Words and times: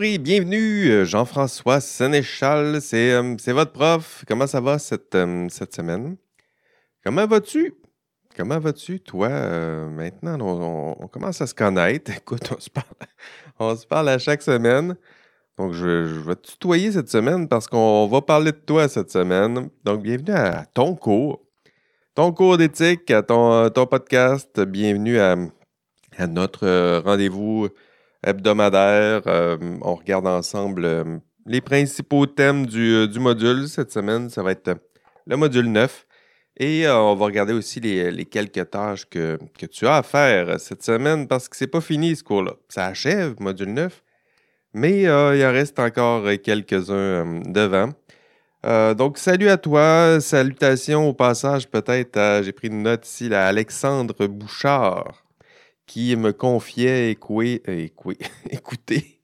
Bienvenue, 0.00 1.04
Jean-François 1.04 1.78
Sénéchal, 1.78 2.80
c'est 2.80 3.52
votre 3.52 3.72
prof. 3.72 4.24
Comment 4.26 4.46
ça 4.46 4.58
va 4.58 4.78
cette, 4.78 5.14
cette 5.50 5.74
semaine? 5.74 6.16
Comment 7.04 7.26
vas-tu? 7.26 7.74
Comment 8.34 8.58
vas-tu, 8.58 9.00
toi? 9.00 9.28
maintenant, 9.90 10.38
on, 10.98 11.06
commence 11.08 11.42
à 11.42 11.46
se 11.46 11.54
connaître. 11.54 12.10
Écoute, 12.16 12.50
on 13.58 13.76
se 13.76 13.86
parle, 13.86 14.08
à 14.08 14.16
chaque 14.16 14.40
semaine. 14.40 14.96
Donc, 15.58 15.74
je, 15.74 15.86
vais 15.86 16.36
te 16.36 16.52
tutoyer 16.52 16.92
cette 16.92 17.10
semaine 17.10 17.46
parce 17.46 17.66
qu'on 17.66 18.06
va 18.06 18.22
parler 18.22 18.52
de 18.52 18.56
toi 18.56 18.88
cette 18.88 19.10
semaine. 19.10 19.68
Donc, 19.84 20.02
bienvenue 20.02 20.32
à 20.32 20.64
ton 20.64 20.94
cours. 20.94 21.42
Ton 22.14 22.32
cours 22.32 22.56
d'éthique, 22.56 23.10
à 23.10 23.22
ton, 23.22 23.70
podcast. 23.84 24.60
Bienvenue 24.60 25.18
à 25.18 25.36
notre 26.26 27.00
rendez-vous 27.00 27.68
hebdomadaire. 28.24 29.22
Euh, 29.26 29.58
on 29.82 29.94
regarde 29.94 30.26
ensemble 30.26 30.84
euh, 30.84 31.18
les 31.46 31.60
principaux 31.60 32.26
thèmes 32.26 32.66
euh, 32.74 33.06
du, 33.06 33.20
module. 33.20 33.68
Cette 33.68 33.92
semaine, 33.92 34.30
ça 34.30 34.42
va 34.42 34.52
être 34.52 34.76
le 35.26 35.36
module 35.36 35.70
9. 35.70 36.06
Et 36.58 36.86
on 36.88 37.14
va 37.14 37.24
regarder 37.24 37.54
aussi 37.54 37.80
les, 37.80 38.26
quelques 38.26 38.68
tâches 38.68 39.08
que, 39.08 39.38
tu 39.70 39.86
as 39.86 39.96
à 39.96 40.02
faire 40.02 40.60
cette 40.60 40.82
semaine 40.82 41.26
parce 41.26 41.48
que 41.48 41.56
c'est 41.56 41.66
pas 41.66 41.80
fini 41.80 42.14
ce 42.14 42.22
cours-là. 42.22 42.52
Ça 42.68 42.84
achève, 42.84 43.34
module 43.40 43.72
9, 43.72 44.02
mais 44.74 45.02
il 45.04 45.10
en 45.10 45.52
reste 45.52 45.78
encore 45.78 46.24
quelques-uns 46.44 47.40
devant. 47.46 47.94
donc, 48.94 49.16
salut 49.16 49.48
à 49.48 49.56
toi, 49.56 50.20
salutations 50.20 51.08
au 51.08 51.14
passage 51.14 51.66
peut-être, 51.66 52.42
j'ai 52.42 52.52
pris 52.52 52.68
une 52.68 52.82
note 52.82 53.06
ici, 53.06 53.32
à 53.32 53.46
Alexandre 53.46 54.26
Bouchard 54.26 55.29
qui 55.90 56.14
me 56.14 56.32
confiait 56.32 57.10
écouer, 57.10 57.64
euh, 57.66 57.88
écouter, 58.48 59.20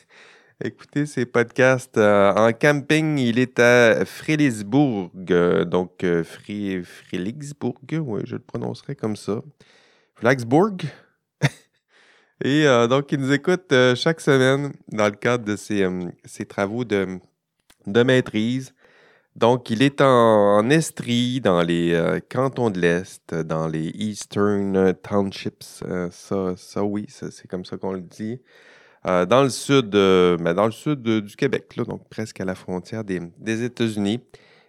écouter 0.64 1.06
ses 1.06 1.26
podcasts 1.26 1.96
euh, 1.96 2.34
en 2.34 2.52
camping. 2.52 3.18
Il 3.18 3.38
est 3.38 3.60
à 3.60 4.04
Frélisbourg, 4.04 5.12
euh, 5.30 5.64
donc 5.64 6.04
oui, 8.00 8.20
je 8.24 8.34
le 8.34 8.42
prononcerai 8.44 8.96
comme 8.96 9.14
ça. 9.14 9.42
Flaxbourg. 10.16 10.78
Et 12.44 12.64
donc, 12.90 13.12
il 13.12 13.20
nous 13.20 13.32
écoute 13.32 13.72
chaque 13.94 14.20
semaine 14.20 14.72
dans 14.88 15.04
le 15.06 15.12
cadre 15.12 15.44
de 15.44 15.54
ses, 15.54 16.44
travaux 16.48 16.84
de 16.84 17.20
maîtrise. 18.02 18.74
Donc, 19.38 19.70
il 19.70 19.82
est 19.82 20.00
en, 20.00 20.68
Estrie, 20.68 21.40
dans 21.40 21.62
les 21.62 21.92
euh, 21.92 22.18
cantons 22.28 22.70
de 22.70 22.80
l'Est, 22.80 23.32
dans 23.32 23.68
les 23.68 23.92
Eastern 23.94 24.92
Townships. 24.94 25.84
Euh, 25.84 26.08
ça, 26.10 26.54
ça, 26.56 26.82
oui, 26.82 27.06
c'est 27.08 27.46
comme 27.46 27.64
ça 27.64 27.76
qu'on 27.76 27.92
le 27.92 28.00
dit. 28.00 28.40
Euh, 29.06 29.26
dans 29.26 29.44
le 29.44 29.48
sud, 29.48 29.94
mais 29.94 30.54
dans 30.54 30.66
le 30.66 30.72
sud 30.72 31.02
du 31.02 31.36
Québec, 31.36 31.76
là, 31.76 31.84
donc 31.84 32.08
presque 32.08 32.40
à 32.40 32.44
la 32.44 32.56
frontière 32.56 33.04
des, 33.04 33.62
États-Unis. 33.62 34.20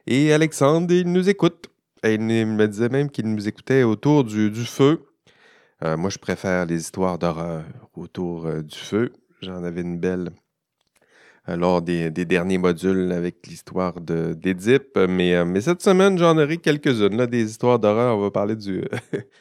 Et 0.05 0.31
Alexandre, 0.33 0.93
il 0.93 1.11
nous 1.11 1.29
écoute. 1.29 1.71
Il 2.03 2.19
me 2.19 2.67
disait 2.67 2.89
même 2.89 3.09
qu'il 3.09 3.25
nous 3.25 3.47
écoutait 3.47 3.81
autour 3.81 4.23
du, 4.23 4.51
feu. 4.65 5.03
moi, 5.81 6.11
je 6.11 6.19
préfère 6.19 6.67
les 6.67 6.79
histoires 6.79 7.17
d'horreur 7.17 7.63
autour 7.95 8.47
du 8.61 8.77
feu. 8.77 9.13
J'en 9.41 9.63
avais 9.63 9.81
une 9.81 9.97
belle 9.97 10.29
euh, 10.29 10.48
lors 11.55 11.81
des, 11.81 12.09
derniers 12.11 12.57
modules 12.57 13.11
avec 13.11 13.47
l'histoire 13.47 13.99
d'Édipe. 14.01 14.97
Mais, 14.97 15.35
euh, 15.35 15.45
mais 15.45 15.61
cette 15.61 15.81
semaine, 15.81 16.17
j'en 16.17 16.37
aurai 16.37 16.57
quelques-unes, 16.57 17.25
des 17.25 17.43
histoires 17.49 17.79
d'horreur. 17.79 18.17
On 18.17 18.21
va 18.21 18.31
parler 18.31 18.55
du, 18.55 18.83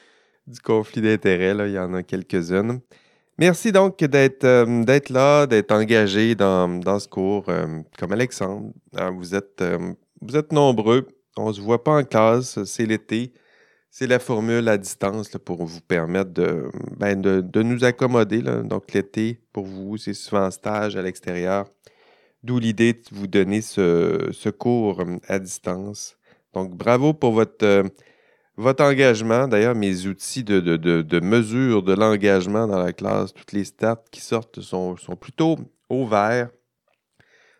conflit 0.64 1.02
d'intérêts. 1.02 1.54
Il 1.68 1.74
y 1.74 1.78
en 1.78 1.94
a 1.94 2.02
quelques-unes. 2.02 2.80
Merci 3.38 3.70
donc 3.70 3.98
d'être 3.98 4.44
euh, 4.44 5.00
là, 5.10 5.46
d'être 5.46 5.72
engagé 5.72 6.34
dans, 6.34 6.98
ce 6.98 7.08
cours. 7.08 7.46
comme 7.98 8.12
Alexandre, 8.12 8.72
vous, 9.14 9.34
êtes, 9.34 9.62
vous 10.20 10.36
êtes 10.36 10.52
nombreux. 10.52 11.06
On 11.36 11.48
ne 11.48 11.52
se 11.52 11.60
voit 11.60 11.84
pas 11.84 11.92
en 11.92 12.04
classe. 12.04 12.62
C'est 12.64 12.86
l'été. 12.86 13.32
C'est 13.90 14.06
la 14.06 14.18
formule 14.18 14.68
à 14.68 14.76
distance 14.76 15.30
pour 15.44 15.64
vous 15.64 15.80
permettre 15.80 16.30
de, 16.32 16.70
ben, 16.98 17.20
de, 17.20 17.40
de, 17.40 17.62
nous 17.62 17.84
accommoder. 17.84 18.42
Donc, 18.42 18.92
l'été, 18.92 19.40
pour 19.52 19.64
vous, 19.64 19.96
c'est 19.96 20.14
souvent 20.14 20.50
stage 20.50 20.94
à 20.96 21.02
l'extérieur. 21.02 21.66
D'où 22.48 22.58
l'idée 22.58 22.94
de 22.94 23.02
vous 23.12 23.26
donner 23.26 23.60
ce, 23.60 24.48
cours 24.48 25.02
euh, 25.02 25.18
à 25.28 25.38
distance. 25.38 26.16
Donc, 26.54 26.74
bravo 26.74 27.12
pour 27.12 27.32
votre, 27.32 27.62
euh, 27.62 27.82
votre 28.56 28.82
engagement. 28.82 29.46
D'ailleurs, 29.46 29.74
mes 29.74 30.06
outils 30.06 30.44
de, 30.44 30.58
de, 30.58 31.20
mesure 31.20 31.82
de 31.82 31.92
l'engagement 31.92 32.66
dans 32.66 32.78
la 32.82 32.94
classe, 32.94 33.34
toutes 33.34 33.52
les 33.52 33.64
stats 33.64 34.02
qui 34.10 34.22
sortent 34.22 34.62
sont, 34.62 34.96
sont 34.96 35.14
plutôt 35.14 35.58
ouverts. 35.90 36.48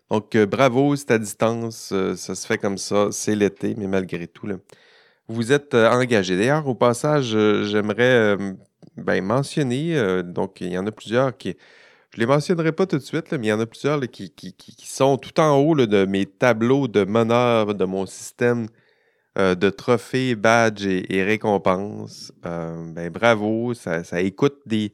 Donc, 0.08 0.34
euh, 0.34 0.46
bravo, 0.46 0.96
c'est 0.96 1.10
à 1.10 1.18
distance, 1.18 1.92
ça 2.16 2.34
se 2.34 2.46
fait 2.46 2.56
comme 2.56 2.78
ça, 2.78 3.08
c'est 3.12 3.36
l'été, 3.36 3.74
mais 3.76 3.88
malgré 3.88 4.26
tout, 4.26 4.48
vous 5.28 5.52
êtes 5.52 5.74
engagé. 5.74 6.38
D'ailleurs, 6.38 6.66
au 6.66 6.74
passage, 6.74 7.36
j'aimerais 7.66 8.38
ben, 8.96 9.22
mentionner, 9.22 10.22
donc 10.22 10.62
il 10.62 10.72
y 10.72 10.78
en 10.78 10.86
a 10.86 10.92
plusieurs 10.92 11.36
qui, 11.36 11.58
je 12.18 12.24
ne 12.24 12.26
les 12.26 12.34
mentionnerai 12.34 12.72
pas 12.72 12.84
tout 12.84 12.98
de 12.98 13.02
suite, 13.02 13.30
mais 13.30 13.46
il 13.46 13.50
y 13.50 13.52
en 13.52 13.60
a 13.60 13.66
plusieurs 13.66 14.00
qui, 14.00 14.32
sont 14.82 15.18
tout 15.18 15.38
en 15.38 15.56
haut 15.56 15.76
de 15.76 16.04
mes 16.04 16.26
tableaux 16.26 16.88
de 16.88 17.04
meneur 17.04 17.76
de 17.76 17.84
mon 17.84 18.06
système 18.06 18.66
euh, 19.38 19.54
de 19.54 19.70
trophées, 19.70 20.34
badges 20.34 20.84
et, 20.84 21.22
récompenses. 21.22 22.32
Euh, 22.44 22.90
ben, 22.92 23.08
bravo, 23.10 23.72
ça, 23.72 24.02
écoute 24.20 24.62
des, 24.66 24.92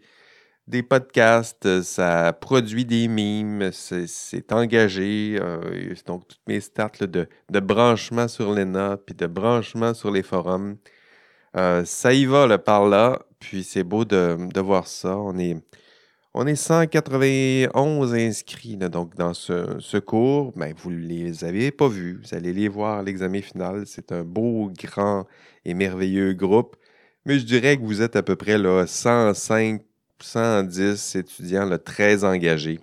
podcasts, 0.82 1.80
ça 1.80 2.34
produit 2.38 2.84
des 2.84 3.08
mimes, 3.08 3.70
c'est 3.72 4.52
engagé. 4.52 5.38
Euh, 5.40 5.94
donc, 6.04 6.28
toutes 6.28 6.46
mes 6.46 6.60
stats 6.60 6.90
de, 7.00 7.26
branchement 7.60 8.28
sur 8.28 8.52
l'ENA 8.52 8.98
puis 8.98 9.14
de 9.14 9.26
branchement 9.26 9.94
sur 9.94 10.10
les 10.10 10.22
forums. 10.22 10.76
ça 11.54 12.12
y 12.12 12.26
va 12.26 12.58
par 12.58 12.86
là, 12.86 13.18
puis 13.40 13.64
c'est 13.64 13.82
beau 13.82 14.04
de, 14.04 14.36
de, 14.52 14.60
voir 14.60 14.86
ça. 14.86 15.16
On 15.16 15.38
est 15.38 15.56
on 16.34 16.48
est 16.48 16.56
191 16.56 18.12
inscrits 18.12 18.76
donc 18.76 19.14
dans 19.14 19.34
ce, 19.34 19.98
cours. 19.98 20.52
Ben, 20.56 20.74
vous 20.76 20.90
ne 20.90 20.98
les 20.98 21.44
avez 21.44 21.70
pas 21.70 21.88
vus. 21.88 22.20
Vous 22.22 22.34
allez 22.34 22.52
les 22.52 22.66
voir 22.66 22.98
à 22.98 23.02
l'examen 23.04 23.40
final. 23.40 23.84
C'est 23.86 24.10
un 24.10 24.24
beau, 24.24 24.72
grand 24.76 25.26
et 25.64 25.74
merveilleux 25.74 26.32
groupe. 26.32 26.76
Mais 27.24 27.38
je 27.38 27.44
dirais 27.44 27.76
que 27.76 27.82
vous 27.82 28.02
êtes 28.02 28.16
à 28.16 28.22
peu 28.24 28.34
près 28.34 28.58
là, 28.58 28.84
105, 28.86 29.82
110 30.20 31.16
étudiants 31.16 31.78
très 31.78 32.24
engagés. 32.24 32.80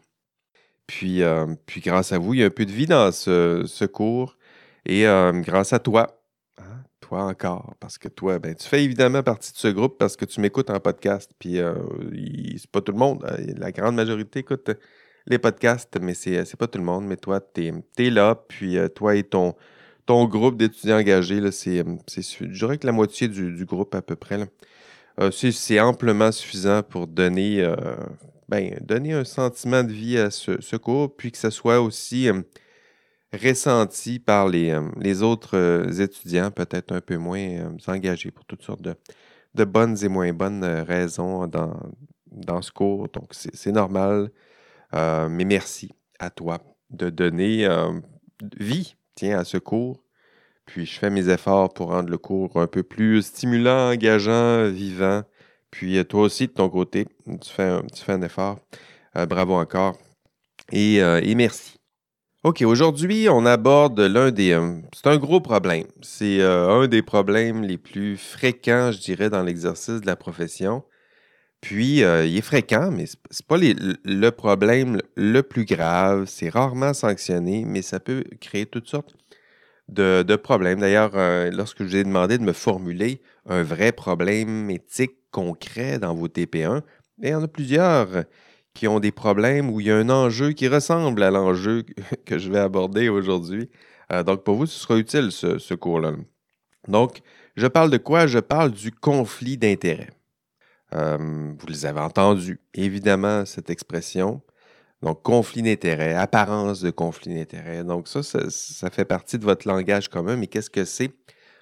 Puis, 0.87 1.21
euh, 1.21 1.47
puis 1.65 1.81
grâce 1.81 2.13
à 2.13 2.17
vous, 2.19 2.33
il 2.33 2.39
y 2.39 2.43
a 2.43 2.47
un 2.47 2.49
peu 2.49 2.65
de 2.65 2.71
vie 2.71 2.87
dans 2.87 3.11
ce, 3.11 3.85
cours. 3.85 4.37
Et 4.85 5.07
euh, 5.07 5.33
grâce 5.41 5.73
à 5.73 5.79
toi, 5.79 6.20
encore, 7.19 7.75
parce 7.79 7.97
que 7.97 8.07
toi, 8.07 8.39
ben, 8.39 8.55
tu 8.55 8.67
fais 8.67 8.83
évidemment 8.83 9.23
partie 9.23 9.51
de 9.51 9.57
ce 9.57 9.67
groupe 9.67 9.97
parce 9.97 10.15
que 10.15 10.25
tu 10.25 10.39
m'écoutes 10.41 10.69
en 10.69 10.79
podcast. 10.79 11.31
Puis 11.39 11.59
euh, 11.59 11.75
c'est 12.57 12.69
pas 12.71 12.81
tout 12.81 12.91
le 12.91 12.97
monde. 12.97 13.25
Hein, 13.27 13.53
la 13.57 13.71
grande 13.71 13.95
majorité 13.95 14.39
écoute 14.39 14.71
les 15.27 15.37
podcasts, 15.37 15.99
mais 16.01 16.13
c'est 16.13 16.55
pas 16.57 16.67
tout 16.67 16.79
le 16.79 16.85
monde. 16.85 17.05
Mais 17.05 17.17
toi, 17.17 17.39
tu 17.41 17.71
es, 17.97 18.09
là, 18.09 18.35
puis 18.35 18.77
euh, 18.77 18.87
toi 18.87 19.15
et 19.15 19.23
ton, 19.23 19.55
ton 20.05 20.25
groupe 20.25 20.57
d'étudiants 20.57 20.97
engagés, 20.97 21.51
c'est, 21.51 21.83
je 22.07 22.45
dirais 22.45 22.77
que 22.77 22.87
la 22.87 22.93
moitié 22.93 23.27
du, 23.27 23.65
groupe 23.65 23.93
à 23.95 24.01
peu 24.01 24.15
près. 24.15 24.49
Euh, 25.19 25.29
c'est 25.31 25.79
amplement 25.79 26.31
suffisant 26.31 26.81
pour 26.83 27.07
donner, 27.07 27.69
ben, 28.49 28.77
donner 28.81 29.13
un 29.13 29.25
sentiment 29.25 29.83
de 29.83 29.91
vie 29.91 30.17
à 30.17 30.31
ce, 30.31 30.61
ce 30.61 30.75
cours, 30.75 31.15
puis 31.15 31.31
que 31.31 31.37
ce 31.37 31.49
soit 31.49 31.81
aussi 31.81 32.29
ressenti 33.33 34.19
par 34.19 34.47
les, 34.47 34.71
euh, 34.71 34.81
les 34.99 35.23
autres 35.23 35.57
euh, 35.57 35.91
étudiants, 35.91 36.51
peut-être 36.51 36.91
un 36.91 37.01
peu 37.01 37.17
moins 37.17 37.39
euh, 37.39 37.77
engagés 37.87 38.31
pour 38.31 38.45
toutes 38.45 38.63
sortes 38.63 38.81
de, 38.81 38.95
de, 39.55 39.63
bonnes 39.63 39.97
et 40.03 40.09
moins 40.09 40.33
bonnes 40.33 40.63
raisons 40.63 41.47
dans, 41.47 41.79
dans 42.31 42.61
ce 42.61 42.71
cours. 42.71 43.07
Donc, 43.09 43.29
c'est 43.33 43.71
normal. 43.71 44.31
mais 44.93 45.45
merci 45.45 45.91
à 46.19 46.29
toi 46.29 46.59
de 46.89 47.09
donner 47.09 47.67
vie 48.59 48.95
tiens, 49.15 49.39
à 49.39 49.43
ce 49.45 49.57
cours. 49.57 50.03
Puis 50.65 50.85
je 50.85 50.99
fais 50.99 51.09
mes 51.09 51.29
efforts 51.29 51.73
pour 51.73 51.89
rendre 51.89 52.09
le 52.09 52.17
cours 52.17 52.57
un 52.57 52.67
peu 52.67 52.83
plus 52.83 53.23
stimulant, 53.23 53.91
engageant, 53.91 54.69
vivant. 54.69 55.23
Puis 55.71 56.03
toi 56.05 56.23
aussi, 56.23 56.47
de 56.47 56.53
ton 56.53 56.69
côté, 56.69 57.07
tu 57.41 57.49
fais 57.49 57.63
un, 57.63 57.81
tu 57.83 58.03
fais 58.03 58.13
un 58.13 58.21
effort. 58.21 58.59
bravo 59.27 59.55
encore. 59.55 59.97
Et, 60.71 60.97
et 60.97 61.35
merci. 61.35 61.80
OK, 62.43 62.63
aujourd'hui, 62.63 63.29
on 63.29 63.45
aborde 63.45 63.99
l'un 63.99 64.31
des... 64.31 64.53
Euh, 64.53 64.79
c'est 64.95 65.05
un 65.05 65.17
gros 65.17 65.41
problème. 65.41 65.85
C'est 66.01 66.41
euh, 66.41 66.69
un 66.69 66.87
des 66.87 67.03
problèmes 67.03 67.61
les 67.61 67.77
plus 67.77 68.17
fréquents, 68.17 68.91
je 68.91 68.99
dirais, 68.99 69.29
dans 69.29 69.43
l'exercice 69.43 70.01
de 70.01 70.07
la 70.07 70.15
profession. 70.15 70.83
Puis, 71.61 72.03
euh, 72.03 72.25
il 72.25 72.35
est 72.35 72.41
fréquent, 72.41 72.89
mais 72.89 73.05
ce 73.05 73.15
n'est 73.15 73.45
pas 73.47 73.57
le 73.59 74.29
problème 74.31 74.97
le 75.15 75.41
plus 75.43 75.65
grave. 75.65 76.25
C'est 76.25 76.49
rarement 76.49 76.95
sanctionné, 76.95 77.63
mais 77.63 77.83
ça 77.83 77.99
peut 77.99 78.23
créer 78.39 78.65
toutes 78.65 78.87
sortes 78.87 79.15
de, 79.89 80.35
problèmes. 80.35 80.79
D'ailleurs, 80.79 81.11
lorsque 81.51 81.83
je 81.83 81.89
vous 81.89 81.95
ai 81.97 82.03
demandé 82.03 82.39
de 82.39 82.43
me 82.43 82.53
formuler 82.53 83.21
un 83.45 83.61
vrai 83.61 83.91
problème 83.91 84.67
éthique 84.71 85.17
concret 85.29 85.99
dans 85.99 86.15
vos 86.15 86.27
TP1, 86.27 86.81
il 87.21 87.29
y 87.29 87.35
en 87.35 87.43
a 87.43 87.47
plusieurs 87.47 88.07
qui 88.73 88.87
ont 88.87 88.99
des 88.99 89.11
problèmes 89.11 89.69
où 89.69 89.79
il 89.79 89.87
y 89.87 89.91
a 89.91 89.97
un 89.97 90.09
enjeu 90.09 90.53
qui 90.53 90.67
ressemble 90.67 91.23
à 91.23 91.31
l'enjeu 91.31 91.83
que 92.25 92.37
je 92.37 92.51
vais 92.51 92.59
aborder 92.59 93.09
aujourd'hui. 93.09 93.69
Euh, 94.11 94.23
donc, 94.23 94.43
pour 94.43 94.55
vous, 94.55 94.65
ce 94.65 94.79
sera 94.79 94.97
utile, 94.97 95.31
ce, 95.31 95.73
cours-là. 95.73 96.13
Donc, 96.87 97.21
je 97.55 97.67
parle 97.67 97.89
de 97.89 97.97
quoi? 97.97 98.27
Je 98.27 98.39
parle 98.39 98.71
du 98.71 98.91
conflit 98.91 99.57
d'intérêts. 99.57 100.09
Euh, 100.93 101.53
vous 101.57 101.67
les 101.67 101.85
avez 101.85 102.01
entendus, 102.01 102.59
évidemment, 102.73 103.45
cette 103.45 103.69
expression. 103.69 104.41
Donc, 105.01 105.23
conflit 105.23 105.61
d'intérêts, 105.61 106.13
apparence 106.13 106.81
de 106.81 106.91
conflit 106.91 107.33
d'intérêts. 107.33 107.83
Donc, 107.83 108.07
ça, 108.07 108.21
ça, 108.23 108.89
fait 108.89 109.05
partie 109.05 109.39
de 109.39 109.45
votre 109.45 109.67
langage 109.67 110.09
commun, 110.09 110.35
mais 110.35 110.47
qu'est-ce 110.47 110.69
que 110.69 110.85
c'est? 110.85 111.11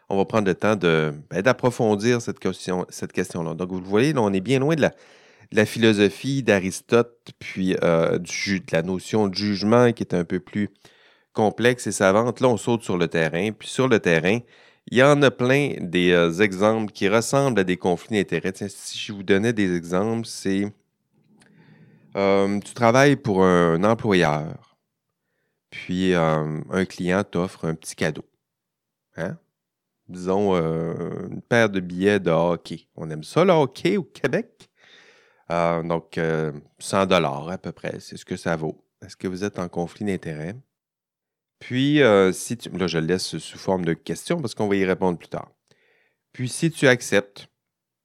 On 0.10 0.18
va 0.18 0.26
prendre 0.26 0.48
le 0.48 0.56
temps 0.56 0.76
ben, 0.76 1.42
d'approfondir 1.42 2.22
cette 2.22 2.40
question-là. 2.40 2.86
Cette 2.90 3.14
question 3.14 3.44
Donc, 3.56 3.72
vous 3.72 3.80
le 3.80 3.86
voyez, 3.86 4.14
on 4.18 4.34
est 4.34 4.42
bien 4.42 4.60
loin 4.60 4.76
de 4.76 4.82
la, 4.82 4.92
la 5.52 5.66
philosophie 5.66 6.44
d'Aristote, 6.44 7.32
puis 7.40 7.76
euh, 7.84 8.20
du, 8.20 8.60
de 8.60 8.66
la 8.72 8.84
notion 8.84 9.28
de 9.28 9.36
jugement 9.36 9.92
qui 9.92 10.04
est 10.04 10.14
un 10.14 10.24
peu 10.24 10.40
plus 10.40 10.70
complexe 11.34 11.88
et 11.88 11.92
savante. 11.92 12.40
Là, 12.40 12.50
on 12.50 12.58
saute 12.58 12.84
sur 12.84 12.98
le 12.98 13.08
terrain. 13.08 13.52
Puis 13.52 13.70
sur 13.70 13.88
le 13.88 14.00
terrain, 14.00 14.40
il 14.92 14.98
y 14.98 15.04
en 15.04 15.22
a 15.22 15.32
plein 15.32 15.76
des 15.80 16.12
euh, 16.12 16.32
exemples 16.42 16.92
qui 16.92 17.08
ressemblent 17.08 17.60
à 17.60 17.64
des 17.64 17.78
conflits 17.78 18.18
d'intérêts. 18.18 18.54
Si 18.68 19.00
je 19.00 19.14
vous 19.14 19.24
donnais 19.24 19.54
des 19.54 19.76
exemples, 19.76 20.28
c'est 20.28 20.72
euh, 22.16 22.60
tu 22.60 22.74
travailles 22.74 23.16
pour 23.16 23.44
un, 23.44 23.84
employeur, 23.84 24.78
puis 25.70 26.14
un 26.16 26.86
client 26.86 27.24
t'offre 27.24 27.66
un 27.66 27.76
petit 27.76 27.96
cadeau. 27.96 28.26
Hein? 29.16 29.38
Disons 30.08 30.56
une 30.56 31.42
paire 31.42 31.70
de 31.70 31.80
billets 31.80 32.20
de 32.20 32.32
hockey. 32.32 32.88
On 32.96 33.10
aime 33.12 33.24
ça 33.24 33.46
le 33.46 33.54
hockey 33.54 33.98
au 33.98 34.04
Québec? 34.04 34.69
Euh, 35.52 35.84
donc, 35.84 36.20
100 36.80 36.98
euh, 36.98 37.06
dollars 37.06 37.50
à 37.50 37.58
peu 37.58 37.72
près, 37.72 38.00
c'est 38.00 38.18
ce 38.18 38.26
que 38.26 38.36
ça 38.36 38.56
vaut. 38.56 38.84
Est-ce 39.04 39.16
que 39.16 39.28
vous 39.28 39.44
êtes 39.44 39.60
en 39.60 39.68
conflit 39.68 40.06
d'intérêt? 40.06 40.56
Puis, 41.60 42.02
euh, 42.02 42.32
si 42.32 42.58
tu... 42.58 42.70
Là, 42.70 42.88
je 42.88 43.00
le 43.00 43.08
laisse 43.08 43.38
sous 43.38 43.58
forme 43.58 43.84
de 43.84 43.94
question 43.94 44.40
parce 44.40 44.56
qu'on 44.56 44.68
va 44.68 44.76
y 44.76 44.86
répondre 44.86 45.18
plus 45.18 45.30
tard. 45.30 45.52
Puis, 46.34 46.50
si 46.50 46.72
tu 46.72 46.88
acceptes 46.88 47.50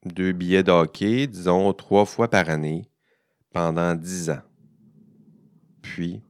deux 0.04 0.32
billets 0.32 0.62
de 0.62 0.72
hockey, 0.72 1.26
disons 1.26 1.72
trois 1.72 2.04
fois 2.04 2.28
par 2.28 2.48
année, 2.48 2.88
pendant 3.52 3.94
10 3.94 4.30
ans. 4.30 4.42
Puis, 5.82 6.22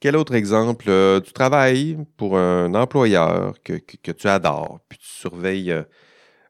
quel 0.00 0.16
autre 0.16 0.34
exemple? 0.34 0.86
tu 1.24 1.32
travailles 1.32 1.96
pour 2.16 2.36
un 2.36 2.74
employeur 2.74 3.54
que, 3.62 3.76
tu 4.12 4.26
adores, 4.26 4.80
puis 4.88 4.98
tu 4.98 5.06
surveilles 5.06 5.84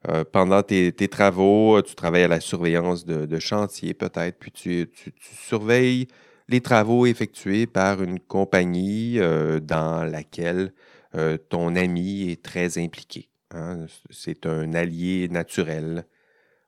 euh, 0.09 0.25
pendant 0.25 0.63
tes, 0.63 0.93
travaux, 1.09 1.81
tu 1.83 1.95
travailles 1.95 2.25
à 2.25 2.29
la 2.29 2.41
surveillance 2.41 3.05
de, 3.05 3.39
chantier 3.39 3.95
peut-être, 3.95 4.39
puis 4.39 4.51
tu, 4.51 4.91
surveilles 5.21 6.09
les 6.49 6.61
travaux 6.61 7.07
effectués 7.07 7.67
par 7.67 8.03
une 8.03 8.19
compagnie 8.19 9.21
euh, 9.21 9.61
dans 9.61 10.05
laquelle 10.05 10.73
euh, 11.15 11.37
ton 11.37 11.77
ami 11.77 12.31
est 12.31 12.43
très 12.43 12.79
impliqué. 12.79 13.29
Hein. 13.53 13.87
C'est 14.11 14.47
un 14.47 14.75
allié 14.75 15.29
naturel, 15.29 16.05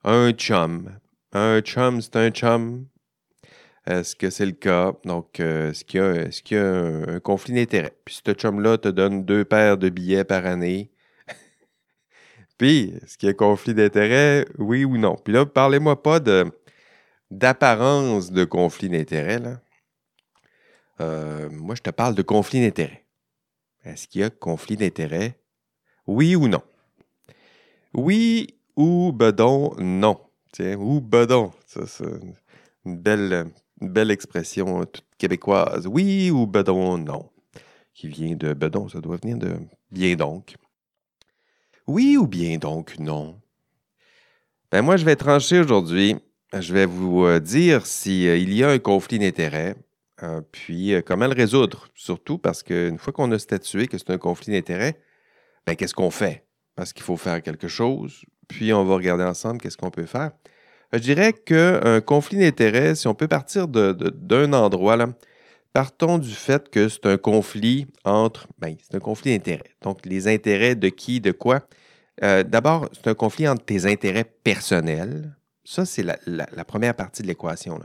un 0.05 0.31
chum. 0.31 0.91
Un 1.33 1.61
chum, 1.61 2.01
c'est 2.01 2.17
un 2.17 2.31
chum. 2.31 2.87
Est-ce 3.87 4.15
que 4.15 4.31
c'est 4.31 4.47
le 4.47 4.53
cas? 4.53 4.93
Donc, 5.05 5.41
est-ce 5.41 5.85
qu'il 5.85 6.01
y 6.01 6.57
a, 6.57 6.65
un, 6.65 7.17
un 7.17 7.21
conflit 7.21 7.53
d'intérêt? 7.53 7.97
Puis 8.05 8.21
ce 8.25 8.33
chum-là 8.33 8.79
te 8.79 8.89
donne 8.89 9.25
deux 9.25 9.45
paires 9.45 9.77
de 9.77 9.89
billets 9.89 10.25
par 10.25 10.47
année 10.47 10.94
puis, 12.59 12.95
est-ce 13.03 13.19
qu'il 13.19 13.29
y 13.29 13.31
a 13.31 13.35
conflit 13.35 13.75
d'intérêt, 13.75 14.47
oui 14.59 14.85
ou 14.85 14.97
non? 14.97 15.17
Puis 15.17 15.33
là, 15.33 15.45
parlez-moi 15.45 16.03
pas 16.03 16.21
de, 16.21 16.47
d'apparence 17.31 18.31
de 18.31 18.45
conflit 18.45 18.89
d'intérêt. 18.89 19.39
Là. 19.39 19.61
Euh, 21.01 21.49
moi, 21.51 21.75
je 21.75 21.83
te 21.83 21.91
parle 21.91 22.15
de 22.15 22.23
conflit 22.23 22.61
d'intérêt. 22.61 23.05
Est-ce 23.85 24.07
qu'il 24.07 24.21
y 24.21 24.25
a 24.25 24.31
conflit 24.31 24.77
d'intérêt? 24.77 25.39
Oui 26.07 26.37
ou 26.37 26.49
non? 26.49 26.63
Oui 27.93 28.57
ou 28.77 29.13
bedon, 29.13 29.75
non? 29.79 30.21
Tiens, 30.53 30.77
ou 30.79 31.01
bedon. 31.01 31.53
Ça, 31.67 31.87
c'est 31.87 32.05
une 32.85 32.99
belle, 32.99 33.51
belle 33.81 34.11
expression 34.11 34.83
euh, 34.83 34.85
toute 34.85 35.05
québécoise. 35.19 35.87
Oui 35.87 36.31
ou 36.31 36.47
bedon, 36.47 36.99
non? 36.99 37.31
Qui 37.93 38.09
vient 38.09 38.37
de 38.37 38.55
bedon, 38.55 38.89
ça 38.89 39.01
doit 39.01 39.17
venir 39.17 39.39
de 39.39 39.57
bien 39.91 40.15
donc. 40.15 40.57
Oui 41.87 42.17
ou 42.17 42.27
bien 42.27 42.57
donc 42.57 42.99
non? 42.99 43.39
Ben 44.73 44.83
moi, 44.83 44.97
je 44.97 45.05
vais 45.05 45.17
trancher 45.17 45.61
aujourd'hui. 45.61 46.17
Je 46.53 46.73
vais 46.73 46.87
vous 46.87 47.25
euh, 47.25 47.41
dire 47.41 47.85
s'il 47.85 48.27
euh, 48.27 48.39
y 48.39 48.65
a 48.65 48.71
un 48.71 48.79
conflit 48.79 49.19
d'intérêts, 49.19 49.77
euh, 50.23 50.41
puis 50.51 50.95
comment 51.05 51.27
le 51.27 51.35
résoudre. 51.35 51.89
Surtout 51.95 52.39
parce 52.39 52.63
qu'une 52.63 52.99
fois 52.99 53.13
qu'on 53.13 53.31
a 53.33 53.39
statué 53.39 53.87
que 53.87 53.99
c'est 53.99 54.11
un 54.11 54.19
conflit 54.19 54.53
d'intérêts, 54.53 54.99
ben 55.67 55.77
qu'est-ce 55.77 55.95
qu'on 55.95 56.11
fait? 56.11 56.47
Parce 56.75 56.93
qu'il 56.93 57.03
faut 57.03 57.17
faire 57.17 57.43
quelque 57.43 57.69
chose, 57.69 58.25
puis 58.49 58.73
on 58.73 58.85
va 58.85 58.95
regarder 58.95 59.25
ensemble 59.25 59.61
qu'est-ce 59.61 59.77
qu'on 59.77 59.91
peut 59.91 60.07
faire. 60.07 60.31
Je 60.93 60.99
dirais 60.99 61.33
qu'un 61.33 62.01
conflit 62.01 62.39
d'intérêts, 62.39 62.95
si 62.95 63.09
on 63.09 63.15
peut 63.15 63.29
partir 63.29 63.69
d'un 63.69 64.53
endroit, 64.53 64.97
là, 64.97 65.09
Partons 65.75 66.19
du 66.19 66.31
fait 66.31 66.71
que 66.71 66.89
c'est 66.89 67.05
un 67.07 67.17
conflit 67.17 67.89
entre, 68.05 68.47
ben, 68.59 68.77
c'est 68.81 68.95
un 68.95 69.01
conflit 69.01 69.33
d'intérêts. 69.33 69.75
Donc, 69.83 70.07
les 70.07 70.29
intérêts 70.29 70.77
de 70.77 70.89
qui, 70.89 71.21
de 71.21 71.33
quoi? 71.33 71.67
Euh, 72.23 72.45
d'abord, 72.45 72.89
c'est 72.93 73.09
un 73.09 73.15
conflit 73.15 73.49
entre 73.49 73.65
tes 73.65 73.85
intérêts 73.85 74.23
personnels. 74.23 75.37
Ça, 75.65 75.85
c'est 75.85 76.05
la, 76.05 76.65
première 76.65 76.95
partie 76.95 77.23
de 77.23 77.27
l'équation. 77.27 77.81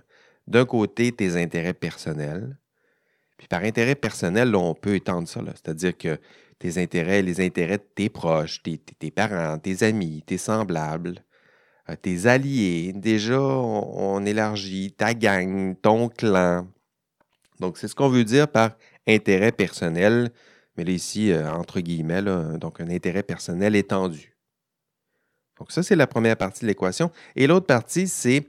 D'un 0.45 0.65
côté, 0.65 1.11
tes 1.11 1.35
intérêts 1.35 1.73
personnels. 1.73 2.59
Puis 3.39 3.47
par 3.47 3.63
intérêt 3.63 3.95
personnel, 3.95 4.55
on 4.55 4.75
peut 4.75 4.93
étendre 4.93 5.27
ça. 5.27 5.41
C'est-à-dire 5.47 5.97
que 5.97 6.19
tes 6.59 6.79
intérêts, 6.79 7.23
les 7.23 7.41
intérêts 7.41 7.79
de 7.79 7.87
tes 7.95 8.09
proches, 8.09 8.61
tes, 8.61 9.09
parents, 9.09 9.57
tes 9.57 9.81
amis, 9.81 10.21
tes 10.27 10.37
semblables, 10.37 11.23
euh, 11.89 11.95
tes 11.95 12.27
alliés. 12.27 12.93
Déjà, 12.93 13.41
on 13.41 14.23
élargit 14.27 14.91
ta 14.91 15.15
gang, 15.15 15.75
ton 15.81 16.07
clan, 16.09 16.67
donc, 17.59 17.77
c'est 17.77 17.87
ce 17.87 17.95
qu'on 17.95 18.09
veut 18.09 18.23
dire 18.23 18.47
par 18.47 18.71
intérêt 19.07 19.51
personnel, 19.51 20.31
mais 20.77 20.85
là, 20.85 20.91
ici, 20.91 21.31
euh, 21.31 21.51
entre 21.51 21.81
guillemets, 21.81 22.21
donc 22.57 22.79
un 22.79 22.89
intérêt 22.89 23.23
personnel 23.23 23.75
étendu. 23.75 24.35
Donc, 25.59 25.71
ça, 25.71 25.83
c'est 25.83 25.97
la 25.97 26.07
première 26.07 26.37
partie 26.37 26.61
de 26.61 26.67
l'équation. 26.67 27.11
Et 27.35 27.47
l'autre 27.47 27.65
partie, 27.65 28.07
c'est 28.07 28.47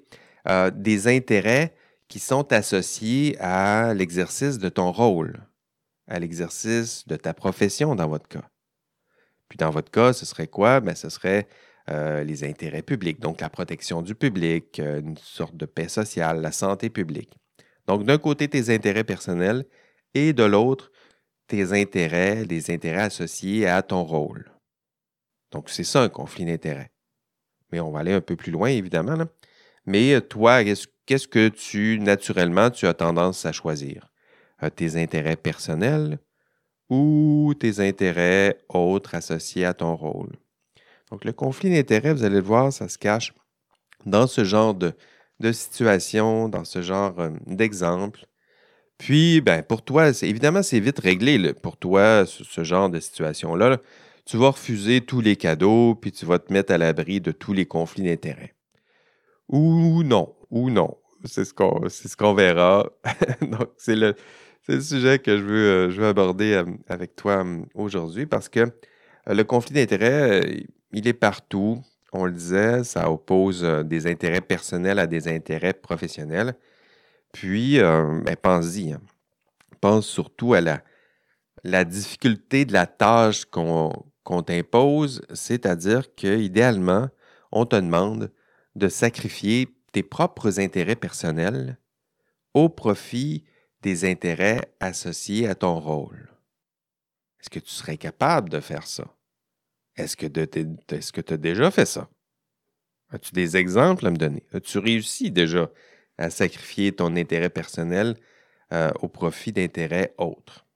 euh, 0.48 0.70
des 0.70 1.08
intérêts 1.08 1.74
qui 2.06 2.20
sont 2.20 2.52
associés 2.52 3.36
à 3.40 3.94
l'exercice 3.94 4.58
de 4.58 4.68
ton 4.68 4.92
rôle, 4.92 5.40
à 6.06 6.20
l'exercice 6.20 7.06
de 7.08 7.16
ta 7.16 7.34
profession 7.34 7.96
dans 7.96 8.08
votre 8.08 8.28
cas. 8.28 8.48
Puis 9.48 9.56
dans 9.56 9.70
votre 9.70 9.90
cas, 9.90 10.12
ce 10.12 10.24
serait 10.24 10.46
quoi? 10.46 10.78
Bien, 10.80 10.94
ce 10.94 11.08
serait 11.08 11.48
euh, 11.88 12.22
les 12.22 12.44
intérêts 12.44 12.82
publics, 12.82 13.18
donc 13.18 13.40
la 13.40 13.50
protection 13.50 14.02
du 14.02 14.14
public, 14.14 14.78
une 14.78 15.16
sorte 15.16 15.56
de 15.56 15.66
paix 15.66 15.88
sociale, 15.88 16.40
la 16.40 16.52
santé 16.52 16.90
publique. 16.90 17.40
Donc, 17.86 18.04
d'un 18.04 18.18
côté, 18.18 18.48
tes 18.48 18.72
intérêts 18.74 19.04
personnels 19.04 19.66
et 20.14 20.32
de 20.32 20.44
l'autre, 20.44 20.90
tes 21.46 21.72
intérêts, 21.72 22.44
les 22.44 22.70
intérêts 22.70 23.02
associés 23.02 23.66
à 23.66 23.82
ton 23.82 24.04
rôle. 24.04 24.50
Donc, 25.50 25.68
c'est 25.68 25.84
ça 25.84 26.02
un 26.02 26.08
conflit 26.08 26.44
d'intérêts. 26.44 26.90
Mais 27.72 27.80
on 27.80 27.90
va 27.90 28.00
aller 28.00 28.12
un 28.12 28.20
peu 28.20 28.36
plus 28.36 28.52
loin, 28.52 28.68
évidemment. 28.68 29.16
Mais 29.86 30.14
euh, 30.14 30.20
toi, 30.20 30.62
qu'est-ce 31.06 31.28
que 31.28 31.48
tu, 31.48 31.98
naturellement, 32.00 32.70
tu 32.70 32.86
as 32.86 32.94
tendance 32.94 33.46
à 33.46 33.52
choisir? 33.52 34.10
Euh, 34.62 34.70
tes 34.70 34.96
intérêts 35.00 35.36
personnels 35.36 36.18
ou 36.88 37.54
tes 37.58 37.80
intérêts 37.80 38.58
autres 38.68 39.14
associés 39.14 39.64
à 39.64 39.74
ton 39.74 39.96
rôle? 39.96 40.36
Donc, 41.10 41.24
le 41.24 41.32
conflit 41.32 41.70
d'intérêts, 41.70 42.14
vous 42.14 42.24
allez 42.24 42.36
le 42.36 42.42
voir, 42.42 42.72
ça 42.72 42.88
se 42.88 42.98
cache 42.98 43.34
dans 44.06 44.26
ce 44.26 44.44
genre 44.44 44.74
de, 44.74 44.94
de 45.40 45.52
situations, 45.52 46.48
dans 46.48 46.64
ce 46.64 46.82
genre 46.82 47.18
euh, 47.18 47.30
d'exemple. 47.46 48.26
Puis, 48.98 49.40
ben, 49.40 49.62
pour 49.62 49.82
toi, 49.82 50.10
évidemment, 50.22 50.62
c'est 50.62 50.78
vite 50.78 51.00
réglé 51.00 51.54
pour 51.54 51.78
toi, 51.78 52.24
ce, 52.26 52.64
genre 52.64 52.90
de 52.90 53.00
situation-là. 53.00 53.78
Tu 54.26 54.36
vas 54.36 54.50
refuser 54.50 55.00
tous 55.00 55.22
les 55.22 55.36
cadeaux, 55.36 55.94
puis 55.94 56.12
tu 56.12 56.26
vas 56.26 56.38
te 56.38 56.52
mettre 56.52 56.72
à 56.72 56.78
l'abri 56.78 57.20
de 57.20 57.32
tous 57.32 57.54
les 57.54 57.64
conflits 57.64 58.04
d'intérêts. 58.04 58.54
Ou 59.48 60.02
non, 60.02 60.34
ou 60.50 60.70
non. 60.70 60.98
C'est 61.24 61.44
ce 61.44 61.54
qu'on 61.54 61.88
ce 61.88 62.14
qu'on 62.16 62.34
verra. 62.34 62.90
Donc, 63.40 63.70
c'est 63.78 63.96
le, 63.96 64.14
sujet 64.68 65.18
que 65.18 65.38
je 65.38 65.42
veux, 65.42 66.00
euh, 66.00 66.08
aborder 66.10 66.52
euh, 66.52 66.64
avec 66.86 67.16
toi 67.16 67.44
aujourd'hui 67.74 68.26
parce 68.26 68.48
que 68.48 68.66
le 69.26 69.42
conflit 69.42 69.74
d'intérêts, 69.74 70.66
il 70.92 71.08
est 71.08 71.14
partout 71.14 71.82
on 72.12 72.24
le 72.24 72.32
disait, 72.32 72.84
ça 72.84 73.10
oppose 73.10 73.64
euh, 73.64 73.82
des 73.82 74.06
intérêts 74.06 74.40
personnels 74.40 74.98
à 74.98 75.06
des 75.06 75.28
intérêts 75.28 75.74
professionnels. 75.74 76.54
Puis, 77.32 77.78
euh, 77.78 78.20
ben, 78.24 78.36
pense-y. 78.36 78.92
Hein. 78.92 79.00
Pense 79.80 80.06
surtout 80.06 80.54
à 80.54 80.60
la, 80.60 80.82
la, 81.64 81.84
difficulté 81.84 82.64
de 82.64 82.72
la 82.72 82.86
tâche 82.86 83.44
qu'on 83.46 84.42
t'impose, 84.46 85.22
c'est-à-dire 85.32 86.14
qu'idéalement, 86.14 87.08
on 87.52 87.64
te 87.66 87.76
demande 87.76 88.32
de 88.74 88.88
sacrifier 88.88 89.68
tes 89.92 90.02
propres 90.02 90.60
intérêts 90.60 90.96
personnels 90.96 91.78
au 92.54 92.68
profit 92.68 93.44
des 93.82 94.08
intérêts 94.08 94.60
associés 94.80 95.48
à 95.48 95.54
ton 95.54 95.78
rôle. 95.78 96.30
Est-ce 97.40 97.50
que 97.50 97.58
tu 97.58 97.70
serais 97.70 97.96
capable 97.96 98.50
de 98.50 98.60
faire 98.60 98.86
ça? 98.86 99.04
Est-ce 100.00 100.16
que 100.16 101.20
tu 101.20 101.32
as 101.32 101.36
déjà 101.36 101.70
fait 101.70 101.86
ça? 101.86 102.08
As-tu 103.12 103.32
des 103.32 103.56
exemples 103.56 104.06
à 104.06 104.10
me 104.10 104.16
donner? 104.16 104.44
As-tu 104.52 104.78
réussi 104.78 105.30
déjà 105.30 105.70
à 106.18 106.30
sacrifier 106.30 106.92
ton 106.92 107.16
intérêt 107.16 107.50
personnel 107.50 108.16
euh, 108.72 108.90
au 109.00 109.08
profit 109.08 109.52
d'intérêts 109.52 110.14
autres? 110.16 110.66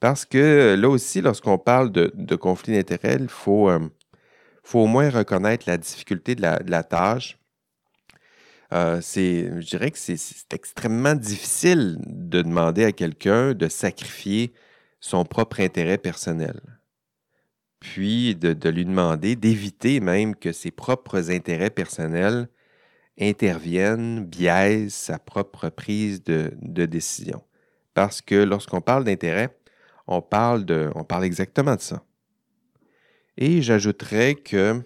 Parce 0.00 0.24
que 0.24 0.76
là 0.78 0.88
aussi, 0.88 1.20
lorsqu'on 1.20 1.58
parle 1.58 1.92
de, 1.92 2.36
conflit 2.36 2.74
d'intérêts, 2.74 3.16
il 3.20 3.28
faut, 3.28 3.68
euh, 3.70 3.80
faut, 4.62 4.80
au 4.80 4.86
moins 4.86 5.10
reconnaître 5.10 5.68
la 5.68 5.76
difficulté 5.76 6.34
de 6.34 6.42
la, 6.42 6.82
tâche. 6.82 7.38
Euh, 8.72 9.00
je 9.00 9.66
dirais 9.66 9.90
que 9.90 9.98
c'est 9.98 10.52
extrêmement 10.52 11.14
difficile 11.14 11.98
de 12.06 12.42
demander 12.42 12.84
à 12.84 12.92
quelqu'un 12.92 13.52
de 13.52 13.68
sacrifier 13.68 14.52
son 15.00 15.24
propre 15.24 15.60
intérêt 15.60 15.98
personnel. 15.98 16.60
Puis 17.80 18.36
de, 18.36 18.68
lui 18.68 18.84
demander 18.84 19.36
d'éviter 19.36 20.00
même 20.00 20.36
que 20.36 20.52
ses 20.52 20.70
propres 20.70 21.30
intérêts 21.30 21.70
personnels 21.70 22.48
interviennent, 23.18 24.24
biaisent 24.24 24.94
sa 24.94 25.18
propre 25.18 25.70
prise 25.70 26.22
de, 26.22 26.52
décision. 26.86 27.42
Parce 27.94 28.20
que 28.20 28.34
lorsqu'on 28.34 28.80
parle 28.80 29.04
d'intérêt, 29.04 29.56
on 30.06 30.22
parle, 30.22 30.64
de, 30.64 30.90
on 30.94 31.04
parle 31.04 31.24
exactement 31.24 31.74
de 31.76 31.80
ça. 31.80 32.04
Et 33.36 33.62
j'ajouterais 33.62 34.34
que 34.34 34.82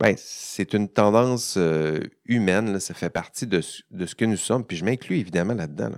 ben, 0.00 0.14
c'est 0.16 0.74
une 0.74 0.88
tendance 0.88 1.54
euh, 1.56 2.00
humaine, 2.24 2.80
ça 2.80 2.92
fait 2.92 3.10
partie 3.10 3.46
de, 3.46 3.60
ce 3.60 4.14
que 4.16 4.24
nous 4.24 4.36
sommes, 4.36 4.64
puis 4.64 4.76
je 4.76 4.84
m'inclus 4.84 5.18
évidemment 5.18 5.54
là-dedans. 5.54 5.92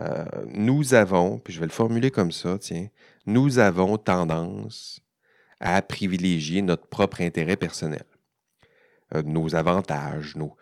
Euh, 0.00 0.24
nous 0.46 0.94
avons, 0.94 1.38
puis 1.38 1.52
je 1.52 1.58
vais 1.58 1.66
le 1.66 1.72
formuler 1.72 2.12
comme 2.12 2.30
ça, 2.30 2.56
tiens, 2.58 2.86
nous 3.24 3.58
avons 3.58 3.96
tendance 3.98 5.00
à 5.60 5.80
privilégier 5.82 6.62
notre 6.62 6.86
propre 6.86 7.20
intérêt 7.20 7.56
personnel, 7.56 8.04
euh, 9.14 9.22
nos 9.22 9.54
avantages, 9.54 10.36
nos... 10.36 10.56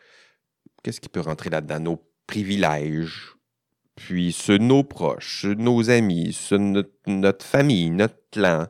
Qu'est-ce 0.83 1.01
qui 1.01 1.09
peut 1.09 1.21
rentrer 1.21 1.51
là-dedans? 1.51 1.81
Nos 1.81 2.05
privilèges, 2.27 3.35
puis 3.97 4.33
ceux 4.33 4.59
de 4.59 4.65
nos 4.65 4.85
proches, 4.85 5.45
nos 5.45 5.91
amis, 5.91 6.33
ceux 6.33 6.59
de 6.59 6.91
notre, 7.07 7.45
famille, 7.45 7.91
notre 7.91 8.19
clan. 8.31 8.67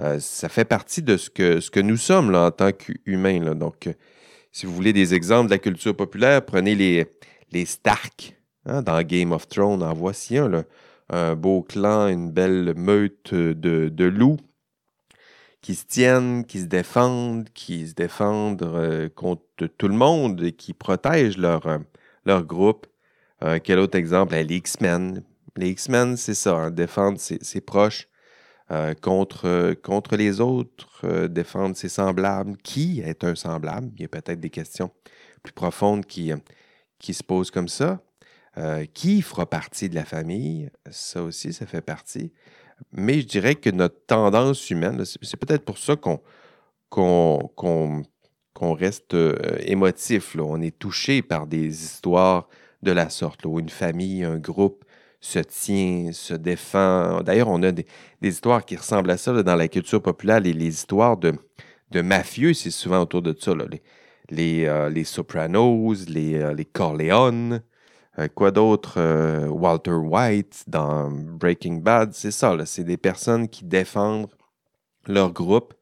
Euh, 0.00 0.20
ça 0.20 0.48
fait 0.48 0.64
partie 0.64 1.02
de 1.02 1.16
ce 1.16 1.30
que, 1.30 1.80
nous 1.80 1.96
sommes 1.96 2.30
là, 2.30 2.46
en 2.46 2.50
tant 2.50 2.72
qu'humains. 2.72 3.54
Donc, 3.54 3.88
euh, 3.88 3.92
si 4.52 4.66
vous 4.66 4.74
voulez 4.74 4.92
des 4.92 5.14
exemples 5.14 5.46
de 5.46 5.54
la 5.54 5.58
culture 5.58 5.96
populaire, 5.96 6.44
prenez 6.44 6.74
les, 6.74 7.06
les 7.50 7.64
Stark 7.64 8.36
hein, 8.66 8.82
dans 8.82 9.02
Game 9.02 9.32
of 9.32 9.48
Thrones. 9.48 9.82
En 9.82 9.94
voici 9.94 10.38
un, 10.38 10.64
un 11.10 11.34
beau 11.34 11.62
clan, 11.62 12.08
une 12.08 12.30
belle 12.30 12.74
meute 12.76 13.34
de, 13.34 13.88
de, 13.88 14.04
loups 14.04 14.38
qui 15.60 15.74
se 15.74 15.84
tiennent, 15.84 16.44
qui 16.44 16.60
se 16.60 16.66
défendent, 16.66 17.48
qui 17.50 17.88
se 17.88 17.94
défendent 17.94 18.62
euh, 18.62 19.08
contre 19.08 19.66
tout 19.66 19.88
le 19.88 19.94
monde 19.94 20.42
et 20.42 20.52
qui 20.52 20.72
protègent 20.72 21.38
leur, 21.38 21.80
leur 22.24 22.44
groupe. 22.44 22.86
Euh, 23.42 23.58
quel 23.62 23.78
autre 23.78 23.96
exemple? 23.96 24.32
Ben, 24.32 24.46
les 24.46 24.56
X-Men. 24.56 25.22
Les 25.56 25.70
X-Men, 25.70 26.16
c'est 26.16 26.34
ça, 26.34 26.54
hein, 26.54 26.70
défendre 26.70 27.18
ses, 27.18 27.60
proches 27.60 28.06
euh, 28.70 28.94
contre, 28.94 29.74
contre 29.82 30.16
les 30.16 30.40
autres, 30.40 31.26
défendre 31.26 31.76
ses 31.76 31.88
semblables. 31.88 32.56
Qui 32.58 33.00
est 33.00 33.24
un 33.24 33.34
semblable? 33.34 33.90
Il 33.96 34.02
y 34.02 34.04
a 34.04 34.08
peut-être 34.08 34.40
des 34.40 34.50
questions 34.50 34.92
plus 35.42 35.52
profondes 35.52 36.06
qui, 36.06 36.32
qui 37.00 37.14
se 37.14 37.24
posent 37.24 37.50
comme 37.50 37.68
ça. 37.68 38.00
qui 38.94 39.22
fera 39.22 39.46
partie 39.46 39.88
de 39.88 39.96
la 39.96 40.04
famille? 40.04 40.70
Ça 40.90 41.22
aussi, 41.22 41.52
ça 41.52 41.66
fait 41.66 41.80
partie. 41.80 42.32
Mais 42.92 43.20
je 43.20 43.26
dirais 43.26 43.54
que 43.54 43.70
notre 43.70 44.04
tendance 44.06 44.70
humaine, 44.70 45.04
c'est 45.04 45.36
peut-être 45.36 45.64
pour 45.64 45.78
ça 45.78 45.96
qu'on 45.96 46.20
reste 48.74 49.16
émotif. 49.60 50.36
On 50.38 50.60
est 50.62 50.78
touché 50.78 51.22
par 51.22 51.46
des 51.46 51.66
histoires 51.66 52.48
de 52.82 52.92
la 52.92 53.10
sorte, 53.10 53.44
où 53.44 53.58
une 53.58 53.68
famille, 53.68 54.24
un 54.24 54.38
groupe 54.38 54.84
se 55.20 55.40
tient, 55.40 56.12
se 56.12 56.34
défend. 56.34 57.22
D'ailleurs, 57.22 57.48
on 57.48 57.62
a 57.62 57.72
des, 57.72 57.86
histoires 58.22 58.64
qui 58.64 58.76
ressemblent 58.76 59.10
à 59.10 59.16
ça 59.16 59.42
dans 59.42 59.56
la 59.56 59.68
culture 59.68 60.00
populaire. 60.02 60.40
Les, 60.40 60.52
les 60.52 60.68
histoires 60.68 61.16
de, 61.16 61.34
de 61.90 62.00
mafieux, 62.02 62.54
c'est 62.54 62.70
souvent 62.70 63.00
autour 63.02 63.22
de 63.22 63.34
ça. 63.38 63.52
Les, 63.54 63.82
les, 64.30 64.66
euh, 64.66 64.88
les, 64.90 65.04
Sopranos, 65.04 66.06
les, 66.08 66.34
euh, 66.36 66.54
les 66.54 66.64
euh, 68.18 68.28
quoi 68.34 68.50
d'autre? 68.50 68.98
Walter 69.48 69.92
White 69.92 70.64
dans 70.66 71.10
Breaking 71.10 71.76
Bad, 71.76 72.12
c'est 72.12 72.30
ça. 72.30 72.56
C'est 72.66 72.84
des 72.84 72.96
personnes 72.96 73.48
qui 73.48 73.64
défendent 73.64 74.28
leur 75.06 75.32
groupe. 75.32 75.74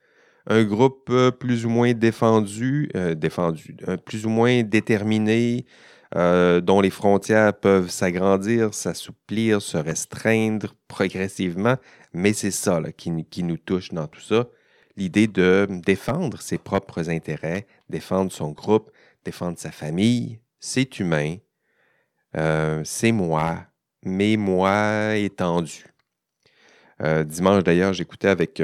Un 0.47 0.63
groupe 0.63 1.13
plus 1.41 1.67
ou 1.67 1.71
moins 1.71 1.93
défendu, 1.93 2.89
défendu, 3.17 3.77
plus 4.05 4.27
ou 4.27 4.29
moins 4.29 4.63
déterminé, 4.63 5.67
euh, 6.15 6.61
dont 6.61 6.81
les 6.81 6.91
frontières 6.91 7.53
peuvent 7.53 7.91
s'agrandir, 7.91 8.75
s'assouplir, 8.75 9.61
se 9.61 9.77
restreindre 9.77 10.75
progressivement. 10.87 11.77
Mais 12.13 12.33
c'est 12.33 12.53
ça 12.53 12.81
qui, 12.97 13.11
nous 13.43 13.57
touche 13.57 13.93
dans 13.93 14.07
tout 14.07 14.21
ça. 14.21 14.47
L'idée 14.97 15.27
de 15.27 15.67
défendre 15.85 16.41
ses 16.41 16.59
propres 16.59 17.11
intérêts, 17.11 17.67
défendre 17.91 18.31
son 18.31 18.53
groupe, 18.53 18.91
défendre 19.25 19.59
sa 19.59 19.73
famille, 19.73 20.39
c'est 20.61 21.01
humain, 21.01 21.37
euh, 22.37 22.83
c'est 22.85 23.13
moi, 23.13 23.67
mais 24.05 24.37
moi 24.37 25.17
étendu. 25.17 25.85
Euh, 27.03 27.25
dimanche 27.25 27.63
d'ailleurs, 27.63 27.93
j'écoutais 27.93 28.29
avec 28.29 28.63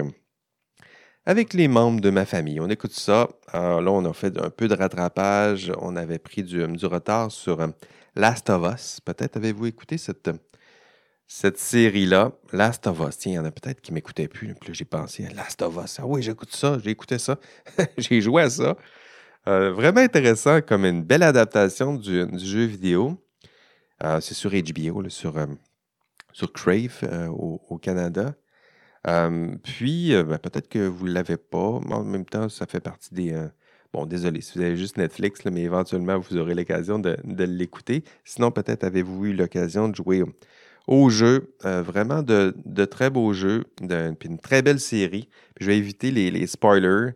avec 1.24 1.54
les 1.54 1.68
membres 1.68 2.00
de 2.00 2.10
ma 2.10 2.24
famille. 2.24 2.60
On 2.60 2.68
écoute 2.68 2.92
ça. 2.92 3.28
Là, 3.52 3.80
on 3.86 4.04
a 4.04 4.12
fait 4.12 4.36
un 4.38 4.50
peu 4.50 4.68
de 4.68 4.74
rattrapage. 4.74 5.72
On 5.78 5.96
avait 5.96 6.18
pris 6.18 6.42
du, 6.42 6.64
retard 6.84 7.30
sur 7.30 7.60
euh, 7.60 7.68
Last 8.16 8.50
of 8.50 8.74
Us. 8.74 9.00
Peut-être 9.00 9.36
avez-vous 9.36 9.66
écouté 9.66 9.98
cette, 9.98 10.30
cette 11.26 11.58
série-là, 11.58 12.32
Last 12.52 12.86
of 12.86 13.00
Us. 13.00 13.18
Tiens, 13.18 13.32
il 13.32 13.34
y 13.36 13.38
en 13.38 13.44
a 13.44 13.52
peut-être 13.52 13.80
qui 13.80 13.92
ne 13.92 13.96
m'écoutaient 13.96 14.28
plus. 14.28 14.54
Puis 14.54 14.74
j'ai 14.74 14.84
pensé 14.84 15.26
à 15.26 15.32
Last 15.32 15.62
of 15.62 15.78
Us. 15.82 15.98
Ah 16.00 16.06
oui, 16.06 16.22
j'écoute 16.22 16.54
ça, 16.54 16.78
j'ai 16.82 16.90
écouté 16.90 17.18
ça. 17.18 17.38
j'ai 17.98 18.20
joué 18.20 18.42
à 18.42 18.50
ça. 18.50 18.76
Euh, 19.48 19.72
vraiment 19.72 20.00
intéressant 20.00 20.60
comme 20.60 20.84
une 20.84 21.02
belle 21.02 21.22
adaptation 21.22 21.94
du, 21.94 22.26
jeu 22.38 22.64
vidéo. 22.64 23.21
Euh, 24.02 24.20
c'est 24.20 24.34
sur 24.34 24.50
HBO, 24.50 25.08
sur, 25.08 25.34
sur 26.32 26.52
Crave 26.52 27.30
au, 27.30 27.78
Canada 27.78 28.34
puis, 29.62 30.14
euh, 30.14 30.22
ben, 30.22 30.38
peut-être 30.38 30.68
que 30.68 30.86
vous 30.86 31.06
ne 31.06 31.12
l'avez 31.12 31.36
pas, 31.36 31.80
mais 31.86 31.94
en 31.94 32.04
même 32.04 32.24
temps, 32.24 32.48
ça 32.48 32.66
fait 32.66 32.80
partie 32.80 33.14
des. 33.14 33.32
Euh, 33.32 33.48
bon, 33.92 34.06
désolé, 34.06 34.40
si 34.40 34.58
vous 34.58 34.64
avez 34.64 34.76
juste 34.76 34.96
Netflix, 34.96 35.44
mais 35.44 35.62
éventuellement, 35.62 36.18
vous 36.18 36.36
aurez 36.36 36.54
l'occasion 36.54 36.98
de, 36.98 37.16
l'écouter. 37.44 38.04
Sinon, 38.24 38.50
peut-être 38.50 38.84
avez-vous 38.84 39.26
eu 39.26 39.32
l'occasion 39.34 39.88
de 39.88 39.94
jouer 39.94 40.22
au 40.86 41.10
jeu. 41.10 41.54
Euh, 41.64 41.82
vraiment 41.82 42.22
de, 42.22 42.84
très 42.84 43.10
beaux 43.10 43.32
jeux, 43.32 43.64
puis 43.76 44.28
une 44.28 44.38
très 44.38 44.62
belle 44.62 44.80
série. 44.80 45.28
je 45.60 45.66
vais 45.66 45.78
éviter 45.78 46.10
les, 46.10 46.46
spoilers. 46.46 47.12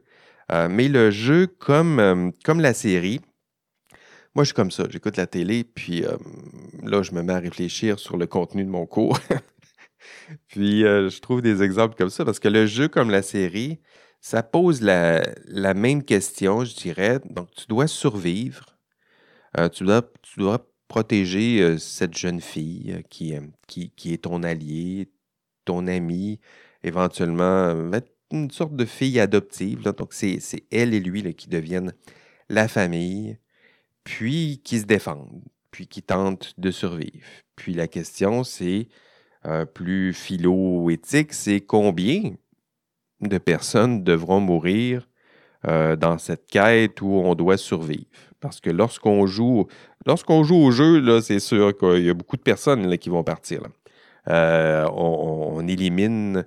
mais 0.71 0.89
le 0.89 1.11
jeu, 1.11 1.47
comme, 1.47 2.33
comme 2.45 2.61
la 2.61 2.75
série, 2.75 3.21
moi, 4.37 4.45
je 4.45 4.49
suis 4.49 4.55
comme 4.55 4.71
ça. 4.71 4.85
J'écoute 4.89 5.17
la 5.17 5.27
télé, 5.27 5.65
puis 5.65 6.05
là, 6.83 7.03
je 7.03 7.13
me 7.13 7.23
mets 7.23 7.33
à 7.33 7.39
réfléchir 7.39 7.99
sur 7.99 8.17
le 8.17 8.27
contenu 8.27 8.65
de 8.65 8.71
mon 8.71 8.87
cours. 8.87 9.19
Puis 10.49 10.85
euh, 10.85 11.09
je 11.09 11.21
trouve 11.21 11.43
des 11.43 11.63
exemples 11.63 11.97
comme 11.97 12.11
ça 12.11 12.25
parce 12.25 12.39
que 12.39 12.49
le 12.49 12.67
jeu 12.67 12.89
comme 12.89 13.11
la 13.11 13.23
série, 13.23 13.81
ça 14.21 14.43
pose 14.43 14.83
la, 14.83 15.23
même 15.75 16.03
question, 16.03 16.65
je 16.65 16.75
dirais. 16.75 17.21
Donc, 17.31 17.51
tu 17.55 17.67
dois 17.67 17.87
survivre. 17.87 18.77
Euh, 19.59 19.69
tu, 19.69 19.85
dois, 19.85 20.03
tu 20.23 20.41
dois 20.41 20.69
protéger 20.89 21.61
euh, 21.61 21.79
cette 21.79 22.17
jeune 22.17 22.41
fille 22.41 23.03
qui, 23.09 23.35
qui, 23.67 23.91
qui, 23.91 24.13
est 24.13 24.25
ton 24.25 24.43
allié, 24.43 25.11
ton 25.65 25.87
ami, 25.87 26.41
éventuellement 26.83 27.91
une 28.33 28.51
sorte 28.51 28.75
de 28.75 28.85
fille 28.85 29.21
adoptive. 29.21 29.83
Donc, 29.83 30.13
c'est 30.13 30.41
elle 30.71 30.95
et 30.95 31.01
lui 31.01 31.35
qui 31.35 31.49
deviennent 31.49 31.95
la 32.49 32.69
famille, 32.69 33.39
puis 34.07 34.61
qui 34.63 34.79
se 34.79 34.87
défendent, 34.87 35.43
puis 35.73 35.89
qui 35.89 36.01
tentent 36.01 36.55
de 36.59 36.71
survivre. 36.71 37.27
Puis 37.57 37.75
la 37.75 37.89
question, 37.89 38.45
c'est 38.45 38.87
euh, 39.45 39.65
plus 39.65 40.15
philo-éthique, 40.15 41.33
c'est 41.33 41.61
combien 41.61 42.35
de 43.21 43.39
personnes 43.39 44.05
devront 44.05 44.39
mourir 44.39 45.09
euh, 45.67 45.97
dans 45.97 46.19
cette 46.19 46.47
quête 46.47 47.03
où 47.03 47.09
on 47.09 47.35
doit 47.35 47.57
survivre? 47.57 48.07
Parce 48.39 48.61
que 48.61 48.71
lorsqu'on 48.71 49.27
joue, 49.27 49.67
lorsqu'on 50.07 50.45
joue 50.45 50.55
au 50.57 50.71
jeu, 50.71 51.21
c'est 51.21 51.41
sûr 51.41 51.77
qu'il 51.77 52.05
y 52.05 52.11
a 52.11 52.15
beaucoup 52.15 52.37
de 52.37 52.43
personnes 52.43 52.89
là, 52.89 52.97
qui 52.99 53.09
vont 53.09 53.25
partir. 53.25 53.63
Euh, 54.29 54.89
on, 54.95 55.67
élimine, 55.67 56.47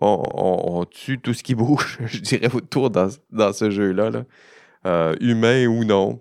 on, 0.00 0.84
tue 0.88 1.18
tout 1.18 1.34
ce 1.34 1.42
qui 1.42 1.56
bouge, 1.56 1.98
je 2.06 2.20
dirais, 2.20 2.54
autour 2.54 2.90
dans, 2.90 3.08
dans 3.32 3.52
ce 3.52 3.70
jeu-là, 3.70 4.24
humain 5.20 5.66
ou 5.66 5.84
non. 5.84 6.20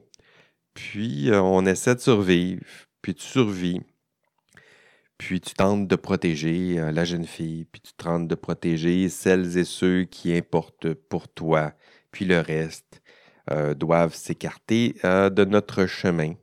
Puis 0.74 1.30
on 1.34 1.66
essaie 1.66 1.96
de 1.96 2.00
survivre. 2.00 2.64
puis 3.02 3.16
tu 3.16 3.26
survis, 3.26 3.82
puis 5.22 5.40
tu 5.40 5.54
tentes 5.54 5.88
de 5.88 5.96
protéger 5.96 6.80
euh, 6.80 6.92
la 6.92 7.06
jeune 7.06 7.28
fille, 7.28 7.66
puis 7.66 7.80
tu 7.80 7.94
tentes 7.94 8.28
de 8.28 8.34
protéger 8.34 9.08
celles 9.08 9.56
et 9.56 9.66
ceux 9.66 10.06
qui 10.06 10.36
importent 10.36 10.96
pour 10.96 11.28
toi, 11.28 11.74
puis 12.10 12.26
le 12.26 12.40
reste 12.40 13.04
euh, 13.52 13.76
doivent 13.76 14.16
s'écarter 14.16 14.96
euh, 15.06 15.30
de 15.30 15.46
notre 15.46 15.86
chemin. 15.86 16.34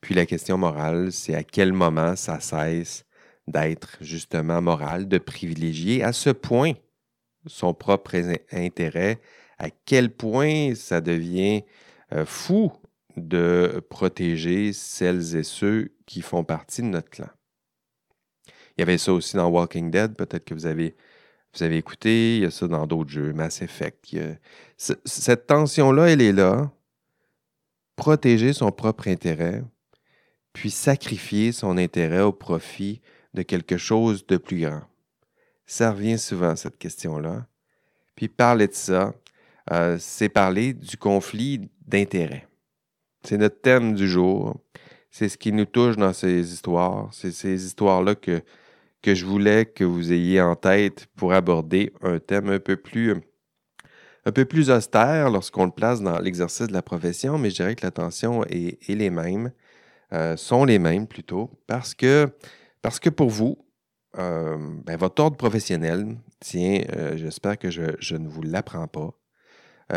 Puis 0.00 0.14
la 0.14 0.24
question 0.24 0.56
morale, 0.56 1.10
c'est 1.10 1.34
à 1.34 1.42
quel 1.42 1.72
moment 1.72 2.14
ça 2.14 2.38
cesse 2.38 3.04
d'être 3.48 3.96
justement 4.00 4.62
moral, 4.62 5.08
de 5.08 5.18
privilégier 5.18 6.04
à 6.04 6.12
ce 6.12 6.30
point 6.30 6.74
son 7.46 7.74
propre 7.74 8.14
intérêt, 8.52 9.18
à 9.58 9.68
quel 9.84 10.10
point 10.10 10.76
ça 10.76 11.00
devient 11.00 11.64
fou 12.24 12.72
de 13.16 13.82
protéger 13.88 14.72
celles 14.72 15.36
et 15.36 15.42
ceux 15.42 15.92
qui 16.06 16.22
font 16.22 16.44
partie 16.44 16.82
de 16.82 16.88
notre 16.88 17.10
clan. 17.10 17.28
Il 18.76 18.80
y 18.80 18.82
avait 18.82 18.98
ça 18.98 19.12
aussi 19.12 19.36
dans 19.36 19.48
Walking 19.48 19.90
Dead, 19.90 20.14
peut-être 20.14 20.44
que 20.44 20.54
vous 20.54 20.66
avez, 20.66 20.94
vous 21.54 21.62
avez 21.62 21.78
écouté, 21.78 22.36
il 22.36 22.42
y 22.42 22.46
a 22.46 22.50
ça 22.50 22.68
dans 22.68 22.86
d'autres 22.86 23.10
jeux, 23.10 23.32
Mass 23.32 23.62
Effect. 23.62 24.16
cette 24.76 25.46
tension-là, 25.46 26.10
elle 26.10 26.20
est 26.20 26.32
là. 26.32 26.70
Protéger 27.96 28.52
son 28.52 28.70
propre 28.70 29.08
intérêt, 29.08 29.64
puis 30.52 30.70
sacrifier 30.70 31.52
son 31.52 31.78
intérêt 31.78 32.20
au 32.20 32.32
profit 32.32 33.00
de 33.32 33.40
quelque 33.42 33.78
chose 33.78 34.26
de 34.26 34.36
plus 34.36 34.60
grand. 34.60 34.82
Ça 35.64 35.92
revient 35.92 36.18
souvent, 36.18 36.54
cette 36.56 36.76
question-là. 36.76 37.46
Puis 38.14 38.28
parler 38.28 38.68
de 38.68 38.74
ça, 38.74 39.14
euh, 39.72 39.96
c'est 39.98 40.28
parler 40.28 40.74
du 40.74 40.96
conflit 40.96 41.70
d'intérêts. 41.86 42.46
C'est 43.26 43.38
notre 43.38 43.60
thème 43.60 43.94
du 43.94 44.08
jour. 44.08 44.56
C'est 45.10 45.28
ce 45.28 45.36
qui 45.36 45.52
nous 45.52 45.64
touche 45.64 45.96
dans 45.96 46.12
ces 46.12 46.52
histoires. 46.52 47.08
C'est 47.12 47.32
ces 47.32 47.66
histoires-là 47.66 48.14
que, 48.14 48.40
que 49.02 49.14
je 49.14 49.24
voulais 49.26 49.66
que 49.66 49.82
vous 49.82 50.12
ayez 50.12 50.40
en 50.40 50.54
tête 50.54 51.08
pour 51.16 51.32
aborder 51.32 51.92
un 52.02 52.18
thème 52.18 52.50
un 52.50 52.60
peu 52.60 52.76
plus, 52.76 53.14
un 54.24 54.32
peu 54.32 54.44
plus 54.44 54.70
austère 54.70 55.30
lorsqu'on 55.30 55.64
le 55.64 55.70
place 55.72 56.02
dans 56.02 56.18
l'exercice 56.18 56.68
de 56.68 56.72
la 56.72 56.82
profession, 56.82 57.38
mais 57.38 57.50
je 57.50 57.56
dirais 57.56 57.74
que 57.74 57.84
l'attention 57.84 58.44
est, 58.44 58.78
est, 58.88 58.94
les 58.94 59.10
mêmes, 59.10 59.52
euh, 60.12 60.36
sont 60.36 60.64
les 60.64 60.78
mêmes 60.78 61.06
plutôt, 61.06 61.50
parce 61.66 61.94
que, 61.94 62.28
pour 63.16 63.30
vous, 63.30 63.58
euh, 64.18 64.56
ben, 64.84 64.96
votre 64.96 65.22
ordre 65.22 65.36
professionnel, 65.36 66.16
tiens, 66.40 66.82
euh, 66.94 67.16
j'espère 67.16 67.58
que 67.58 67.70
je, 67.70 68.16
ne 68.16 68.28
vous 68.28 68.42
l'apprends 68.42 68.88
pas. 68.88 69.10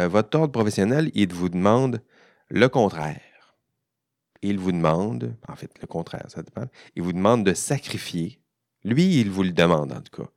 votre 0.08 0.38
ordre 0.38 0.52
professionnel, 0.52 1.12
il 1.14 1.34
vous 1.34 1.50
demande 1.50 2.02
le 2.50 2.68
contraire. 2.68 3.22
Il 4.42 4.58
vous 4.58 4.72
demande, 4.72 5.36
en 5.48 5.56
fait, 5.56 5.72
le 5.82 5.88
contraire, 5.88 6.26
ça 6.30 6.42
dépend. 6.42 6.66
Il 6.96 7.04
vous 7.04 7.14
demande 7.14 7.46
de 7.46 7.54
sacrifier. 7.54 8.40
Lui, 8.84 9.20
il 9.20 9.30
vous 9.30 9.44
le 9.44 9.52
demande, 9.52 9.92
en 9.92 10.02
tout 10.02 10.24
cas. 10.24 10.30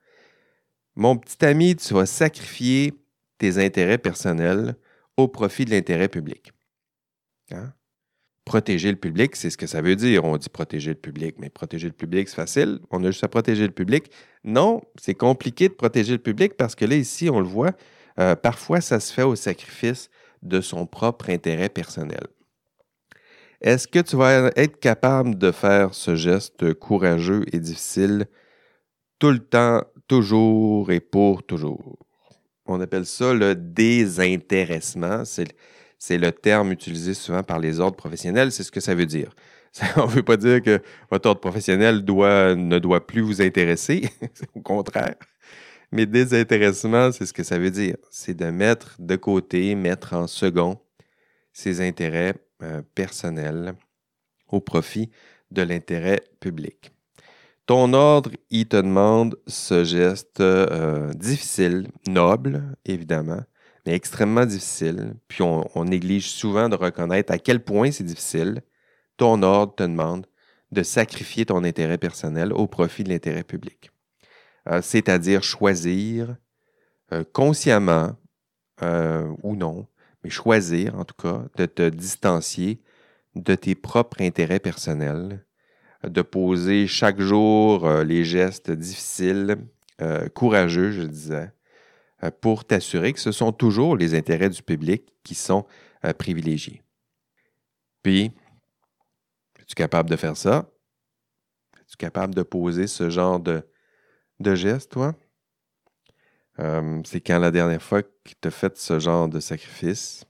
Mon 0.97 1.16
petit 1.16 1.45
ami, 1.45 1.76
tu 1.76 1.95
vas 1.95 2.07
sacrifier 2.07 2.92
tes 3.38 3.64
intérêts 3.64 3.99
personnels 3.99 4.75
au 5.16 5.28
profit 5.28 5.64
de 5.64 5.71
l'intérêt 5.71 6.09
public. 6.09 6.52
Hein? 7.50 7.73
Protéger 8.45 8.90
le 8.90 8.97
public, 8.97 9.37
c'est 9.37 9.50
ce 9.50 9.57
que 9.57 9.69
ça 9.69 9.81
veut 9.81 9.95
dire. 9.95 10.25
On 10.25 10.37
dit 10.37 10.49
protéger 10.49 10.90
le 10.90 11.00
public, 11.00 11.37
mais 11.38 11.49
protéger 11.49 11.87
le 11.87 11.95
public, 11.95 12.28
c'est 12.28 12.37
facile. 12.37 12.81
On 12.90 13.02
a 13.04 13.11
juste 13.12 13.23
à 13.23 13.28
protéger 13.28 13.66
le 13.66 13.73
public. 13.73 14.11
Non, 14.42 14.83
c'est 15.00 15.14
compliqué 15.14 15.69
de 15.69 15.75
protéger 15.75 16.12
le 16.12 16.19
public 16.19 16.57
parce 16.57 16.75
que 16.75 16.85
là, 16.85 16.97
ici, 16.97 17.30
on 17.30 17.39
le 17.39 17.47
voit, 17.47 17.73
euh, 18.19 18.34
parfois, 18.34 18.80
ça 18.80 18.99
se 18.99 19.13
fait 19.13 19.23
au 19.23 19.37
sacrifice 19.37 20.10
de 20.43 20.61
son 20.61 20.87
propre 20.87 21.31
intérêt 21.31 21.69
personnel. 21.69 22.26
Est-ce 23.61 23.87
que 23.87 24.00
tu 24.00 24.17
vas 24.17 24.50
être 24.57 24.81
capable 24.81 25.39
de 25.39 25.52
faire 25.52 25.95
ce 25.95 26.17
geste 26.17 26.75
courageux 26.75 27.45
et 27.52 27.61
difficile 27.61 28.26
tout 29.21 29.31
le 29.31 29.39
temps, 29.39 29.83
toujours 30.09 30.91
et 30.91 30.99
pour 30.99 31.45
toujours? 31.45 31.97
On 32.67 32.81
appelle 32.81 33.07
ça 33.07 33.33
le 33.35 33.55
désintéressement. 33.55 35.23
C'est 35.25 36.19
le 36.19 36.33
terme 36.33 36.73
utilisé 36.73 37.15
souvent 37.15 37.45
par 37.45 37.61
les 37.61 37.78
ordres 37.78 37.97
professionnels. 37.97 38.50
C'est 38.50 38.65
ce 38.65 38.73
que 38.73 38.81
ça 38.81 38.97
veut 38.97 39.07
dire. 39.07 39.35
On 39.97 40.07
ne 40.07 40.13
veut 40.13 40.23
pas 40.23 40.37
dire 40.37 40.61
que 40.61 40.83
votre 41.11 41.28
ordre 41.28 41.41
professionnel 41.41 42.05
ne 42.05 42.78
doit 42.78 43.07
plus 43.07 43.21
vous 43.21 43.41
intéresser. 43.41 44.11
Au 44.55 44.61
contraire. 44.61 45.15
Mais 45.93 46.07
désintéressement, 46.07 47.13
c'est 47.13 47.26
ce 47.26 47.35
que 47.35 47.43
ça 47.43 47.59
veut 47.59 47.71
dire. 47.71 47.97
C'est 48.11 48.35
de 48.35 48.47
mettre 48.47 48.97
de 48.99 49.15
côté, 49.15 49.75
mettre 49.75 50.15
en 50.15 50.26
second 50.26 50.78
ses 51.52 51.87
intérêts 51.87 52.35
euh, 52.63 52.81
personnels 52.95 53.75
au 54.49 54.61
profit 54.61 55.11
de 55.50 55.61
l'intérêt 55.61 56.23
public. 56.41 56.93
Ton 57.67 57.93
ordre, 57.93 58.31
il 58.50 58.67
te 58.67 58.76
demande 58.76 59.39
ce 59.47 59.85
geste 59.85 60.41
euh, 60.41 61.13
difficile, 61.13 61.89
noble, 62.09 62.63
évidemment, 62.87 63.43
mais 63.85 63.95
extrêmement 63.95 64.47
difficile. 64.47 65.15
Puis 65.28 65.43
on, 65.43 65.69
on 65.75 65.85
néglige 65.85 66.31
souvent 66.31 66.71
de 66.71 66.75
reconnaître 66.76 67.33
à 67.33 67.39
quel 67.39 67.63
point 67.63 67.91
c'est 67.93 68.05
difficile. 68.05 68.63
Ton 69.19 69.43
ordre 69.43 69.75
te 69.75 69.83
demande 69.83 70.26
de 70.73 70.83
sacrifier 70.83 71.45
ton 71.45 71.65
intérêt 71.65 71.99
personnel 71.99 72.52
au 72.55 72.67
profit 72.67 73.05
de 73.05 73.11
l'intérêt 73.11 73.45
public. 73.45 73.92
Euh, 74.69 74.81
c'est-à-dire 74.81 75.43
choisir 75.43 76.37
euh, 77.13 77.25
consciemment 77.33 78.17
euh, 78.83 79.29
ou 79.43 79.57
non, 79.57 79.89
mais 80.23 80.31
choisir 80.31 80.97
en 80.97 81.05
tout 81.05 81.17
cas 81.21 81.45
de 81.57 81.67
te 81.67 81.89
distancier 81.89 82.81
de 83.35 83.55
tes 83.55 83.75
propres 83.75 84.23
intérêts 84.23 84.61
personnels, 84.61 85.45
de 86.05 86.23
poser 86.23 86.87
chaque 86.87 87.21
jour 87.21 87.89
les 88.03 88.25
gestes 88.25 88.71
difficiles, 88.71 89.57
courageux, 90.35 90.91
je 90.91 91.03
disais, 91.03 91.51
pour 92.43 92.67
t'assurer 92.67 93.15
que 93.15 93.21
ce 93.21 93.33
sont 93.33 93.53
toujours 93.53 93.97
les 93.97 94.15
intérêts 94.15 94.51
du 94.51 94.63
public 94.63 95.15
qui 95.23 95.35
sont 95.35 95.65
privilégiés. 96.19 96.83
Puis, 98.03 98.33
es-tu 99.61 99.75
capable 99.75 100.11
de 100.11 100.17
faire 100.17 100.37
ça? 100.37 100.69
Es-tu 101.81 101.97
capable 101.97 102.35
de 102.35 102.43
poser 102.43 102.87
ce 102.87 103.09
genre 103.09 103.41
de, 103.41 103.65
de 104.43 104.55
gestes, 104.55 104.93
toi? 104.93 105.15
Euh, 106.59 107.00
c'est 107.05 107.21
quand 107.21 107.39
la 107.39 107.50
dernière 107.50 107.83
fois 107.83 108.02
que 108.02 108.09
tu 108.41 108.49
as 108.49 108.50
fait 108.50 108.76
ce 108.76 108.99
genre 108.99 109.28
de 109.28 109.41
sacrifice? 109.41 110.25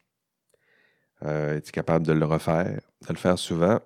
Euh, 1.25 1.57
es-tu 1.57 1.73
capable 1.73 2.07
de 2.07 2.13
le 2.13 2.25
refaire, 2.25 2.81
de 3.03 3.13
le 3.13 3.19
faire 3.19 3.39
souvent? 3.39 3.81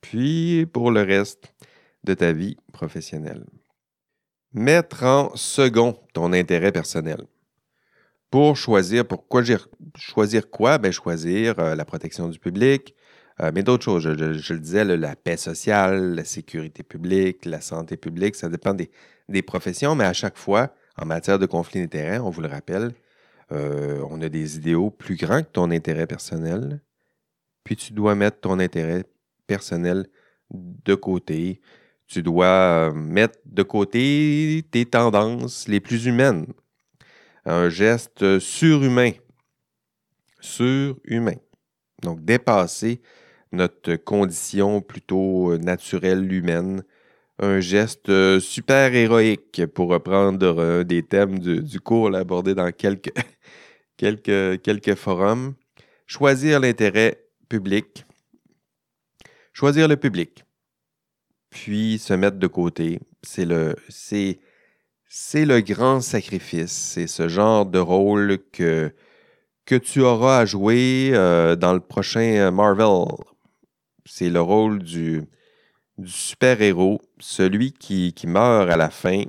Puis 0.00 0.66
pour 0.66 0.90
le 0.90 1.02
reste 1.02 1.54
de 2.04 2.14
ta 2.14 2.32
vie 2.32 2.56
professionnelle. 2.72 3.44
Mettre 4.52 5.04
en 5.04 5.34
second 5.36 5.98
ton 6.12 6.32
intérêt 6.32 6.72
personnel. 6.72 7.26
Pour 8.30 8.56
choisir, 8.56 9.06
pourquoi 9.06 9.42
choisir 9.96 10.50
quoi? 10.50 10.78
Ben, 10.78 10.92
choisir 10.92 11.58
euh, 11.58 11.74
la 11.74 11.84
protection 11.84 12.28
du 12.28 12.38
public, 12.38 12.94
mais 13.50 13.62
d'autres 13.62 13.84
choses. 13.84 14.02
Je, 14.02 14.52
le 14.52 14.60
disais, 14.60 14.84
la 14.84 15.16
paix 15.16 15.36
sociale, 15.36 16.14
la 16.14 16.24
sécurité 16.24 16.82
publique, 16.82 17.44
la 17.44 17.60
santé 17.60 17.96
publique, 17.96 18.36
ça 18.36 18.48
dépend 18.48 18.74
des, 18.74 18.90
des 19.28 19.42
professions, 19.42 19.94
mais 19.94 20.04
à 20.04 20.12
chaque 20.12 20.38
fois, 20.38 20.74
en 20.96 21.06
matière 21.06 21.38
de 21.38 21.46
conflit 21.46 21.80
d'intérêts, 21.80 22.18
on 22.18 22.30
vous 22.30 22.42
le 22.42 22.48
rappelle, 22.48 22.92
euh, 23.50 24.02
on 24.08 24.20
a 24.22 24.28
des 24.28 24.56
idéaux 24.56 24.90
plus 24.90 25.16
grands 25.16 25.42
que 25.42 25.48
ton 25.48 25.70
intérêt 25.70 26.06
personnel, 26.06 26.80
puis 27.64 27.76
tu 27.76 27.92
dois 27.92 28.14
mettre 28.14 28.40
ton 28.40 28.58
intérêt 28.58 29.04
personnel 29.46 30.06
de 30.50 30.94
côté. 30.94 31.60
Tu 32.06 32.22
dois 32.22 32.46
euh, 32.46 32.92
mettre 32.92 33.38
de 33.46 33.62
côté 33.62 34.64
tes 34.70 34.84
tendances 34.84 35.68
les 35.68 35.80
plus 35.80 36.06
humaines. 36.06 36.46
Un 37.44 37.68
geste 37.68 38.38
surhumain. 38.38 39.12
Surhumain. 40.40 41.36
Donc, 42.02 42.24
dépasser 42.24 43.00
notre 43.52 43.96
condition 43.96 44.80
plutôt 44.80 45.56
naturelle 45.58 46.32
humaine 46.32 46.82
un 47.42 47.60
geste 47.60 48.08
euh, 48.08 48.40
super 48.40 48.94
héroïque, 48.94 49.66
pour 49.74 49.90
reprendre 49.90 50.58
euh, 50.58 50.84
des 50.84 51.02
thèmes 51.02 51.38
du, 51.38 51.80
cours 51.80 52.14
abordés 52.14 52.54
dans 52.54 52.70
quelques, 53.96 54.62
quelques, 54.62 54.94
forums. 54.94 55.54
Choisir 56.06 56.60
l'intérêt 56.60 57.24
public. 57.48 58.04
Choisir 59.52 59.88
le 59.88 59.96
public. 59.96 60.44
Puis 61.50 61.98
se 61.98 62.14
mettre 62.14 62.38
de 62.38 62.46
côté. 62.46 63.00
C'est 63.22 63.44
le, 63.44 63.76
c'est, 63.88 64.38
le 65.34 65.60
grand 65.60 66.00
sacrifice. 66.00 66.72
C'est 66.72 67.06
ce 67.06 67.28
genre 67.28 67.66
de 67.66 67.78
rôle 67.78 68.38
que, 68.52 68.92
tu 69.66 70.00
auras 70.00 70.38
à 70.40 70.44
jouer 70.44 71.12
euh, 71.14 71.56
dans 71.56 71.72
le 71.72 71.80
prochain 71.80 72.50
Marvel. 72.50 73.06
C'est 74.04 74.30
le 74.30 74.40
rôle 74.40 74.82
du, 74.82 75.22
super-héros, 76.04 77.00
celui 77.18 77.72
qui, 77.72 78.14
meurt 78.26 78.70
à 78.70 78.76
la 78.76 78.90
fin 78.90 79.24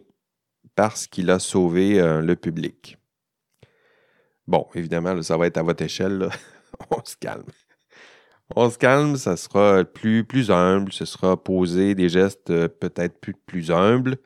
parce 0.76 1.08
qu'il 1.08 1.30
a 1.30 1.40
sauvé 1.40 2.00
euh, 2.00 2.22
le 2.22 2.36
public. 2.36 2.98
Bon, 4.48 4.68
évidemment, 4.74 5.22
ça 5.22 5.38
va 5.38 5.48
être 5.48 5.58
à 5.58 5.64
votre 5.64 5.84
échelle. 5.84 6.30
on 6.90 7.04
se 7.04 7.16
calme. 7.16 7.46
On 8.56 8.70
se 8.70 8.78
calme, 8.78 9.16
ça 9.16 9.38
sera 9.38 9.84
plus, 9.84 10.24
plus 10.26 10.52
humble, 10.52 10.92
ce 10.92 11.06
sera 11.06 11.42
poser 11.42 11.96
des 11.96 12.10
gestes 12.10 12.50
euh, 12.50 12.68
peut-être 12.68 13.20
plus, 13.20 13.34
plus 13.34 13.72
humbles, 13.72 14.18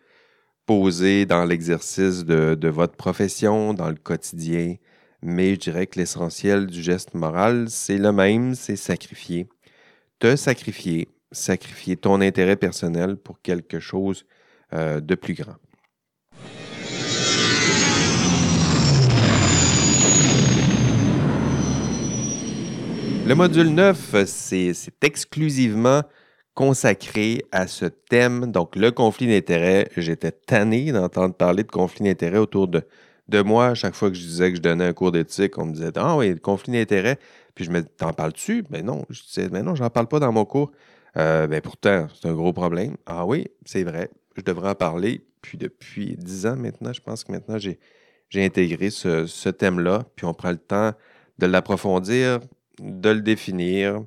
poser 0.66 1.26
dans 1.26 1.46
l'exercice 1.46 2.26
de, 2.26 2.56
de, 2.56 2.68
votre 2.68 2.96
profession, 2.96 3.74
dans 3.74 3.90
le 3.90 3.96
quotidien. 3.96 4.76
Mais 5.22 5.56
je 5.56 5.60
dirais 5.60 5.88
que 5.88 6.00
l'essentiel 6.00 6.68
du 6.68 6.82
geste 6.82 7.14
moral, 7.14 7.70
c'est 7.70 7.98
le 7.98 8.12
même, 8.12 8.56
c'est 8.56 8.76
sacrifier. 8.76 9.48
Te 10.20 10.36
sacrifier, 10.36 11.10
sacrifier 11.32 11.96
ton 11.96 12.22
intérêt 12.22 12.56
personnel 12.56 13.18
pour 13.18 13.40
quelque 13.40 13.80
chose 13.80 14.26
euh, 14.74 15.00
de 15.00 15.14
plus 15.14 15.36
grand. 15.36 15.58
Le 23.28 23.36
module 23.36 23.68
9, 23.68 24.26
c'est 24.26 24.74
exclusivement 25.04 26.02
consacré 26.56 27.44
à 27.52 27.68
ce 27.68 27.86
thème, 27.86 28.52
donc 28.52 28.76
le 28.76 28.90
conflit 28.90 29.28
d'intérêts. 29.28 29.88
J'étais 29.98 30.32
tanné 30.32 30.92
d'entendre 30.92 31.36
parler 31.36 31.62
de 31.62 31.70
conflit 31.70 32.06
d'intérêts 32.06 32.40
autour 32.40 32.68
de, 32.68 32.82
de 33.30 33.42
moi. 33.42 33.74
chaque 33.76 33.96
fois 33.96 34.10
que 34.10 34.16
je 34.16 34.22
disais 34.22 34.52
que 34.52 34.58
je 34.58 34.62
donnais 34.62 34.86
un 34.86 34.94
cours 34.94 35.12
d'éthique, 35.12 35.58
on 35.58 35.66
me 35.66 35.74
disait 35.74 35.92
Ah 35.96 36.18
oui, 36.18 36.40
conflit 36.40 36.74
d'intérêts. 36.74 37.20
Puis 37.56 37.66
je 37.66 37.72
me 37.72 37.82
dis 37.82 37.88
T'en 37.98 38.14
parles-tu 38.14 38.64
Ben 38.70 38.86
non. 38.86 39.06
Je 39.10 39.22
disais 39.24 39.50
Mais 39.52 39.64
non, 39.64 39.76
j'en 39.76 39.90
parle 39.90 40.08
pas 40.08 40.20
dans 40.20 40.32
mon 40.32 40.46
cours. 40.46 40.72
Euh, 41.18 41.48
ben 41.48 41.62
pourtant, 41.62 42.08
c'est 42.14 42.28
un 42.28 42.34
gros 42.34 42.54
problème. 42.54 42.96
Ah 43.06 43.26
oui, 43.26 43.48
c'est 43.66 43.84
vrai. 43.84 44.10
Je 44.36 44.42
devrais 44.42 44.70
en 44.70 44.76
parler. 44.76 45.22
Puis 45.42 45.58
depuis 45.58 46.16
dix 46.18 46.46
ans 46.46 46.56
maintenant, 46.56 46.94
je 46.94 47.02
pense 47.02 47.24
que 47.24 47.32
maintenant 47.32 47.58
j'ai 47.58 47.80
intégré 48.36 48.90
ce, 48.90 49.50
thème-là. 49.50 50.06
Puis 50.16 50.26
on 50.26 50.34
prend 50.34 50.52
le 50.52 50.58
temps 50.58 50.94
de 51.40 51.46
l'approfondir, 51.46 52.40
de 52.80 53.10
le 53.10 53.22
définir, 53.22 54.04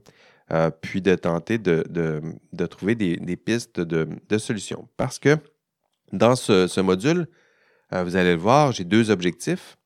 euh, 0.53 0.71
puis 0.71 1.01
de 1.01 1.15
tenter 1.15 1.59
de, 1.59 2.67
trouver 2.67 2.95
des, 2.95 3.37
pistes 3.37 3.81
de, 3.81 4.39
solutions. 4.39 4.89
Parce 4.97 5.19
que 5.19 5.37
dans 6.13 6.37
ce, 6.37 6.81
module, 6.81 7.27
vous 7.93 8.17
allez 8.17 8.35
le 8.35 8.41
voir, 8.41 8.73
j'ai 8.73 8.85
deux 8.85 9.11
objectifs. 9.11 9.77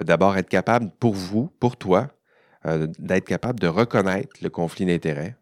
D'abord, 0.00 0.36
être 0.36 0.48
capable 0.48 0.90
pour 1.00 1.14
vous, 1.14 1.50
pour 1.58 1.76
toi, 1.76 2.08
euh, 2.66 2.86
d'être 2.98 3.26
capable 3.26 3.58
de 3.58 3.66
reconnaître 3.66 4.36
le 4.42 4.50
conflit 4.50 4.86
d'intérêts. 4.86 5.36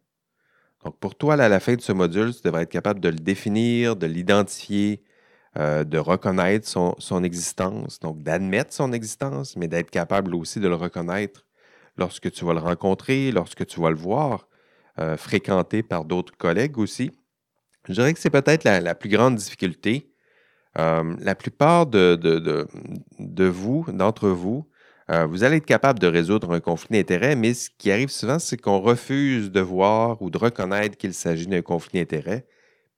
Donc, 0.85 0.99
pour 0.99 1.15
toi, 1.15 1.35
à 1.35 1.49
la 1.49 1.61
fin 1.61 1.75
de 1.75 1.81
ce 1.81 1.93
module, 1.93 2.35
tu 2.35 2.41
devrais 2.43 2.63
être 2.63 2.71
capable 2.71 3.01
de 3.01 3.09
le 3.09 3.17
définir, 3.17 3.97
de 3.97 4.07
l'identifier, 4.07 5.03
de 5.57 5.97
reconnaître 5.97 6.69
son, 6.69 7.25
existence, 7.25 7.99
donc 7.99 8.23
d'admettre 8.23 8.75
son 8.75 8.93
existence, 8.93 9.57
mais 9.57 9.69
d'être 9.69 9.91
capable 9.91 10.35
aussi 10.35 10.61
de 10.61 10.69
le 10.69 10.75
reconnaître 10.75 11.47
lorsque 11.97 12.31
tu 12.31 12.45
vas 12.45 12.53
le 12.53 12.61
rencontrer, 12.61 13.33
lorsque 13.33 13.67
tu 13.67 13.81
vas 13.81 13.89
le 13.91 13.97
voir, 13.97 14.49
euh, 14.99 15.19
fréquenté 15.19 15.83
par 15.83 16.07
d'autres 16.07 16.35
collègues 16.39 16.79
aussi. 16.79 17.11
Je 17.87 17.93
dirais 17.93 18.15
que 18.15 18.19
c'est 18.19 18.31
peut-être 18.31 18.65
la, 18.65 18.95
plus 18.95 19.11
grande 19.11 19.37
difficulté. 19.37 20.11
Euh, 20.79 21.17
la 21.21 21.35
plupart 21.35 21.87
de, 21.87 23.49
vous, 23.49 23.87
d'entre 23.89 24.29
vous, 24.29 24.69
euh, 25.11 25.27
vous 25.27 25.45
allez 25.45 25.57
être 25.57 25.67
capable 25.67 25.99
de 25.99 26.07
résoudre 26.07 26.53
un 26.53 26.61
conflit 26.61 26.99
d'intérêts, 26.99 27.37
mais 27.37 27.55
ce 27.55 27.71
qui 27.79 27.91
arrive 27.91 28.11
souvent, 28.11 28.39
c'est 28.39 28.57
qu'on 28.57 28.81
refuse 28.81 29.51
de 29.51 29.61
voir 29.61 30.21
ou 30.21 30.31
de 30.31 30.39
reconnaître 30.39 30.97
qu'il 30.97 31.15
s'agit 31.15 31.47
d'un 31.47 31.63
conflit 31.63 32.01
d'intérêts. 32.01 32.47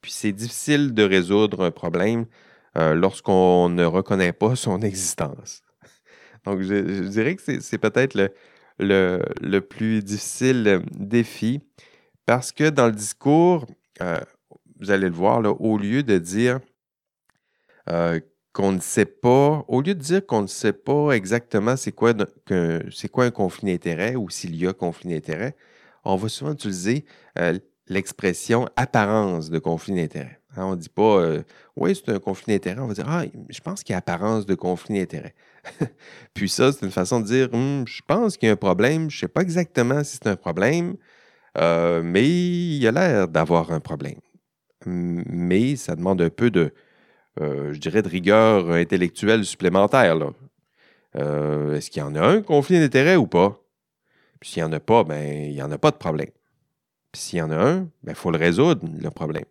Puis 0.01 0.13
c'est 0.13 0.33
difficile 0.33 0.95
de 0.95 1.03
résoudre 1.03 1.65
un 1.65 1.71
problème 1.71 2.27
lorsqu'on 2.75 3.69
ne 3.69 3.85
reconnaît 3.85 4.33
pas 4.33 4.55
son 4.55 4.83
existence. 4.83 5.63
Donc, 6.45 6.63
je 6.63 7.09
dirais 7.09 7.35
que 7.35 7.61
c'est 7.61 7.79
peut-être 7.79 8.17
le, 8.79 9.59
plus 9.61 10.03
difficile 10.03 10.83
défi 10.93 11.61
parce 12.27 12.53
que 12.53 12.69
dans 12.69 12.87
le 12.87 12.93
discours, 12.93 13.67
euh, 14.03 14.19
vous 14.79 14.91
allez 14.91 15.09
le 15.09 15.15
voir, 15.15 15.43
au 15.61 15.79
lieu 15.79 16.03
de 16.03 16.19
dire 16.19 16.61
euh, 17.91 18.21
qu'on 18.53 18.73
ne 18.73 18.81
sait 18.81 19.05
pas, 19.05 19.65
au 19.69 19.81
lieu 19.81 19.95
de 19.95 20.01
dire 20.01 20.27
qu'on 20.27 20.43
ne 20.43 20.47
sait 20.47 20.73
pas 20.73 21.13
exactement 21.13 21.77
c'est 21.77 21.93
quoi, 21.93 22.13
un 22.51 23.31
conflit 23.31 23.73
d'intérêt 23.73 24.17
ou 24.17 24.31
s'il 24.31 24.57
y 24.57 24.67
a 24.67 24.73
conflit 24.73 25.11
d'intérêt, 25.11 25.55
on 26.05 26.17
va 26.17 26.29
souvent 26.29 26.53
utiliser 26.53 27.05
euh, 27.39 27.59
l'expression 27.89 28.69
apparence 28.77 29.51
de 29.51 29.59
conflit 29.59 29.95
d'intérêt. 29.95 30.41
Hein, 30.57 30.65
on 30.65 30.71
ne 30.73 30.77
dit 30.77 30.89
pas 30.89 31.43
oui, 31.77 31.95
c'est 31.95 32.13
un 32.13 32.19
conflit 32.19 32.55
d'intérêt. 32.55 32.81
On 32.81 32.87
va 32.89 32.95
dire 32.95 33.09
ah, 33.09 33.25
je 33.49 33.61
pense 33.61 33.85
qu'il 33.85 33.93
y 33.93 33.95
a 33.95 33.99
apparence 33.99 34.47
de 34.47 34.55
conflit 34.55 34.99
d'intérêt. 34.99 35.35
Puis 36.35 36.49
ça, 36.49 36.73
c'est 36.73 36.85
une 36.85 36.91
façon 36.91 37.21
de 37.21 37.27
dire 37.27 37.49
hum, 37.53 37.85
je 37.87 38.01
pense 38.07 38.37
qu'il 38.37 38.47
y 38.47 38.51
a 38.51 38.53
un 38.53 38.57
problème, 38.57 39.11
je 39.11 39.17
ne 39.17 39.21
sais 39.21 39.29
pas 39.29 39.43
exactement 39.43 40.03
si 40.03 40.17
c'est 40.17 40.27
un 40.27 40.37
problème, 40.37 40.97
euh, 41.59 42.03
mais 42.03 42.27
il 42.27 42.79
y 42.79 42.87
a 42.87 42.93
l'air 42.93 43.29
d'avoir 43.29 43.73
un 43.73 43.81
problème. 43.81 44.21
Mais 44.87 45.77
ça 45.77 45.97
demande 45.97 46.23
un 46.23 46.31
peu 46.31 46.51
de, 46.51 46.61
euh, 46.61 46.71
je 47.41 47.79
dirais, 47.79 48.03
de 48.03 48.09
rigueur 48.09 48.71
intellectuelle 48.71 49.45
supplémentaire. 49.45 50.17
Euh, 51.17 51.75
est-ce 51.75 51.91
qu'il 51.91 52.01
y 52.01 52.05
en 52.05 52.15
a 52.15 52.21
un 52.21 52.43
conflit 52.43 52.79
d'intérêt 52.79 53.17
ou 53.17 53.27
pas? 53.27 53.61
Puis 54.41 54.51
s'il 54.51 54.63
n'y 54.63 54.69
en 54.69 54.73
a 54.73 54.81
pas, 54.81 55.05
ben 55.05 55.45
il 55.45 55.55
n'y 55.55 55.63
en 55.63 55.71
a 55.71 55.79
pas 55.79 55.91
de 55.91 55.97
problème. 55.97 56.31
Puis 57.13 57.23
s'il 57.23 57.39
y 57.39 57.43
en 57.43 57.51
a 57.51 57.57
un, 57.57 57.79
il 57.81 57.89
ben, 58.05 58.15
faut 58.15 58.31
le 58.31 58.39
résoudre, 58.39 58.87
le 59.01 59.11
problème. 59.11 59.45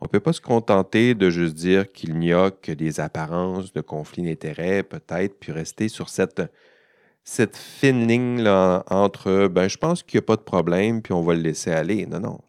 On 0.00 0.04
ne 0.04 0.08
peut 0.08 0.20
pas 0.20 0.32
se 0.32 0.40
contenter 0.40 1.14
de 1.14 1.30
juste 1.30 1.54
dire 1.54 1.90
qu'il 1.90 2.18
n'y 2.18 2.32
a 2.32 2.50
que 2.50 2.72
des 2.72 3.00
apparences 3.00 3.72
de 3.72 3.80
conflit 3.80 4.22
d'intérêts, 4.22 4.82
peut-être, 4.82 5.38
puis 5.40 5.52
rester 5.52 5.88
sur 5.88 6.08
cette, 6.08 6.42
cette 7.24 7.56
fine 7.56 8.06
ligne 8.06 8.42
là, 8.42 8.84
entre 8.90 9.48
ben, 9.48 9.68
je 9.68 9.78
pense 9.78 10.02
qu'il 10.02 10.18
n'y 10.18 10.24
a 10.24 10.26
pas 10.26 10.36
de 10.36 10.42
problème, 10.42 11.00
puis 11.00 11.14
on 11.14 11.22
va 11.22 11.34
le 11.34 11.40
laisser 11.40 11.70
aller. 11.70 12.06
Non, 12.06 12.20
non. 12.20 12.40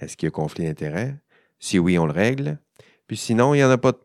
Est-ce 0.00 0.16
qu'il 0.16 0.26
y 0.26 0.28
a 0.28 0.30
conflit 0.30 0.64
d'intérêts? 0.66 1.16
Si 1.58 1.78
oui, 1.78 1.98
on 1.98 2.06
le 2.06 2.12
règle. 2.12 2.58
Puis 3.06 3.16
sinon, 3.16 3.54
il 3.54 3.58
n'y 3.58 3.64
en 3.64 3.70
a 3.70 3.78
pas 3.78 3.92
de 3.92 3.98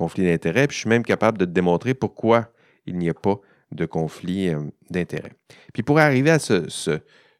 conflit 0.00 0.24
d'intérêts, 0.24 0.66
puis 0.66 0.76
je 0.76 0.80
suis 0.80 0.88
même 0.88 1.04
capable 1.04 1.36
de 1.36 1.44
démontrer 1.44 1.92
pourquoi 1.92 2.48
il 2.86 2.96
n'y 2.96 3.10
a 3.10 3.14
pas 3.14 3.38
de 3.70 3.84
conflit 3.84 4.48
euh, 4.48 4.62
d'intérêts. 4.88 5.34
Puis 5.74 5.82
pour 5.82 5.98
arriver 5.98 6.30
à 6.30 6.38
ce, 6.38 6.68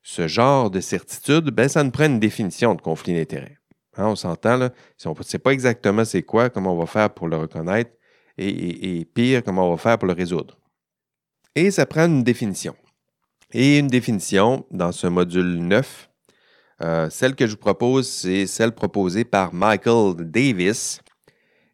ce, 0.02 0.28
genre 0.28 0.70
de 0.70 0.80
certitude, 0.80 1.46
ben, 1.50 1.68
ça 1.68 1.82
nous 1.82 1.90
prend 1.90 2.04
une 2.04 2.20
définition 2.20 2.74
de 2.74 2.82
conflit 2.82 3.14
d'intérêts. 3.14 3.56
Hein, 3.96 4.08
on 4.08 4.14
s'entend, 4.14 4.58
là. 4.58 4.70
Si 4.98 5.08
on 5.08 5.14
ne 5.18 5.22
sait 5.22 5.38
pas 5.38 5.52
exactement 5.52 6.04
c'est 6.04 6.22
quoi, 6.22 6.50
comment 6.50 6.74
on 6.74 6.78
va 6.78 6.84
faire 6.84 7.08
pour 7.14 7.28
le 7.28 7.38
reconnaître, 7.38 7.92
et, 8.36 9.06
pire, 9.14 9.42
comment 9.42 9.66
on 9.66 9.70
va 9.70 9.76
faire 9.76 9.98
pour 9.98 10.06
le 10.06 10.14
résoudre. 10.14 10.58
Et 11.54 11.70
ça 11.70 11.86
prend 11.86 12.06
une 12.06 12.22
définition. 12.22 12.74
Et 13.52 13.78
une 13.78 13.88
définition 13.88 14.66
dans 14.70 14.92
ce 14.92 15.06
module 15.06 15.56
9, 15.66 16.10
euh, 16.82 17.10
celle 17.10 17.34
que 17.34 17.46
je 17.46 17.52
vous 17.52 17.58
propose, 17.58 18.08
c'est 18.08 18.46
celle 18.46 18.72
proposée 18.72 19.24
par 19.24 19.52
Michael 19.52 20.14
Davis. 20.30 21.00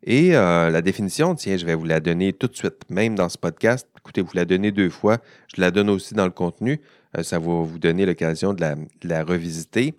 Et 0.09 0.37
euh, 0.37 0.71
la 0.71 0.83
définition, 0.83 1.35
tiens, 1.35 1.57
je 1.57 1.67
vais 1.67 1.75
vous 1.75 1.85
la 1.85 1.99
donner 1.99 2.33
tout 2.33 2.47
de 2.47 2.55
suite, 2.55 2.89
même 2.89 3.17
dans 3.17 3.29
ce 3.29 3.37
podcast. 3.37 3.89
Écoutez, 3.99 4.23
vous 4.23 4.31
la 4.35 4.45
donnez 4.45 4.71
deux 4.71 4.89
fois. 4.89 5.19
Je 5.53 5.61
la 5.61 5.73
donne 5.73 5.91
aussi 5.91 6.15
dans 6.15 6.25
le 6.25 6.31
contenu. 6.31 6.81
Euh, 7.19 7.25
ça 7.25 7.41
va 7.41 7.47
vous 7.47 7.79
donner 7.81 8.07
l'occasion 8.07 8.55
de 8.55 8.65
la 9.03 9.25
revisiter. 9.25 9.95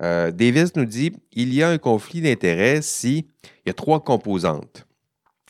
Euh, 0.00 0.30
Davis 0.30 0.74
nous 0.74 0.86
dit 0.86 1.12
il 1.32 1.52
y 1.52 1.62
a 1.62 1.68
un 1.68 1.76
conflit 1.76 2.22
d'intérêts 2.22 2.80
si 2.80 3.26
il 3.44 3.68
y 3.68 3.70
a 3.70 3.74
trois 3.74 4.02
composantes 4.02 4.86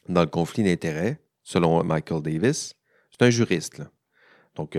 dans 0.08 0.22
le 0.22 0.26
conflit 0.26 0.64
d'intérêts, 0.64 1.20
selon 1.44 1.84
Michael 1.84 2.22
Davis. 2.22 2.74
C'est 3.12 3.24
un 3.24 3.30
juriste. 3.30 3.82
Donc, 4.56 4.76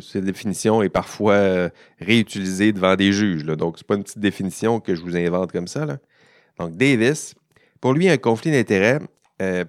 cette 0.00 0.24
définition 0.24 0.82
est 0.82 0.90
parfois 0.90 1.70
réutilisée 1.98 2.72
devant 2.72 2.94
des 2.94 3.12
juges. 3.12 3.44
Donc, 3.44 3.78
ce 3.78 3.82
n'est 3.82 3.86
pas 3.86 3.94
une 3.96 4.04
petite 4.04 4.20
définition 4.20 4.78
que 4.78 4.94
je 4.94 5.00
vous 5.00 5.16
invente 5.16 5.50
comme 5.50 5.66
ça. 5.66 5.86
Donc, 6.58 6.76
Davis, 6.76 7.34
pour 7.80 7.92
lui, 7.92 8.08
un 8.08 8.16
conflit 8.16 8.50
d'intérêts, 8.50 9.00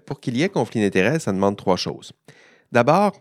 pour 0.05 0.19
qu'il 0.19 0.35
y 0.37 0.43
ait 0.43 0.49
conflit 0.49 0.81
d'intérêts, 0.81 1.19
ça 1.19 1.31
demande 1.31 1.55
trois 1.55 1.77
choses. 1.77 2.11
D'abord, 2.71 3.13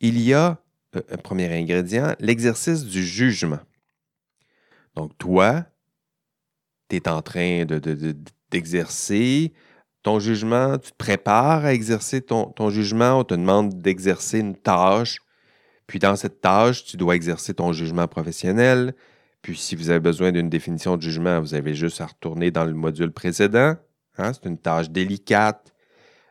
il 0.00 0.20
y 0.20 0.34
a, 0.34 0.58
un 0.94 1.16
premier 1.16 1.52
ingrédient, 1.52 2.14
l'exercice 2.18 2.84
du 2.84 3.04
jugement. 3.04 3.60
Donc, 4.94 5.16
toi, 5.18 5.64
tu 6.88 6.96
es 6.96 7.08
en 7.08 7.22
train 7.22 7.64
d'exercer 8.50 9.52
ton 10.02 10.18
jugement, 10.18 10.78
tu 10.78 10.90
te 10.90 10.96
prépares 10.96 11.64
à 11.64 11.74
exercer 11.74 12.22
ton, 12.22 12.70
jugement, 12.70 13.20
on 13.20 13.24
te 13.24 13.34
demande 13.34 13.80
d'exercer 13.80 14.38
une 14.38 14.56
tâche. 14.56 15.18
Puis 15.86 15.98
dans 15.98 16.16
cette 16.16 16.40
tâche, 16.40 16.84
tu 16.84 16.96
dois 16.96 17.16
exercer 17.16 17.52
ton 17.54 17.72
jugement 17.72 18.08
professionnel. 18.08 18.94
Puis 19.42 19.56
si 19.56 19.76
vous 19.76 19.90
avez 19.90 20.00
besoin 20.00 20.32
d'une 20.32 20.48
définition 20.48 20.96
de 20.96 21.02
jugement, 21.02 21.40
vous 21.40 21.54
avez 21.54 21.74
juste 21.74 22.00
à 22.00 22.06
retourner 22.06 22.50
dans 22.50 22.64
le 22.64 22.72
module 22.72 23.12
précédent. 23.12 23.76
Hein. 24.20 24.32
C'est 24.32 24.48
une 24.48 24.58
tâche 24.58 24.90
délicate 24.90 25.72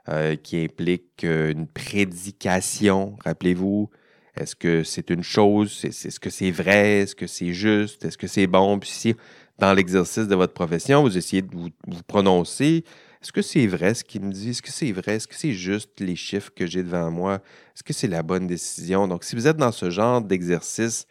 euh, 0.09 0.35
qui 0.35 0.63
implique 0.63 1.23
euh, 1.23 1.51
une 1.51 1.67
prédication, 1.67 3.17
rappelez-vous, 3.25 3.89
est-ce 4.35 4.55
que 4.55 4.83
c'est 4.83 5.09
une 5.09 5.23
chose? 5.23 5.83
Est-ce 5.83 6.19
que 6.19 6.29
c'est 6.29 6.51
vrai? 6.51 7.01
Est-ce 7.01 7.15
que 7.15 7.27
c'est 7.27 7.53
juste? 7.53 8.05
Est-ce 8.05 8.17
que 8.17 8.27
c'est 8.27 8.47
bon? 8.47 8.79
Puis 8.79 8.89
si, 8.89 9.15
dans 9.57 9.73
l'exercice 9.73 10.27
de 10.27 10.35
votre 10.35 10.53
profession, 10.53 11.01
vous 11.03 11.17
essayez 11.17 11.41
de 11.41 11.53
vous, 11.55 11.69
prononcer, 12.07 12.85
est-ce 13.21 13.33
que 13.33 13.41
c'est 13.41 13.67
vrai 13.67 13.93
ce 13.93 14.03
qu'il 14.03 14.21
me 14.21 14.31
dit? 14.31 14.51
Est-ce 14.51 14.61
que 14.61 14.71
c'est 14.71 14.91
vrai? 14.93 15.15
Est-ce 15.17 15.27
que 15.27 15.35
c'est 15.35 15.51
juste 15.53 15.99
les 15.99 16.15
chiffres 16.15 16.51
que 16.55 16.65
j'ai 16.65 16.83
devant 16.83 17.11
moi? 17.11 17.35
Est-ce 17.75 17.83
que 17.83 17.93
c'est 17.93 18.07
la 18.07 18.23
bonne 18.23 18.47
décision? 18.47 19.07
Donc, 19.07 19.25
si 19.25 19.35
vous 19.35 19.47
êtes 19.47 19.57
dans 19.57 19.73
ce 19.73 19.89
genre 19.89 20.21
d'exercice 20.21 21.05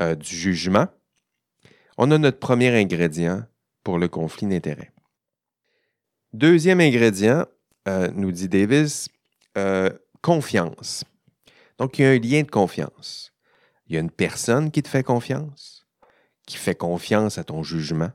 euh, 0.00 0.14
du 0.14 0.34
jugement, 0.34 0.86
On 2.02 2.10
a 2.10 2.16
notre 2.16 2.38
premier 2.38 2.70
ingrédient 2.80 3.44
pour 3.84 3.98
le 3.98 4.08
conflit 4.08 4.46
d'intérêts. 4.46 4.90
Deuxième 6.32 6.80
ingrédient, 6.80 7.44
euh, 7.88 8.08
nous 8.14 8.30
dit 8.30 8.48
Davis, 8.48 9.08
euh, 9.58 9.90
confiance. 10.22 11.04
Donc, 11.76 11.98
il 11.98 12.02
y 12.02 12.04
a 12.04 12.10
un 12.10 12.18
lien 12.18 12.42
de 12.42 12.50
confiance. 12.50 13.32
Il 13.88 13.94
y 13.94 13.96
a 13.96 14.00
une 14.00 14.12
personne 14.12 14.70
qui 14.70 14.80
te 14.80 14.88
fait 14.88 15.02
confiance, 15.02 15.88
qui 16.46 16.56
fait 16.56 16.76
confiance 16.76 17.36
à 17.36 17.42
ton 17.42 17.64
jugement. 17.64 18.10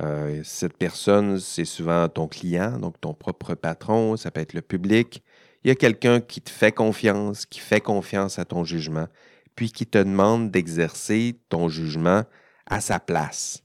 Euh, 0.00 0.42
cette 0.44 0.76
personne, 0.76 1.40
c'est 1.40 1.64
souvent 1.64 2.08
ton 2.08 2.28
client, 2.28 2.78
donc 2.78 3.00
ton 3.00 3.14
propre 3.14 3.54
patron, 3.54 4.16
ça 4.16 4.30
peut 4.30 4.40
être 4.40 4.54
le 4.54 4.62
public. 4.62 5.24
Il 5.64 5.68
y 5.68 5.70
a 5.72 5.74
quelqu'un 5.74 6.20
qui 6.20 6.40
te 6.40 6.50
fait 6.50 6.72
confiance, 6.72 7.46
qui 7.46 7.58
fait 7.58 7.80
confiance 7.80 8.38
à 8.38 8.44
ton 8.44 8.62
jugement, 8.62 9.08
puis 9.56 9.72
qui 9.72 9.86
te 9.86 9.98
demande 9.98 10.52
d'exercer 10.52 11.40
ton 11.48 11.68
jugement 11.68 12.22
à 12.66 12.80
sa 12.80 13.00
place. 13.00 13.61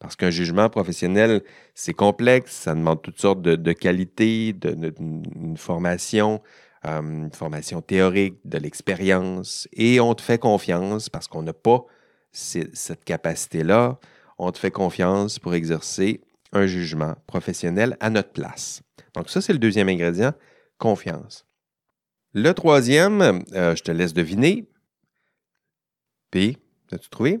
Parce 0.00 0.14
qu'un 0.14 0.30
jugement 0.30 0.68
professionnel, 0.70 1.42
c'est 1.74 1.94
complexe, 1.94 2.52
ça 2.52 2.74
demande 2.74 3.02
toutes 3.02 3.20
sortes 3.20 3.42
de, 3.42 3.72
qualités, 3.72 4.52
de, 4.52 4.94
une 4.98 5.56
formation, 5.56 6.40
euh, 6.86 7.00
une 7.00 7.32
formation 7.32 7.82
théorique, 7.82 8.38
de 8.44 8.58
l'expérience, 8.58 9.66
et 9.72 9.98
on 9.98 10.14
te 10.14 10.22
fait 10.22 10.38
confiance 10.38 11.08
parce 11.08 11.26
qu'on 11.26 11.42
n'a 11.42 11.52
pas 11.52 11.84
cette 12.30 13.04
capacité-là. 13.04 13.98
On 14.38 14.52
te 14.52 14.58
fait 14.58 14.70
confiance 14.70 15.40
pour 15.40 15.54
exercer 15.54 16.20
un 16.52 16.66
jugement 16.66 17.16
professionnel 17.26 17.96
à 17.98 18.10
notre 18.10 18.30
place. 18.30 18.82
Donc 19.14 19.28
ça, 19.30 19.40
c'est 19.40 19.52
le 19.52 19.58
deuxième 19.58 19.88
ingrédient, 19.88 20.32
confiance. 20.78 21.44
Le 22.34 22.52
troisième, 22.52 23.42
euh, 23.52 23.74
je 23.74 23.82
te 23.82 23.90
laisse 23.90 24.14
deviner. 24.14 24.70
P, 26.30 26.56
as-tu 26.92 27.08
trouvé? 27.08 27.40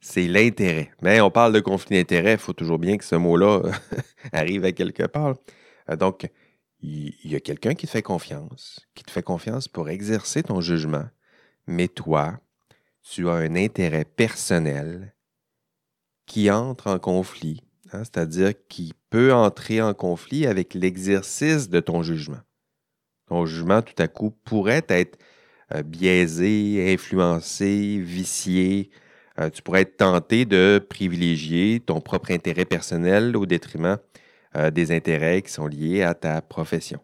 C'est 0.00 0.26
l'intérêt. 0.26 0.90
Mais 1.02 1.20
on 1.20 1.30
parle 1.30 1.52
de 1.52 1.60
conflit 1.60 1.96
d'intérêt, 1.96 2.32
il 2.32 2.38
faut 2.38 2.52
toujours 2.52 2.78
bien 2.78 2.96
que 2.96 3.04
ce 3.04 3.16
mot-là 3.16 3.62
arrive 4.32 4.64
à 4.64 4.72
quelque 4.72 5.04
part. 5.04 5.36
Euh, 5.90 5.96
donc, 5.96 6.28
il 6.80 7.14
y 7.24 7.34
a 7.34 7.40
quelqu'un 7.40 7.74
qui 7.74 7.86
te 7.86 7.90
fait 7.90 8.02
confiance, 8.02 8.86
qui 8.94 9.02
te 9.02 9.10
fait 9.10 9.22
confiance 9.22 9.66
pour 9.66 9.88
exercer 9.88 10.44
ton 10.44 10.60
jugement, 10.60 11.06
mais 11.66 11.88
toi, 11.88 12.38
tu 13.02 13.28
as 13.28 13.32
un 13.32 13.56
intérêt 13.56 14.04
personnel 14.04 15.14
qui 16.26 16.50
entre 16.50 16.88
en 16.88 16.98
conflit, 16.98 17.62
hein, 17.92 18.04
c'est-à-dire 18.04 18.52
qui 18.68 18.94
peut 19.10 19.32
entrer 19.32 19.82
en 19.82 19.94
conflit 19.94 20.46
avec 20.46 20.74
l'exercice 20.74 21.68
de 21.68 21.80
ton 21.80 22.02
jugement. 22.02 22.40
Ton 23.26 23.44
jugement, 23.44 23.82
tout 23.82 24.00
à 24.00 24.08
coup, 24.08 24.30
pourrait 24.30 24.86
être 24.88 25.18
euh, 25.74 25.82
biaisé, 25.82 26.92
influencé, 26.92 27.98
vicié, 27.98 28.90
euh, 29.38 29.50
tu 29.50 29.62
pourrais 29.62 29.82
être 29.82 29.96
tenté 29.96 30.44
de 30.44 30.84
privilégier 30.88 31.80
ton 31.80 32.00
propre 32.00 32.32
intérêt 32.32 32.64
personnel 32.64 33.36
au 33.36 33.46
détriment 33.46 33.98
euh, 34.56 34.70
des 34.70 34.90
intérêts 34.90 35.42
qui 35.42 35.52
sont 35.52 35.66
liés 35.66 36.02
à 36.02 36.14
ta 36.14 36.42
profession. 36.42 37.00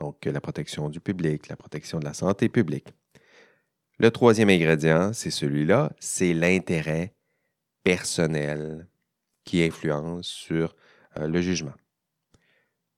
Donc, 0.00 0.24
la 0.24 0.40
protection 0.40 0.88
du 0.88 0.98
public, 0.98 1.48
la 1.48 1.56
protection 1.56 2.00
de 2.00 2.04
la 2.04 2.14
santé 2.14 2.48
publique. 2.48 2.88
Le 3.98 4.10
troisième 4.10 4.48
ingrédient, 4.48 5.12
c'est 5.12 5.30
celui-là, 5.30 5.92
c'est 6.00 6.32
l'intérêt 6.32 7.12
personnel 7.84 8.88
qui 9.44 9.62
influence 9.62 10.26
sur 10.26 10.74
euh, 11.18 11.28
le 11.28 11.40
jugement. 11.40 11.74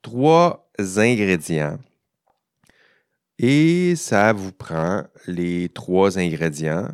Trois 0.01 0.71
ingrédients. 0.79 1.79
Et 3.39 3.97
ça 3.97 4.33
vous 4.33 4.53
prend 4.53 5.05
les 5.27 5.69
trois 5.69 6.19
ingrédients 6.19 6.89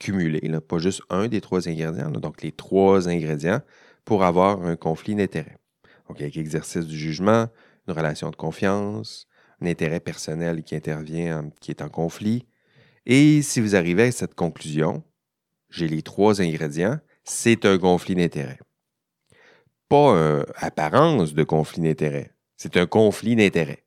cumulé, 0.00 0.40
pas 0.66 0.78
juste 0.78 1.02
un 1.10 1.28
des 1.28 1.40
trois 1.40 1.68
ingrédients, 1.68 2.10
donc 2.10 2.42
les 2.42 2.50
trois 2.50 3.08
ingrédients 3.08 3.60
pour 4.04 4.24
avoir 4.24 4.62
un 4.62 4.74
conflit 4.74 5.14
d'intérêt. 5.14 5.58
Donc, 6.08 6.20
avec 6.20 6.36
exercice 6.36 6.86
du 6.86 6.98
jugement, 6.98 7.46
une 7.86 7.94
relation 7.94 8.30
de 8.30 8.36
confiance, 8.36 9.28
un 9.60 9.66
intérêt 9.66 10.00
personnel 10.00 10.64
qui 10.64 10.74
intervient, 10.74 11.50
qui 11.60 11.70
est 11.70 11.82
en 11.82 11.88
conflit. 11.88 12.46
Et 13.06 13.42
si 13.42 13.60
vous 13.60 13.76
arrivez 13.76 14.04
à 14.04 14.12
cette 14.12 14.34
conclusion, 14.34 15.04
j'ai 15.68 15.86
les 15.86 16.02
trois 16.02 16.40
ingrédients, 16.40 16.98
c'est 17.22 17.64
un 17.64 17.78
conflit 17.78 18.16
d'intérêt. 18.16 18.58
Pas 19.88 20.12
une 20.12 20.44
apparence 20.56 21.34
de 21.34 21.44
conflit 21.44 21.82
d'intérêt, 21.82 22.34
c'est 22.56 22.76
un 22.76 22.86
conflit 22.86 23.36
d'intérêt. 23.36 23.84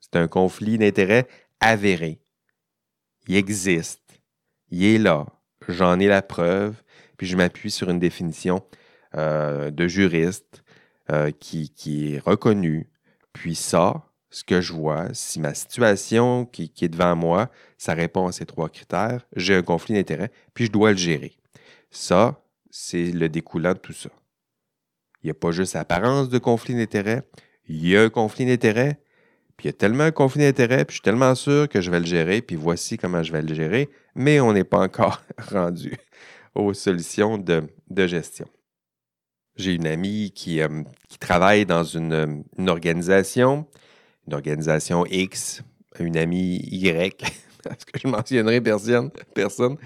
C'est 0.00 0.16
un 0.16 0.28
conflit 0.28 0.78
d'intérêt 0.78 1.26
avéré. 1.60 2.20
Il 3.26 3.36
existe. 3.36 4.20
Il 4.70 4.84
est 4.84 4.98
là 4.98 5.26
j'en 5.72 5.98
ai 5.98 6.06
la 6.06 6.22
preuve, 6.22 6.74
puis 7.16 7.26
je 7.26 7.36
m'appuie 7.36 7.70
sur 7.70 7.90
une 7.90 7.98
définition 7.98 8.62
euh, 9.16 9.70
de 9.70 9.86
juriste 9.86 10.64
euh, 11.10 11.30
qui, 11.30 12.14
est 12.14 12.18
reconnue. 12.18 12.88
Puis 13.32 13.54
ça, 13.54 14.02
ce 14.30 14.42
que 14.42 14.60
je 14.60 14.72
vois, 14.72 15.08
si 15.12 15.38
ma 15.38 15.54
situation 15.54 16.46
qui, 16.46 16.72
est 16.80 16.88
devant 16.88 17.14
moi, 17.14 17.50
ça 17.78 17.94
répond 17.94 18.26
à 18.26 18.32
ces 18.32 18.46
trois 18.46 18.68
critères, 18.68 19.26
j'ai 19.36 19.54
un 19.54 19.62
conflit 19.62 19.94
d'intérêt, 19.94 20.30
puis 20.54 20.66
je 20.66 20.72
dois 20.72 20.90
le 20.90 20.96
gérer. 20.96 21.36
Ça, 21.90 22.42
c'est 22.70 23.12
le 23.12 23.28
découlant 23.28 23.74
de 23.74 23.78
tout 23.78 23.92
ça. 23.92 24.10
Il 25.22 25.26
n'y 25.26 25.30
a 25.30 25.34
pas 25.34 25.52
juste 25.52 25.76
apparence 25.76 26.28
de 26.28 26.38
conflit 26.38 26.74
d'intérêt, 26.74 27.22
il 27.68 27.86
y 27.86 27.96
a 27.96 28.02
un 28.02 28.10
conflit 28.10 28.46
d'intérêt, 28.46 28.98
puis 29.56 29.66
il 29.66 29.68
y 29.68 29.70
a 29.70 29.74
tellement 29.74 30.04
un 30.04 30.10
conflit 30.10 30.42
d'intérêt, 30.42 30.84
puis 30.84 30.94
je 30.94 30.96
suis 30.96 31.02
tellement 31.02 31.34
sûr 31.34 31.68
que 31.68 31.80
je 31.80 31.90
vais 31.90 32.00
le 32.00 32.06
gérer, 32.06 32.42
puis 32.42 32.56
voici 32.56 32.98
comment 32.98 33.22
je 33.22 33.32
vais 33.32 33.42
le 33.42 33.54
gérer, 33.54 33.88
mais 34.14 34.40
on 34.40 34.52
n'est 34.52 34.64
pas 34.64 34.78
encore 34.78 35.22
rendu 35.50 35.96
aux 36.54 36.72
solutions 36.72 37.38
de, 37.38 37.66
gestion. 38.06 38.46
J'ai 39.56 39.74
une 39.74 39.86
amie 39.86 40.32
qui, 40.32 40.60
euh, 40.60 40.82
travaille 41.20 41.64
dans 41.66 41.84
une, 41.84 42.44
organisation, 42.66 43.66
une 44.26 44.34
organisation 44.34 45.06
X, 45.06 45.62
une 45.98 46.16
amie 46.16 46.56
Y, 46.70 47.22
parce 47.62 47.84
que 47.84 47.98
je 47.98 48.08
mentionnerai 48.08 48.60
personne, 48.60 49.10
personne. 49.34 49.76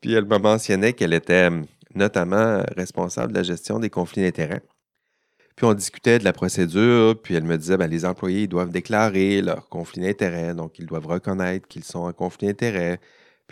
Puis 0.00 0.12
elle 0.14 0.24
m'a 0.24 0.38
mentionné 0.38 0.92
qu'elle 0.92 1.12
était 1.12 1.50
notamment 1.94 2.62
responsable 2.76 3.32
de 3.32 3.38
la 3.38 3.42
gestion 3.42 3.78
des 3.78 3.90
conflits 3.90 4.22
d'intérêts. 4.22 4.62
Puis 5.56 5.66
on 5.66 5.74
discutait 5.74 6.18
de 6.18 6.24
la 6.24 6.32
procédure, 6.32 7.20
puis 7.20 7.34
elle 7.34 7.44
me 7.44 7.58
disait 7.58 7.76
ben, 7.76 7.86
les 7.86 8.04
employés 8.04 8.46
doivent 8.46 8.70
déclarer 8.70 9.42
leur 9.42 9.68
conflit 9.68 10.00
d'intérêt, 10.00 10.54
donc 10.54 10.78
ils 10.78 10.86
doivent 10.86 11.06
reconnaître 11.06 11.68
qu'ils 11.68 11.84
sont 11.84 12.00
en 12.00 12.12
conflit 12.12 12.48
d'intérêt. 12.48 12.98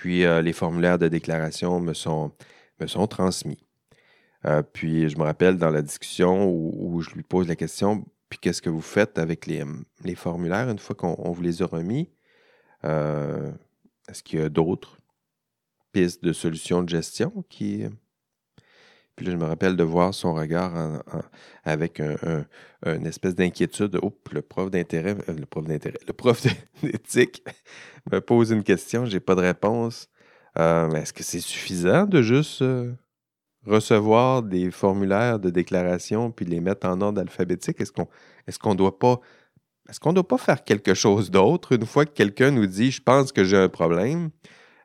Puis 0.00 0.24
euh, 0.24 0.40
les 0.40 0.54
formulaires 0.54 0.98
de 0.98 1.08
déclaration 1.08 1.78
me 1.78 1.92
sont, 1.92 2.32
me 2.80 2.86
sont 2.86 3.06
transmis. 3.06 3.58
Euh, 4.46 4.62
puis 4.62 5.10
je 5.10 5.18
me 5.18 5.24
rappelle 5.24 5.58
dans 5.58 5.68
la 5.68 5.82
discussion 5.82 6.48
où, 6.48 7.02
je 7.02 7.10
lui 7.10 7.22
pose 7.22 7.46
la 7.46 7.54
question 7.54 8.06
puis 8.30 8.38
qu'est-ce 8.38 8.62
que 8.62 8.70
vous 8.70 8.80
faites 8.80 9.18
avec 9.18 9.44
les, 9.44 9.62
les 10.02 10.14
formulaires 10.14 10.70
une 10.70 10.78
fois 10.78 10.96
qu'on 10.96 11.30
vous 11.30 11.42
les 11.42 11.60
a 11.60 11.66
remis? 11.66 12.08
Euh, 12.84 13.52
Est-ce 14.08 14.22
qu'il 14.22 14.40
y 14.40 14.42
a 14.42 14.48
d'autres 14.48 14.96
pistes 15.92 16.24
de 16.24 16.32
solutions 16.32 16.82
de 16.82 16.88
gestion 16.88 17.44
qui, 17.50 17.84
puis 19.20 19.26
là, 19.26 19.32
je 19.32 19.36
me 19.36 19.44
rappelle 19.44 19.76
de 19.76 19.84
voir 19.84 20.14
son 20.14 20.32
regard 20.32 20.72
avec 21.62 22.00
une 22.00 23.06
espèce 23.06 23.34
d'inquiétude. 23.34 23.98
Oups, 24.02 24.32
le 24.32 24.40
prof 24.40 24.70
d'intérêt, 24.70 25.14
le 25.28 25.44
prof 25.44 25.66
d'intérêt, 25.66 25.98
le 26.06 26.14
prof 26.14 26.42
d'éthique 26.82 27.44
me 28.10 28.22
pose 28.22 28.50
une 28.50 28.62
question, 28.62 29.04
j'ai 29.04 29.20
pas 29.20 29.34
de 29.34 29.42
réponse. 29.42 30.08
Euh, 30.58 30.90
est-ce 30.92 31.12
que 31.12 31.22
c'est 31.22 31.40
suffisant 31.40 32.06
de 32.06 32.22
juste 32.22 32.62
euh, 32.62 32.94
recevoir 33.66 34.42
des 34.42 34.70
formulaires 34.70 35.38
de 35.38 35.50
déclaration 35.50 36.30
puis 36.30 36.46
les 36.46 36.60
mettre 36.60 36.88
en 36.88 37.02
ordre 37.02 37.20
alphabétique? 37.20 37.78
Est-ce 37.78 37.92
qu'on 37.92 38.08
qu'on 38.62 38.74
doit 38.74 38.98
pas 38.98 39.20
est-ce 39.90 40.00
qu'on 40.00 40.14
doit 40.14 40.26
pas 40.26 40.38
faire 40.38 40.64
quelque 40.64 40.94
chose 40.94 41.30
d'autre 41.30 41.72
une 41.72 41.84
fois 41.84 42.06
que 42.06 42.12
quelqu'un 42.12 42.52
nous 42.52 42.66
dit 42.66 42.90
je 42.90 43.02
pense 43.02 43.32
que 43.32 43.44
j'ai 43.44 43.58
un 43.58 43.68
problème? 43.68 44.30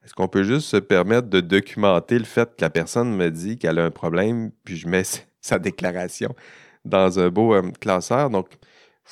Est-ce 0.06 0.14
qu'on 0.14 0.28
peut 0.28 0.44
juste 0.44 0.68
se 0.68 0.78
permettre 0.78 1.30
de 1.30 1.42
documenter 1.42 2.20
le 2.20 2.26
fait 2.26 2.56
que 2.56 2.62
la 2.62 2.70
personne 2.70 3.16
me 3.16 3.32
dit 3.32 3.58
qu'elle 3.58 3.80
a 3.80 3.86
un 3.86 3.92
problème, 3.92 4.52
puis 4.64 4.78
je 4.78 4.88
mets 4.88 5.02
sa 5.42 5.58
déclaration 5.58 6.36
dans 6.86 7.20
un 7.20 7.30
beau 7.30 7.56
euh, 7.56 7.72
classeur? 7.80 8.30
Donc, 8.30 8.50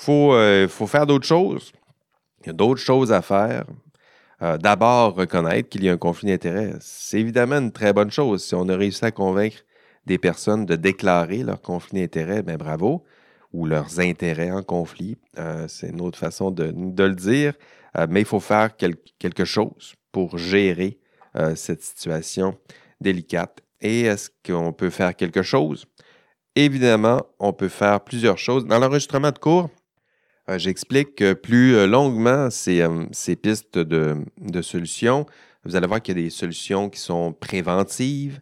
il 0.08 0.12
euh, 0.12 0.68
faut, 0.68 0.86
faire 0.86 1.08
d'autres 1.08 1.26
choses. 1.26 1.72
Il 2.42 2.48
y 2.48 2.50
a 2.52 2.54
d'autres 2.54 2.80
choses 2.80 3.12
à 3.12 3.24
faire. 3.24 3.66
Euh, 4.44 4.58
d'abord, 4.58 5.16
reconnaître 5.16 5.68
qu'il 5.70 5.84
y 5.84 5.90
a 5.90 5.94
un 5.94 5.98
conflit 5.98 6.28
d'intérêts. 6.28 6.74
C'est 6.80 7.20
évidemment 7.20 7.58
une 7.58 7.72
très 7.72 7.92
bonne 7.92 8.12
chose. 8.12 8.44
Si 8.44 8.54
on 8.54 8.70
a 8.70 8.76
réussi 8.76 9.04
à 9.04 9.12
convaincre 9.12 9.58
des 10.06 10.20
personnes 10.20 10.66
de 10.68 10.76
déclarer 10.76 11.44
leur 11.44 11.62
conflit 11.62 12.02
d'intérêts, 12.02 12.44
bien 12.44 12.58
bravo, 12.58 13.04
ou 13.52 13.66
leurs 13.66 14.00
intérêts 14.00 14.52
en 14.52 14.62
conflit. 14.64 15.18
c'est 15.68 15.90
une 15.90 16.02
autre 16.02 16.18
façon 16.18 16.52
de, 16.52 16.66
le 16.66 17.16
dire. 17.16 17.54
mais 18.10 18.22
il 18.22 18.26
faut 18.26 18.40
faire 18.40 18.76
quelque 18.76 19.46
chose 19.46 19.94
pour 20.14 20.38
gérer 20.38 20.98
euh, 21.36 21.56
cette 21.56 21.84
situation 21.84 22.58
délicate. 23.02 23.60
Et 23.82 24.04
est-ce 24.04 24.30
qu'on 24.46 24.72
peut 24.72 24.90
faire 24.90 25.14
quelque 25.14 25.42
chose? 25.42 25.86
Évidemment, 26.56 27.24
on 27.40 27.52
peut 27.52 27.68
faire 27.68 28.00
plusieurs 28.02 28.38
choses. 28.38 28.66
Dans 28.66 28.80
l'enregistrement 28.80 29.32
de 29.32 29.40
cours, 29.40 29.70
euh, 30.50 30.58
j'explique 30.58 31.34
plus 31.36 31.76
euh, 31.76 31.88
longuement 31.88 32.50
ces, 32.50 32.86
pistes 33.36 33.78
de, 33.78 34.62
solutions. 34.62 35.26
Vous 35.64 35.76
allez 35.76 35.88
voir 35.88 36.02
qu'il 36.02 36.18
y 36.18 36.22
a 36.22 36.24
des 36.24 36.30
solutions 36.30 36.90
qui 36.90 37.00
sont 37.00 37.32
préventives, 37.32 38.42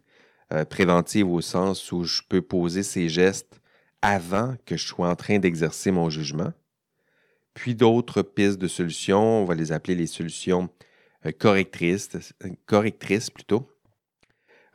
euh, 0.52 0.64
préventive 0.64 1.28
au 1.28 1.40
sens 1.40 1.92
où 1.92 2.02
je 2.02 2.22
peux 2.28 2.42
poser 2.42 2.82
ces 2.82 3.08
gestes 3.08 3.60
avant 4.02 4.56
que 4.66 4.76
je 4.76 4.86
sois 4.86 5.08
en 5.08 5.14
train 5.14 5.38
d'exercer 5.38 5.92
mon 5.92 6.10
jugement. 6.10 6.52
Puis 7.54 7.76
d'autres 7.76 8.22
pistes 8.22 8.58
de 8.58 8.66
solutions, 8.66 9.42
on 9.42 9.44
va 9.44 9.54
les 9.54 9.70
appeler 9.70 9.94
les 9.94 10.08
solutions 10.08 10.68
euh, 11.26 11.32
correctrices, 11.32 12.10
correctrices 12.66 13.30
plutôt. 13.30 13.68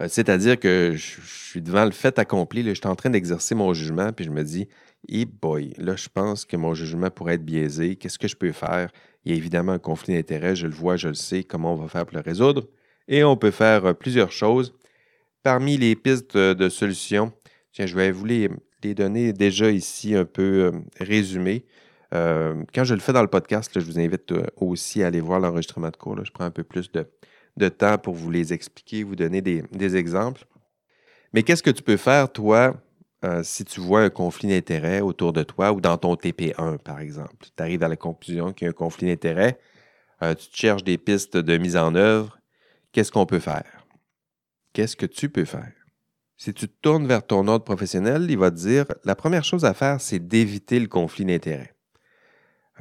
C'est-à-dire 0.08 0.60
que 0.60 0.94
je, 0.96 1.20
suis 1.22 1.62
devant 1.62 1.84
le 1.84 1.92
fait 1.92 2.20
accompli, 2.20 2.64
je 2.64 2.74
suis 2.74 2.86
en 2.86 2.96
train 2.96 3.10
d'exercer 3.10 3.56
mon 3.56 3.74
jugement, 3.74 4.14
puis 4.14 4.26
je 4.26 4.30
me 4.30 4.44
dis, 4.44 4.68
hey 5.10 5.26
boy, 5.26 5.74
là, 5.78 5.96
je 5.96 6.08
pense 6.08 6.46
que 6.46 6.56
mon 6.56 6.76
jugement 6.76 7.10
pourrait 7.10 7.36
être 7.36 7.46
biaisé. 7.46 7.96
Qu'est-ce 7.96 8.20
que 8.20 8.28
je 8.28 8.36
peux 8.36 8.52
faire? 8.52 8.92
Il 9.26 9.32
y 9.32 9.34
a 9.34 9.38
évidemment 9.38 9.72
un 9.72 9.80
conflit 9.80 10.14
d'intérêts, 10.14 10.56
je 10.56 10.68
le 10.68 10.74
vois, 10.74 10.98
je 10.98 11.08
le 11.08 11.14
sais, 11.16 11.44
comment 11.44 11.74
on 11.74 11.76
va 11.76 11.88
faire 11.88 12.06
pour 12.06 12.16
le 12.16 12.24
résoudre. 12.24 12.68
Et 13.08 13.24
on 13.24 13.38
peut 13.38 13.52
faire 13.52 13.86
euh, 13.86 13.94
plusieurs 13.94 14.32
choses. 14.32 14.74
Parmi 15.44 15.78
les 15.78 15.96
pistes 15.96 16.38
de, 16.38 16.70
solutions, 16.70 17.32
tiens, 17.72 17.86
je 17.86 17.96
vais 17.96 18.12
vous 18.12 18.26
les, 18.26 18.50
donner 18.96 19.34
déjà 19.34 19.70
ici 19.72 20.16
un 20.16 20.26
peu 20.26 20.72
euh, 20.72 20.72
résumées. 21.00 21.66
Euh, 22.13 22.63
quand 22.74 22.84
je 22.84 22.93
le 22.93 23.00
fais 23.00 23.13
dans 23.13 23.22
le 23.22 23.28
podcast, 23.28 23.72
je 23.74 23.86
vous 23.86 24.00
invite 24.00 24.34
aussi 24.56 25.04
à 25.04 25.08
aller 25.08 25.22
voir 25.22 25.39
l'enregistrement 25.39 25.89
de 25.89 25.98
cours. 25.98 26.24
Je 26.24 26.32
prends 26.32 26.46
un 26.46 26.52
peu 26.52 26.63
plus 26.63 26.89
de, 26.91 27.70
temps 27.70 27.98
pour 27.98 28.13
vous 28.13 28.32
les 28.32 28.54
expliquer, 28.54 29.04
vous 29.04 29.15
donner 29.15 29.41
des 29.41 29.96
exemples. 29.96 30.46
Mais 31.34 31.43
qu'est-ce 31.43 31.63
que 31.63 31.70
tu 31.70 31.84
peux 31.84 31.98
faire, 31.98 32.32
toi, 32.32 32.76
euh, 33.26 33.41
si 33.43 33.65
tu 33.65 33.80
vois 33.80 34.02
un 34.02 34.10
conflit 34.10 34.48
d'intérêts 34.48 35.02
autour 35.02 35.34
de 35.34 35.43
toi 35.43 35.72
ou 35.72 35.82
dans 35.82 35.98
ton 35.98 36.15
TP1, 36.15 36.78
par 36.78 37.00
exemple? 37.00 37.36
Tu 37.56 37.63
arrives 37.63 37.84
à 37.84 37.88
la 37.88 37.96
conclusion 37.96 38.54
qu'il 38.54 38.65
y 38.65 38.67
a 38.67 38.72
un 38.72 38.74
conflit 38.74 39.08
d'intérêts, 39.08 39.60
euh, 40.22 40.34
tu 40.34 40.48
cherches 40.52 40.84
des 40.84 40.98
pistes 40.98 41.38
de 41.38 41.58
mise 41.58 41.78
en 41.78 41.96
œuvre. 41.96 42.39
Qu'est-ce 42.91 43.12
qu'on 43.12 43.26
peut 43.26 43.39
faire? 43.39 43.86
Qu'est-ce 44.74 44.96
que 44.96 45.06
tu 45.06 45.30
peux 45.30 45.46
faire? 45.46 45.74
Si 46.38 46.54
tu 46.54 46.67
te 46.67 46.74
tournes 46.82 47.08
vers 47.08 47.26
ton 47.26 47.48
ordre 47.48 47.65
professionnel, 47.65 48.28
il 48.30 48.38
va 48.38 48.52
te 48.52 48.56
dire 48.56 48.86
la 49.04 49.15
première 49.15 49.43
chose 49.43 49.65
à 49.65 49.74
faire, 49.74 50.00
c'est 50.00 50.20
d'éviter 50.20 50.80
le 50.80 50.88
conflit 50.88 51.26
d'intérêts. 51.26 51.77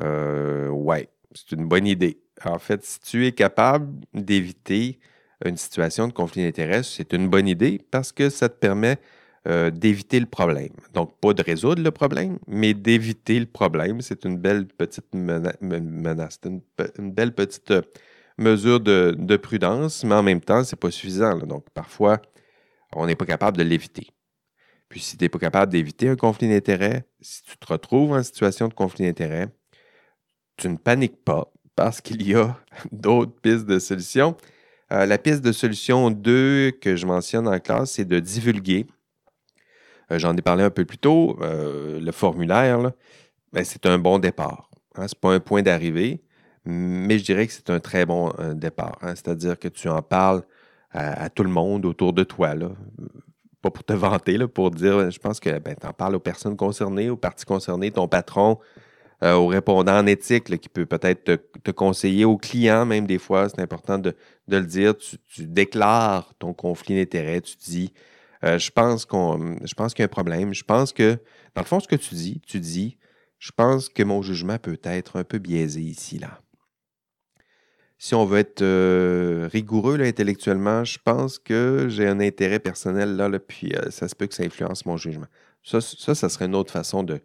Euh, 0.00 0.68
ouais, 0.68 1.09
c'est 1.35 1.52
une 1.52 1.66
bonne 1.66 1.87
idée. 1.87 2.20
En 2.44 2.59
fait, 2.59 2.85
si 2.85 3.00
tu 3.00 3.26
es 3.26 3.32
capable 3.32 3.92
d'éviter 4.12 4.98
une 5.44 5.56
situation 5.56 6.09
de 6.09 6.12
conflit 6.12 6.44
d'intérêts, 6.44 6.82
c'est 6.82 7.12
une 7.12 7.28
bonne 7.28 7.48
idée 7.48 7.80
parce 7.90 8.12
que 8.12 8.30
ça 8.30 8.48
te 8.48 8.59
permet 8.59 8.98
euh, 9.46 9.70
d'éviter 9.70 10.18
le 10.18 10.26
problème. 10.26 10.72
Donc, 10.92 11.20
pas 11.20 11.32
de 11.32 11.42
résoudre 11.42 11.82
le 11.82 11.90
problème, 11.90 12.38
mais 12.48 12.74
d'éviter 12.74 13.38
le 13.38 13.46
problème. 13.46 14.00
C'est 14.00 14.24
une 14.24 14.38
belle 14.38 14.66
petite 14.66 15.06
menace, 15.14 16.40
une, 16.44 16.61
belle 17.12 17.32
petite 17.32 17.70
euh, 17.70 17.82
mesure 18.38 18.80
de, 18.80 19.37
prudence, 19.37 20.04
mais 20.04 20.16
en 20.16 20.22
même 20.22 20.40
temps, 20.40 20.64
ce 20.64 20.74
n'est 20.74 20.78
pas 20.78 20.90
suffisant. 20.90 21.38
Donc, 21.38 21.70
parfois, 21.70 22.20
on 22.94 23.06
n'est 23.06 23.14
pas 23.14 23.26
capable 23.26 23.56
de 23.56 23.62
l'éviter. 23.62 24.09
Puis, 24.88 25.00
si 25.00 25.16
tu 25.16 25.24
n'es 25.24 25.28
pas 25.28 25.38
capable 25.38 25.70
d'éviter 25.70 26.09
un 26.09 26.16
conflit 26.16 26.48
d'intérêts, 26.48 27.04
si 27.20 27.42
tu 27.44 27.56
te 27.56 27.66
retrouves 27.72 28.12
en 28.12 28.22
situation 28.24 28.66
de 28.66 28.74
conflit 28.74 29.04
d'intérêts, 29.04 29.48
tu 30.56 30.68
ne 30.68 30.76
paniques 30.76 31.24
pas 31.24 31.50
parce 31.74 32.00
qu'il 32.00 32.26
y 32.26 32.34
a 32.34 32.56
d'autres 32.92 33.34
pistes 33.40 33.66
de 33.66 33.78
solution. 33.78 34.36
Euh, 34.92 35.06
la 35.06 35.18
piste 35.18 35.42
de 35.42 35.52
solution 35.52 36.10
2 36.10 36.72
que 36.80 36.96
je 36.96 37.06
mentionne 37.06 37.48
en 37.48 37.58
classe, 37.58 37.92
c'est 37.92 38.04
de 38.04 38.20
divulguer 38.20 38.86
euh, 40.10 40.18
j'en 40.18 40.36
ai 40.36 40.42
parlé 40.42 40.62
un 40.62 40.70
peu 40.70 40.84
plus 40.84 40.98
tôt. 40.98 41.38
Euh, 41.42 42.00
le 42.00 42.12
formulaire, 42.12 42.92
ben, 43.52 43.64
c'est 43.64 43.86
un 43.86 43.98
bon 43.98 44.18
départ. 44.18 44.70
Hein. 44.96 45.08
Ce 45.08 45.14
n'est 45.14 45.20
pas 45.20 45.34
un 45.34 45.40
point 45.40 45.62
d'arrivée, 45.62 46.22
mais 46.64 47.18
je 47.18 47.24
dirais 47.24 47.46
que 47.46 47.52
c'est 47.52 47.70
un 47.70 47.80
très 47.80 48.06
bon 48.06 48.32
euh, 48.38 48.54
départ. 48.54 48.98
Hein. 49.02 49.14
C'est-à-dire 49.14 49.58
que 49.58 49.68
tu 49.68 49.88
en 49.88 50.02
parles 50.02 50.42
à, 50.92 51.28
tout 51.28 51.42
le 51.42 51.50
monde 51.50 51.84
autour 51.84 52.14
de 52.14 52.24
toi. 52.24 52.54
Pas 53.60 53.70
pour 53.70 53.84
te 53.84 53.92
vanter, 53.92 54.38
pour 54.46 54.70
dire, 54.70 55.10
je 55.10 55.18
pense 55.18 55.40
que 55.40 55.50
tu 55.50 55.86
en 55.86 55.92
parles 55.92 56.14
aux 56.14 56.20
personnes 56.20 56.56
concernées, 56.56 57.10
aux 57.10 57.18
parties 57.18 57.44
concernées, 57.44 57.90
ton 57.90 58.08
patron, 58.08 58.58
au 59.22 59.46
répondant 59.46 59.98
en 59.98 60.07
éthique 60.07 60.44
qui 60.61 60.68
peut 60.68 60.87
peut-être 60.87 61.24
te, 61.62 61.70
conseiller, 61.70 62.24
aux 62.24 62.37
clients 62.37 62.85
même 62.85 63.07
des 63.07 63.18
fois, 63.18 63.48
c'est 63.48 63.61
important 63.61 63.98
de, 63.98 64.14
le 64.48 64.61
dire. 64.62 64.94
Tu, 64.96 65.16
déclares 65.46 66.35
ton 66.38 66.52
conflit 66.52 66.96
d'intérêt, 66.96 67.40
tu 67.40 67.57
dis 67.57 67.92
euh, 68.44 68.59
je 68.59 68.70
pense 68.70 69.05
qu'on, 69.05 69.57
pense 69.76 69.94
qu'il 69.94 70.02
y 70.02 70.05
a 70.05 70.07
un 70.07 70.09
problème. 70.09 70.55
Je 70.55 70.64
pense 70.64 70.92
que, 70.92 71.18
dans 71.55 71.62
le 71.62 71.66
fond, 71.66 71.81
ce 71.81 71.88
que 71.88 71.96
tu 71.96 72.14
dis, 72.14 72.40
tu 72.46 72.61
dis, 72.61 72.96
je 73.38 73.50
pense 73.52 73.88
que 73.88 74.02
mon 74.02 74.22
jugement 74.22 74.59
peut 74.59 74.79
être 74.83 75.16
un 75.16 75.24
peu 75.24 75.38
biaisé 75.38 75.81
ici, 75.81 76.18
là. 76.18 76.40
Si 77.98 78.14
on 78.14 78.26
veut 78.26 78.40
être 78.40 78.61
euh, 78.61 79.48
rigoureux 79.50 79.98
intellectuellement, 80.02 80.85
je 80.85 80.98
pense 81.02 81.38
que 81.38 81.87
j'ai 81.88 82.07
un 82.07 82.20
intérêt 82.20 82.59
personnel 82.59 83.16
là, 83.16 83.31
puis 83.38 83.72
euh, 83.74 83.90
ça 83.90 84.07
se 84.07 84.14
peut 84.14 84.26
que 84.26 84.35
ça 84.35 84.42
influence 84.42 84.85
mon 84.85 84.98
jugement. 84.98 85.26
Ça, 85.62 85.81
ça, 85.81 86.14
ça 86.14 86.29
serait 86.29 86.44
une 86.44 86.55
autre 86.55 86.70
façon 86.70 87.02
de, 87.02 87.22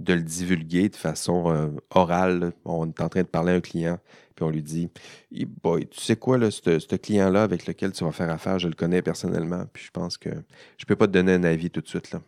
de 0.00 0.14
le 0.14 0.22
divulguer 0.22 0.88
de 0.88 0.96
façon 0.96 1.52
euh, 1.52 1.68
orale. 1.90 2.52
On 2.64 2.88
est 2.88 3.00
en 3.00 3.08
train 3.08 3.22
de 3.22 3.26
parler 3.28 3.52
à 3.52 3.56
un 3.56 3.60
client, 3.60 3.98
puis 4.34 4.44
on 4.44 4.50
lui 4.50 4.62
dit 4.62 4.88
Tu 5.30 5.46
sais 5.92 6.16
quoi, 6.16 6.38
ce 6.50 6.96
client-là 6.96 7.42
avec 7.42 7.66
lequel 7.66 7.92
tu 7.92 8.04
vas 8.04 8.12
faire 8.12 8.30
affaire, 8.30 8.58
je 8.58 8.68
le 8.68 8.74
connais 8.74 9.02
personnellement, 9.02 9.66
puis 9.72 9.84
je 9.84 9.90
pense 9.90 10.16
que 10.16 10.30
je 10.30 10.84
ne 10.84 10.86
peux 10.86 10.96
pas 10.96 11.06
te 11.06 11.12
donner 11.12 11.34
un 11.34 11.44
avis 11.44 11.70
tout 11.70 11.82
de 11.82 11.88
suite. 11.88 12.10
Là. 12.12 12.22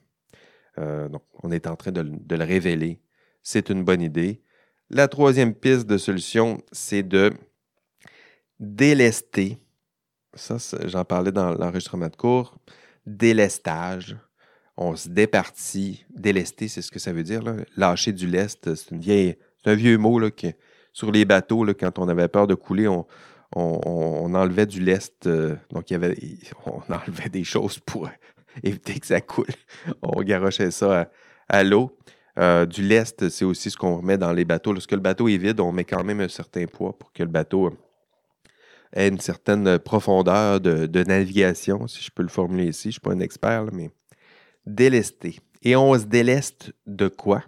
Euh, 0.79 1.09
donc, 1.09 1.23
on 1.43 1.51
est 1.51 1.67
en 1.67 1.77
train 1.77 1.93
de, 1.93 2.03
le 2.03 2.45
révéler. 2.45 3.01
C'est 3.43 3.71
une 3.71 3.85
bonne 3.85 4.03
idée. 4.03 4.43
La 4.91 5.09
troisième 5.09 5.55
piste 5.55 5.87
de 5.87 5.97
solution, 5.97 6.63
c'est 6.73 7.03
de 7.03 7.33
délester. 8.61 9.59
Ça, 10.35 10.57
j'en 10.85 11.05
parlais 11.05 11.33
dans 11.33 11.53
l'enregistrement 11.55 12.09
de 12.09 12.17
cours. 12.17 12.59
Délestage 13.07 14.17
on 14.77 14.97
se 14.97 15.09
départit. 15.09 16.05
Délester, 16.15 16.69
c'est 16.69 16.83
ce 16.83 16.91
que 16.91 16.99
ça 16.99 17.13
veut 17.13 17.23
dire. 17.23 17.43
Lâcher 17.77 18.13
du 18.13 18.27
lest, 18.27 18.75
c'est 18.75 19.39
un 19.65 19.75
vieux 19.75 19.99
mot 19.99 20.19
là, 20.19 20.31
que 20.31 20.49
sur 20.93 21.11
les 21.11 21.25
bateaux, 21.25 21.65
quand 21.79 21.99
on 21.99 22.09
avait 22.09 22.29
peur 22.29 22.47
de 22.47 22.55
couler, 22.55 22.89
on, 22.89 23.07
enlevait 23.55 24.67
du 24.67 24.81
lest. 24.81 25.27
Euh, 25.27 25.57
donc, 25.71 25.91
avait, 25.93 26.17
on 26.67 26.81
enlevait 26.93 27.29
des 27.31 27.45
choses 27.45 27.79
pour 27.79 28.09
éviter 28.63 28.99
que 28.99 29.07
ça 29.07 29.21
coule. 29.21 29.47
On 30.03 30.23
garochait 30.23 30.71
ça 30.71 31.11
à, 31.49 31.65
l'eau. 31.65 31.97
Euh, 32.39 32.65
du 32.65 32.83
lest, 32.83 33.29
c'est 33.29 33.45
aussi 33.45 33.71
ce 33.71 33.77
qu'on 33.77 33.99
remet 33.99 34.17
dans 34.17 34.33
les 34.33 34.45
bateaux. 34.45 34.73
Lorsque 34.73 34.93
le 34.93 35.01
bateau 35.01 35.29
est 35.29 35.37
vide, 35.37 35.61
on 35.61 35.73
met 35.73 35.85
quand 35.85 36.03
même 36.05 36.21
un 36.21 36.29
certain 36.29 36.67
poids 36.67 36.99
pour 36.99 37.13
que 37.13 37.23
le 37.23 37.29
bateau 37.29 37.71
ait 38.95 39.09
une 39.09 39.21
certaine 39.21 39.79
profondeur 39.79 40.61
de, 40.61 41.05
navigation, 41.05 41.87
si 41.87 42.03
je 42.03 42.11
peux 42.11 42.23
le 42.23 42.29
formuler 42.29 42.69
ici. 42.69 42.85
Je 42.85 42.89
ne 42.89 42.93
suis 42.93 43.01
pas 43.01 43.13
un 43.13 43.21
expert, 43.21 43.67
mais 43.73 43.91
délester. 44.67 45.39
Et 45.63 45.77
on 45.77 45.97
se 45.99 46.05
déleste 46.05 46.73
de 46.87 47.09
quoi? 47.09 47.45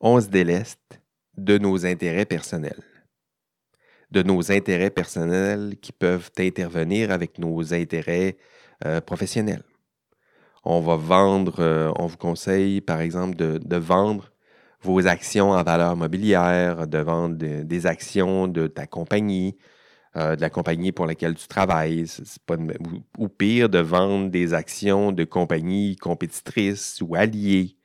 On 0.00 0.20
se 0.20 0.28
déleste 0.28 1.00
de 1.36 1.58
nos 1.58 1.86
intérêts 1.86 2.24
personnels. 2.24 2.82
De 4.10 4.22
nos 4.22 4.50
intérêts 4.50 4.90
personnels 4.90 5.76
qui 5.80 5.92
peuvent 5.92 6.30
intervenir 6.38 7.10
avec 7.10 7.38
nos 7.38 7.74
intérêts 7.74 8.36
euh, 8.84 9.00
professionnels. 9.00 9.64
On 10.64 10.80
va 10.80 10.96
vendre, 10.96 11.60
euh, 11.60 11.92
on 11.96 12.06
vous 12.06 12.16
conseille 12.16 12.80
par 12.80 13.00
exemple 13.00 13.36
de, 13.36 13.76
vendre 13.76 14.32
vos 14.82 15.06
actions 15.06 15.50
en 15.50 15.62
valeur 15.62 15.96
mobilière, 15.96 16.86
de 16.86 16.98
vendre 16.98 17.36
des 17.36 17.86
actions 17.86 18.48
de 18.48 18.66
ta 18.66 18.86
compagnie, 18.86 19.56
euh, 20.18 20.36
de 20.36 20.40
la 20.40 20.50
compagnie 20.50 20.90
pour 20.90 21.06
laquelle 21.06 21.34
tu 21.34 21.46
travailles, 21.46 22.06
ou, 23.18 23.28
pire, 23.28 23.68
de 23.68 23.78
vendre 23.78 24.30
des 24.30 24.52
actions 24.52 25.12
de 25.12 25.22
compagnies 25.24 25.96
compétitrices 25.96 27.00
ou 27.00 27.14
alliées. 27.14 27.76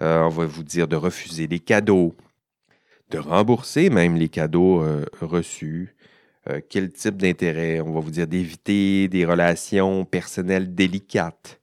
Euh, 0.00 0.22
on 0.22 0.28
va 0.28 0.46
vous 0.46 0.62
dire 0.62 0.86
de 0.86 0.96
refuser 0.96 1.48
des 1.48 1.58
cadeaux, 1.58 2.14
de 3.10 3.18
rembourser 3.18 3.90
même 3.90 4.16
les 4.16 4.28
cadeaux 4.28 4.82
euh, 4.82 5.06
reçus. 5.20 5.96
quel 6.68 6.92
type 6.92 7.16
d'intérêt? 7.16 7.80
On 7.80 7.92
va 7.92 8.00
vous 8.00 8.12
dire 8.12 8.28
d'éviter 8.28 9.08
des 9.08 9.24
relations 9.24 10.04
personnelles 10.04 10.74
délicates 10.74 11.60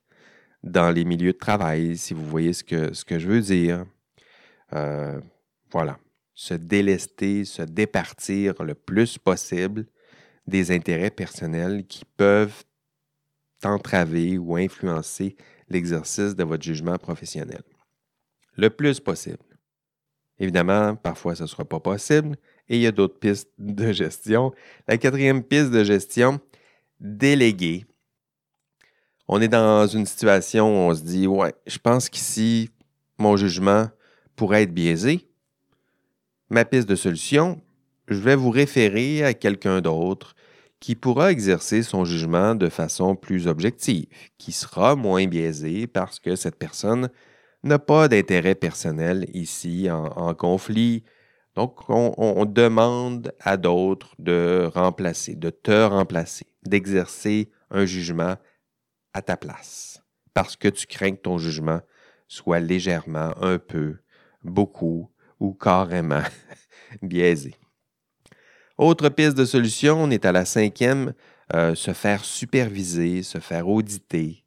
dans 0.62 0.90
les 0.90 1.04
milieux 1.04 1.32
de 1.32 1.38
travail, 1.38 1.96
si 1.96 2.12
vous 2.12 2.26
voyez 2.26 2.52
ce 2.52 2.64
que 3.04 3.18
je 3.18 3.28
veux 3.28 3.40
dire. 3.40 3.86
voilà 5.72 5.98
se 6.34 6.54
délester, 6.54 7.44
se 7.44 7.62
départir 7.62 8.62
le 8.62 8.74
plus 8.74 9.18
possible 9.18 9.86
des 10.46 10.70
intérêts 10.70 11.10
personnels 11.10 11.86
qui 11.86 12.04
peuvent 12.16 12.64
entraver 13.62 14.38
ou 14.38 14.56
influencer 14.56 15.36
l'exercice 15.68 16.36
de 16.36 16.44
votre 16.44 16.62
jugement 16.62 16.98
professionnel. 16.98 17.62
Le 18.56 18.68
plus 18.70 19.00
possible. 19.00 19.38
Évidemment, 20.38 20.96
parfois 20.96 21.34
ce 21.34 21.44
ne 21.44 21.48
sera 21.48 21.64
pas 21.64 21.80
possible 21.80 22.36
et 22.68 22.76
il 22.76 22.82
y 22.82 22.86
a 22.86 22.92
d'autres 22.92 23.18
pistes 23.18 23.50
de 23.58 23.92
gestion. 23.92 24.52
La 24.86 24.98
quatrième 24.98 25.42
piste 25.42 25.70
de 25.70 25.84
gestion, 25.84 26.40
déléguer. 27.00 27.86
On 29.26 29.40
est 29.40 29.48
dans 29.48 29.86
une 29.86 30.06
situation 30.06 30.66
où 30.66 30.90
on 30.90 30.94
se 30.94 31.02
dit, 31.02 31.26
ouais, 31.26 31.54
je 31.66 31.78
pense 31.78 32.08
qu'ici, 32.08 32.70
mon 33.16 33.36
jugement 33.36 33.88
pourrait 34.36 34.64
être 34.64 34.74
biaisé 34.74 35.26
ma 36.50 36.64
piste 36.64 36.88
de 36.88 36.94
solution, 36.94 37.60
je 38.08 38.18
vais 38.18 38.36
vous 38.36 38.50
référer 38.50 39.24
à 39.24 39.34
quelqu'un 39.34 39.80
d'autre 39.80 40.34
qui 40.80 40.94
pourra 40.94 41.32
exercer 41.32 41.82
son 41.82 42.04
jugement 42.04 42.54
de 42.54 42.68
façon 42.68 43.16
plus 43.16 43.46
objective, 43.46 44.06
qui 44.36 44.52
sera 44.52 44.96
moins 44.96 45.26
biaisé 45.26 45.86
parce 45.86 46.20
que 46.20 46.36
cette 46.36 46.56
personne 46.58 47.08
n'a 47.62 47.78
pas 47.78 48.08
d'intérêt 48.08 48.54
personnel 48.54 49.26
ici 49.32 49.88
en, 49.90 50.34
conflit. 50.34 51.02
Donc, 51.54 51.88
on, 51.88 52.44
demande 52.44 53.32
à 53.40 53.56
d'autres 53.56 54.14
de 54.18 54.68
remplacer, 54.74 55.34
de 55.36 55.48
te 55.48 55.84
remplacer, 55.84 56.46
d'exercer 56.66 57.50
un 57.70 57.86
jugement 57.86 58.36
à 59.14 59.22
ta 59.22 59.38
place, 59.38 60.02
parce 60.34 60.56
que 60.56 60.68
tu 60.68 60.86
crains 60.86 61.12
que 61.12 61.22
ton 61.22 61.38
jugement 61.38 61.80
soit 62.28 62.60
légèrement, 62.60 63.32
un 63.40 63.58
peu, 63.58 63.96
beaucoup 64.42 65.08
ou 65.40 65.54
carrément 65.54 66.22
biaisé. 67.02 67.54
Autre 68.76 69.08
piste 69.08 69.36
de 69.36 69.44
solution, 69.44 70.02
on 70.02 70.10
est 70.10 70.24
à 70.24 70.32
la 70.32 70.44
cinquième, 70.44 71.12
euh, 71.54 71.76
se 71.76 71.92
faire 71.92 72.24
superviser, 72.24 73.22
se 73.22 73.38
faire 73.38 73.68
auditer. 73.68 74.42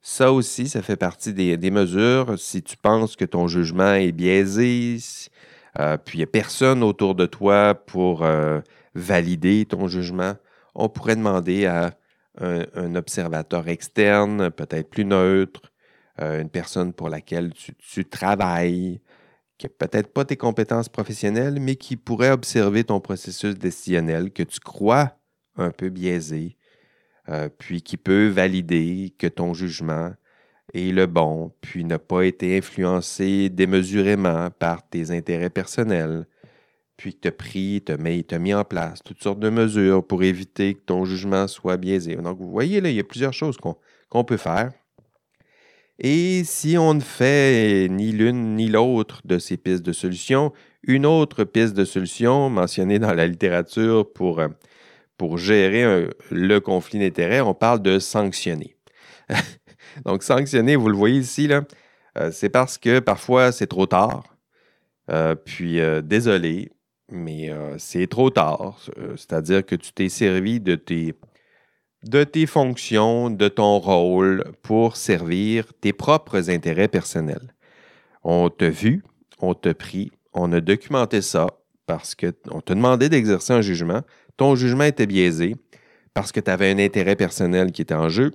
Ça 0.00 0.32
aussi, 0.32 0.68
ça 0.68 0.80
fait 0.80 0.96
partie 0.96 1.34
des, 1.34 1.70
mesures. 1.72 2.38
Si 2.38 2.62
tu 2.62 2.76
penses 2.76 3.16
que 3.16 3.24
ton 3.24 3.48
jugement 3.48 3.94
est 3.94 4.12
biaisé, 4.12 4.98
euh, 5.80 5.96
puis 5.96 6.18
il 6.18 6.20
n'y 6.20 6.24
a 6.24 6.28
personne 6.28 6.84
autour 6.84 7.16
de 7.16 7.26
toi 7.26 7.74
pour 7.74 8.22
euh, 8.22 8.60
valider 8.94 9.66
ton 9.66 9.88
jugement, 9.88 10.34
on 10.76 10.88
pourrait 10.88 11.16
demander 11.16 11.66
à 11.66 11.94
un, 12.40 12.94
observateur 12.94 13.68
externe, 13.68 14.50
peut-être 14.50 14.88
plus 14.88 15.04
neutre, 15.04 15.72
une 16.20 16.48
personne 16.48 16.92
pour 16.92 17.08
laquelle 17.08 17.52
tu 17.52 18.04
travailles, 18.04 19.00
qui 19.58 19.66
n'a 19.66 19.70
peut-être 19.70 20.12
pas 20.12 20.24
tes 20.24 20.36
compétences 20.36 20.88
professionnelles, 20.88 21.58
mais 21.60 21.76
qui 21.76 21.96
pourrait 21.96 22.30
observer 22.30 22.84
ton 22.84 23.00
processus 23.00 23.56
décisionnel 23.56 24.32
que 24.32 24.44
tu 24.44 24.60
crois 24.60 25.16
un 25.56 25.70
peu 25.70 25.88
biaisé, 25.88 26.56
euh, 27.28 27.48
puis 27.58 27.82
qui 27.82 27.96
peut 27.96 28.28
valider 28.28 29.12
que 29.18 29.26
ton 29.26 29.54
jugement 29.54 30.12
est 30.74 30.92
le 30.92 31.06
bon, 31.06 31.52
puis 31.60 31.84
n'a 31.84 31.98
pas 31.98 32.22
été 32.22 32.56
influencé 32.56 33.48
démesurément 33.48 34.50
par 34.50 34.88
tes 34.88 35.10
intérêts 35.10 35.50
personnels, 35.50 36.26
puis 36.96 37.14
que 37.14 37.20
tu 37.20 37.28
as 37.28 37.32
pris, 37.32 37.82
tu 37.84 37.92
as, 37.92 38.38
mis 38.38 38.54
en 38.54 38.64
place 38.64 39.00
toutes 39.04 39.22
sortes 39.22 39.40
de 39.40 39.50
mesures 39.50 40.06
pour 40.06 40.22
éviter 40.22 40.74
que 40.74 40.80
ton 40.80 41.04
jugement 41.04 41.48
soit 41.48 41.76
biaisé. 41.76 42.16
Donc, 42.16 42.38
vous 42.38 42.50
voyez, 42.50 42.80
là, 42.80 42.90
il 42.90 42.96
y 42.96 43.00
a 43.00 43.04
plusieurs 43.04 43.32
choses 43.32 43.56
qu'on 43.56 44.24
peut 44.24 44.36
faire. 44.36 44.72
Et 45.98 46.44
si 46.44 46.78
on 46.78 46.94
ne 46.94 47.00
fait 47.00 47.88
ni 47.90 48.12
l'une 48.12 48.54
ni 48.54 48.68
l'autre 48.68 49.20
de 49.24 49.38
ces 49.38 49.56
pistes 49.56 49.84
de 49.84 49.92
solution, 49.92 50.52
une 50.84 51.06
autre 51.06 51.42
piste 51.42 51.74
de 51.74 51.84
solution 51.84 52.50
mentionnée 52.50 53.00
dans 53.00 53.12
la 53.12 53.26
littérature 53.26 54.12
pour, 54.12 54.38
euh, 54.38 54.48
pour 55.16 55.38
gérer 55.38 56.08
le 56.30 56.58
conflit 56.60 57.00
d'intérêts, 57.00 57.40
on 57.40 57.54
parle 57.54 57.82
de 57.82 57.98
sanctionner. 57.98 58.76
Donc, 60.04 60.22
sanctionner, 60.22 60.76
vous 60.76 60.88
le 60.88 60.96
voyez 60.96 61.18
ici, 61.18 61.48
là, 61.48 61.62
euh, 62.16 62.30
c'est 62.30 62.48
parce 62.48 62.78
que 62.78 63.00
parfois 63.00 63.50
c'est 63.50 63.66
trop 63.66 63.86
tard. 63.86 64.36
Euh, 65.10 65.34
puis, 65.34 65.80
désolé, 66.04 66.70
mais 67.10 67.50
c'est 67.78 68.06
trop 68.06 68.30
tard. 68.30 68.78
C'est-à-dire 69.16 69.64
que 69.64 69.74
tu 69.74 69.92
t'es 69.92 70.08
servi 70.10 70.60
de 70.60 70.74
tes 70.74 71.14
de 72.08 72.24
tes 72.24 72.46
fonctions, 72.46 73.28
de 73.28 73.48
ton 73.48 73.78
rôle 73.78 74.44
pour 74.62 74.96
servir 74.96 75.66
tes 75.82 75.92
propres 75.92 76.48
intérêts 76.48 76.88
personnels. 76.88 77.54
On 78.24 78.48
t'a 78.48 78.70
vu, 78.70 79.04
on 79.40 79.52
t'a 79.52 79.74
pris, 79.74 80.10
on 80.32 80.50
a 80.52 80.60
documenté 80.62 81.20
ça 81.20 81.48
parce 81.84 82.14
qu'on 82.14 82.62
t'a 82.62 82.74
demandé 82.74 83.10
d'exercer 83.10 83.52
un 83.52 83.60
jugement. 83.60 84.00
Ton 84.38 84.56
jugement 84.56 84.84
était 84.84 85.06
biaisé 85.06 85.56
parce 86.14 86.32
que 86.32 86.40
tu 86.40 86.50
avais 86.50 86.70
un 86.70 86.78
intérêt 86.78 87.14
personnel 87.14 87.72
qui 87.72 87.82
était 87.82 87.92
en 87.92 88.08
jeu. 88.08 88.30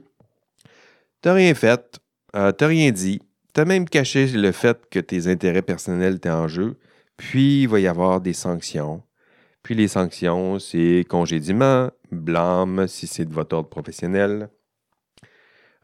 Tu 1.23 1.29
n'as 1.29 1.33
rien 1.33 1.55
fait, 1.55 1.99
euh, 2.35 2.51
tu 2.51 2.63
n'as 2.63 2.67
rien 2.67 2.91
dit, 2.91 3.21
tu 3.55 3.61
as 3.61 3.65
même 3.65 3.89
caché 3.89 4.27
le 4.27 4.51
fait 4.51 4.87
que 4.91 4.99
tes 4.99 5.27
intérêts 5.27 5.63
personnels 5.63 6.17
étaient 6.17 6.29
en 6.29 6.47
jeu. 6.47 6.77
Puis, 7.17 7.63
il 7.63 7.67
va 7.67 7.79
y 7.79 7.87
avoir 7.87 8.21
des 8.21 8.33
sanctions. 8.33 9.01
Puis 9.63 9.75
les 9.75 9.87
sanctions, 9.87 10.59
c'est 10.59 11.05
congédiement, 11.09 11.89
blâme 12.11 12.85
si 12.87 13.07
c'est 13.07 13.25
de 13.25 13.33
votre 13.33 13.55
ordre 13.55 13.69
professionnel. 13.69 14.49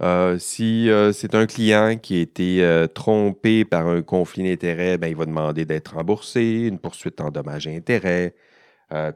Euh, 0.01 0.37
si 0.39 0.89
euh, 0.89 1.11
c'est 1.11 1.35
un 1.35 1.45
client 1.45 1.97
qui 1.97 2.17
a 2.17 2.21
été 2.21 2.63
euh, 2.63 2.87
trompé 2.87 3.65
par 3.65 3.87
un 3.87 4.01
conflit 4.01 4.43
d'intérêts, 4.43 4.97
ben, 4.97 5.07
il 5.07 5.15
va 5.15 5.25
demander 5.25 5.65
d'être 5.65 5.95
remboursé, 5.95 6.67
une 6.67 6.79
poursuite 6.79 7.19
en 7.19 7.29
dommages 7.31 7.67
et 7.67 7.75
intérêts. 7.75 8.33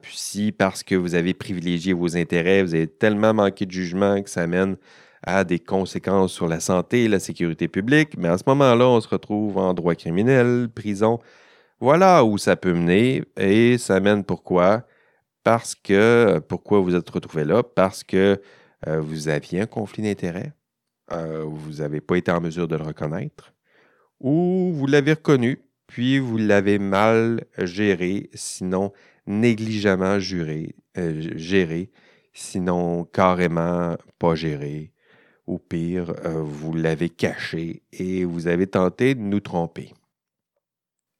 puis 0.01 0.15
si 0.17 0.51
parce 0.51 0.83
que 0.83 0.95
vous 0.95 1.15
avez 1.15 1.33
privilégié 1.33 1.93
vos 1.93 2.15
intérêts, 2.17 2.63
vous 2.63 2.75
avez 2.75 2.87
tellement 2.87 3.33
manqué 3.33 3.65
de 3.65 3.71
jugement 3.71 4.21
que 4.21 4.29
ça 4.29 4.47
mène 4.47 4.77
à 5.23 5.43
des 5.45 5.59
conséquences 5.59 6.33
sur 6.33 6.47
la 6.47 6.59
santé 6.59 7.05
et 7.05 7.07
la 7.07 7.19
sécurité 7.19 7.67
publique, 7.67 8.17
mais 8.17 8.27
à 8.27 8.37
ce 8.37 8.43
moment-là, 8.47 8.87
on 8.87 9.01
se 9.01 9.07
retrouve 9.07 9.57
en 9.57 9.73
droit 9.73 9.95
criminel, 9.95 10.69
prison. 10.73 11.19
Voilà 11.83 12.23
où 12.23 12.37
ça 12.37 12.55
peut 12.55 12.71
mener 12.73 13.25
et 13.35 13.77
ça 13.77 13.99
mène 13.99 14.23
pourquoi? 14.23 14.87
Parce 15.43 15.75
que, 15.75 16.39
pourquoi 16.47 16.79
vous 16.79 16.95
êtes 16.95 17.09
retrouvé 17.09 17.43
là? 17.43 17.61
Parce 17.61 18.05
que 18.05 18.41
euh, 18.87 19.01
vous 19.01 19.27
aviez 19.27 19.59
un 19.59 19.65
conflit 19.65 20.01
d'intérêts, 20.01 20.53
euh, 21.11 21.43
vous 21.45 21.81
n'avez 21.81 21.99
pas 21.99 22.15
été 22.15 22.31
en 22.31 22.39
mesure 22.39 22.69
de 22.69 22.77
le 22.77 22.83
reconnaître, 22.83 23.53
ou 24.21 24.71
vous 24.73 24.87
l'avez 24.87 25.11
reconnu, 25.11 25.59
puis 25.87 26.19
vous 26.19 26.37
l'avez 26.37 26.79
mal 26.79 27.43
géré, 27.57 28.29
sinon 28.33 28.93
négligemment 29.27 30.19
juré, 30.19 30.77
euh, 30.97 31.33
géré, 31.35 31.91
sinon 32.31 33.03
carrément 33.03 33.97
pas 34.19 34.35
géré, 34.35 34.93
ou 35.47 35.59
pire, 35.59 36.13
vous 36.23 36.73
l'avez 36.75 37.09
caché 37.09 37.83
et 37.91 38.23
vous 38.23 38.47
avez 38.47 38.67
tenté 38.67 39.15
de 39.15 39.19
nous 39.19 39.41
tromper. 39.41 39.91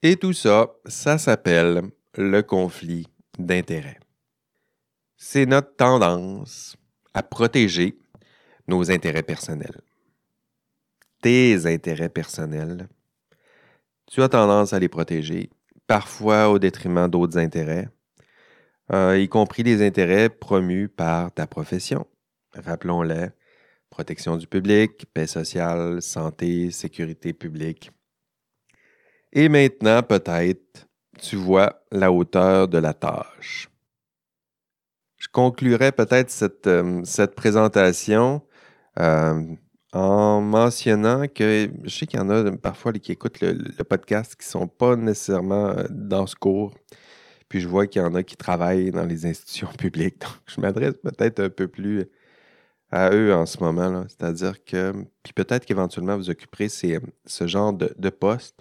Et 0.04 0.18
tout 0.18 0.34
ça, 0.34 0.68
ça 0.86 1.18
s'appelle 1.18 1.82
le 2.16 2.42
conflit 2.42 3.08
d'intérêts 3.40 3.98
c'est 5.26 5.46
notre 5.46 5.74
tendance 5.78 6.76
à 7.14 7.24
protéger 7.24 7.98
nos 8.68 8.92
intérêts 8.92 9.24
personnels. 9.24 9.80
Tes 11.22 11.66
intérêts 11.66 12.10
personnels, 12.10 12.90
tu 14.06 14.22
as 14.22 14.28
tendance 14.28 14.74
à 14.74 14.80
les 14.80 14.90
protéger, 14.90 15.50
parfois 15.88 16.50
au 16.50 16.60
détriment 16.60 17.08
d'autres 17.08 17.38
intérêts, 17.38 17.88
euh, 18.92 19.18
y 19.18 19.30
compris 19.30 19.64
des 19.64 19.82
intérêts 19.82 20.28
promus 20.28 20.90
par 20.90 21.32
ta 21.32 21.48
profession. 21.48 22.06
Rappelons-les, 22.54 23.28
protection 23.90 24.36
du 24.36 24.46
public, 24.46 25.06
paix 25.14 25.26
sociale, 25.26 26.02
santé, 26.02 26.70
sécurité 26.70 27.32
publique. 27.32 27.92
Et 29.34 29.50
maintenant, 29.50 30.02
peut-être, 30.04 30.88
tu 31.20 31.36
vois 31.36 31.84
la 31.92 32.12
hauteur 32.12 32.68
de 32.70 32.78
la 32.78 32.94
tâche 32.94 33.70
je 35.24 35.30
conclurai 35.30 35.94
peut-être 35.94 36.30
cette, 36.30 36.68
euh, 36.68 37.02
cette 37.06 37.34
présentation 37.34 38.42
euh, 39.00 39.42
en 39.94 40.42
mentionnant 40.42 41.28
que 41.30 41.70
je 41.84 41.90
sais 41.90 42.06
qu'il 42.06 42.20
y 42.20 42.22
en 42.22 42.30
a 42.30 42.52
parfois 42.58 42.92
qui 42.92 43.14
écoutent 43.14 43.40
le, 43.40 43.84
podcast 43.86 44.36
qui 44.36 44.46
ne 44.46 44.52
sont 44.52 44.68
pas 44.68 44.98
nécessairement 44.98 45.70
euh, 45.70 45.86
dans 45.90 46.28
ce 46.28 46.36
cours. 46.36 46.74
Puis 47.48 47.62
je 47.62 47.70
vois 47.70 47.88
qu'il 47.88 48.02
y 48.02 48.06
en 48.06 48.16
a 48.16 48.24
qui 48.24 48.36
travaillent 48.36 48.92
dans 48.92 49.06
les 49.06 49.26
institutions 49.26 49.70
publiques. 49.78 50.20
Donc, 50.20 50.42
je 50.46 50.60
m'adresse 50.60 50.96
peut-être 51.02 51.40
un 51.40 51.50
peu 51.50 51.70
plus 51.70 52.04
à 52.92 53.12
eux 53.12 53.34
en 53.34 53.46
ce 53.46 53.64
moment. 53.64 54.04
C'est-à-dire 54.10 54.62
que, 54.66 54.92
puis 55.24 55.32
peut-être 55.32 55.66
qu'éventuellement 55.66 56.18
vous 56.18 56.30
occuperez 56.30 56.68
ce 56.68 57.48
genre 57.48 57.72
de, 57.72 57.94
de 57.98 58.10
poste. 58.10 58.60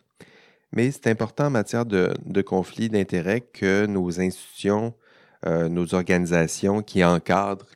Mais 0.72 0.90
c'est 0.90 1.06
important 1.08 1.46
en 1.46 1.50
matière 1.50 1.84
de, 1.86 2.12
de 2.24 2.42
conflit 2.42 2.88
d'intérêts 2.88 3.40
que 3.40 3.86
nos 3.86 4.20
institutions 4.20 4.94
euh, 5.44 5.68
nos 5.68 5.92
organisations 5.94 6.82
qui 6.82 7.02
encadrent 7.02 7.66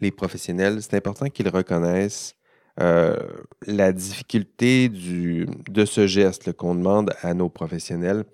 les, 0.00 0.10
professionnels, 0.10 0.82
c'est 0.82 0.96
important 0.96 1.26
qu'ils 1.26 1.50
reconnaissent 1.50 2.34
euh, 2.80 3.14
la 3.66 3.92
difficulté 3.92 4.88
de 4.88 5.84
ce 5.84 6.06
geste 6.06 6.52
qu'on 6.54 6.74
demande 6.74 7.14
à 7.20 7.34
nos 7.34 7.50
professionnels 7.50 8.24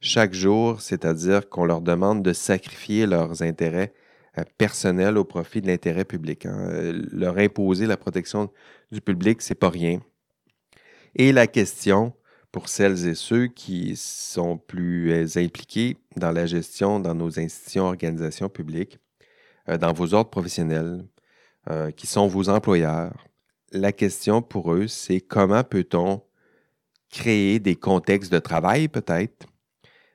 chaque 0.00 0.32
jour, 0.32 0.80
c'est-à-dire 0.80 1.48
qu'on 1.50 1.66
leur 1.66 1.82
demande 1.82 2.22
de 2.22 2.32
sacrifier 2.32 3.06
leurs 3.06 3.42
intérêts 3.42 3.92
euh, 4.38 4.42
personnels 4.56 5.18
au 5.18 5.24
profit 5.24 5.60
de 5.60 5.66
l'intérêt 5.66 6.06
public. 6.06 6.46
Hein. 6.46 6.92
Leur 7.12 7.36
imposer 7.36 7.86
la 7.86 7.98
protection 7.98 8.50
du 8.90 9.02
public, 9.02 9.42
c'est 9.42 9.54
pas 9.54 9.68
rien. 9.68 10.00
Et 11.14 11.30
la 11.30 11.46
question 11.46 12.14
pour 12.52 12.68
celles 12.68 13.08
et 13.08 13.14
ceux 13.14 13.46
qui 13.46 13.96
sont 13.96 14.58
plus 14.58 15.10
euh, 15.10 15.26
impliqués 15.36 15.96
dans 16.16 16.30
la 16.30 16.44
gestion 16.44 17.00
dans 17.00 17.14
nos 17.14 17.40
institutions, 17.40 17.86
organisations 17.86 18.50
publiques, 18.50 18.98
euh, 19.70 19.78
dans 19.78 19.94
vos 19.94 20.12
ordres 20.12 20.30
professionnels, 20.30 21.04
euh, 21.70 21.90
qui 21.90 22.06
sont 22.06 22.28
vos 22.28 22.50
employeurs. 22.50 23.26
La 23.72 23.92
question 23.92 24.42
pour 24.42 24.74
eux, 24.74 24.86
c'est 24.86 25.20
comment 25.20 25.64
peut-on 25.64 26.22
créer 27.10 27.58
des 27.58 27.76
contextes 27.76 28.30
de 28.30 28.38
travail 28.38 28.88
peut-être 28.88 29.46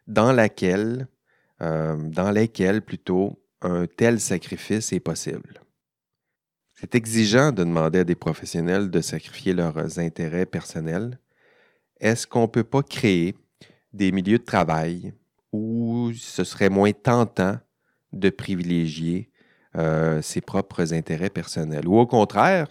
dans, 0.05 0.35
dans 0.35 2.31
lesquels 2.31 2.81
plutôt 2.81 3.41
un 3.61 3.87
tel 3.87 4.19
sacrifice 4.19 4.93
est 4.93 4.99
possible? 4.99 5.61
C'est 6.75 6.93
exigeant 6.93 7.51
de 7.51 7.63
demander 7.63 7.99
à 7.99 8.03
des 8.03 8.15
professionnels 8.15 8.91
de 8.91 9.01
sacrifier 9.01 9.53
leurs 9.53 9.97
intérêts 9.97 10.45
personnels. 10.45 11.17
Est-ce 11.99 12.27
qu'on 12.27 12.43
ne 12.43 12.47
peut 12.47 12.63
pas 12.63 12.83
créer 12.83 13.35
des 13.93 14.11
milieux 14.11 14.37
de 14.37 14.43
travail 14.43 15.13
où 15.51 16.11
ce 16.15 16.43
serait 16.43 16.69
moins 16.69 16.91
tentant 16.91 17.57
de 18.13 18.29
privilégier 18.29 19.31
euh, 19.75 20.21
ses 20.21 20.41
propres 20.41 20.93
intérêts 20.93 21.29
personnels? 21.29 21.87
Ou 21.87 21.97
au 21.97 22.05
contraire, 22.05 22.67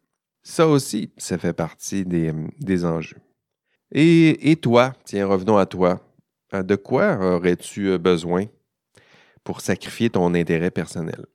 Ça 0.44 0.68
aussi, 0.68 1.12
ça 1.18 1.38
fait 1.38 1.54
partie 1.54 2.06
des 2.06 2.86
enjeux. 2.86 3.18
Et, 3.92 4.58
toi, 4.62 4.94
tiens, 5.06 5.28
revenons 5.28 5.58
à 5.58 5.66
toi. 5.66 6.02
De 6.54 6.76
quoi 6.76 7.18
aurais-tu 7.36 7.98
besoin 7.98 8.46
pour 9.44 9.62
sacrifier 9.62 10.10
ton 10.10 10.34
intérêt 10.34 10.72
personnel? 10.72 11.26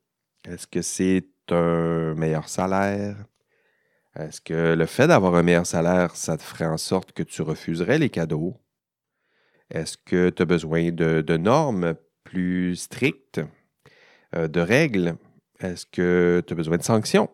Est-ce 0.47 0.67
que 0.67 0.81
c'est 0.81 1.27
un 1.49 2.13
meilleur 2.15 2.49
salaire? 2.49 3.15
Est-ce 4.15 4.41
que 4.41 4.75
le 4.75 4.85
fait 4.85 5.07
d'avoir 5.07 5.35
un 5.35 5.43
meilleur 5.43 5.65
salaire, 5.65 6.15
ça 6.15 6.37
te 6.37 6.43
ferait 6.43 6.67
en 6.67 6.77
sorte 6.77 7.13
que 7.13 7.23
tu 7.23 7.41
refuserais 7.41 7.97
les 7.97 8.09
cadeaux? 8.09 8.59
Est-ce 9.71 9.97
que 9.97 10.29
tu 10.29 10.41
as 10.43 10.45
besoin 10.45 10.91
de, 10.91 11.37
normes 11.37 11.95
plus 12.23 12.75
strictes, 12.75 13.41
euh, 14.35 14.47
de 14.47 14.59
règles? 14.59 15.15
Est-ce 15.59 15.87
que 15.87 16.43
tu 16.45 16.53
as 16.53 16.55
besoin 16.55 16.77
de 16.77 16.83
sanctions? 16.83 17.29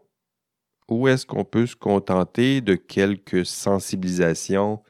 Ou 0.88 1.09
est-ce 1.09 1.26
qu'on 1.26 1.43
peut 1.43 1.67
se 1.67 1.76
contenter 1.76 2.61
de 2.61 2.76
quelques 2.76 3.45
sensibilisations, 3.45 4.82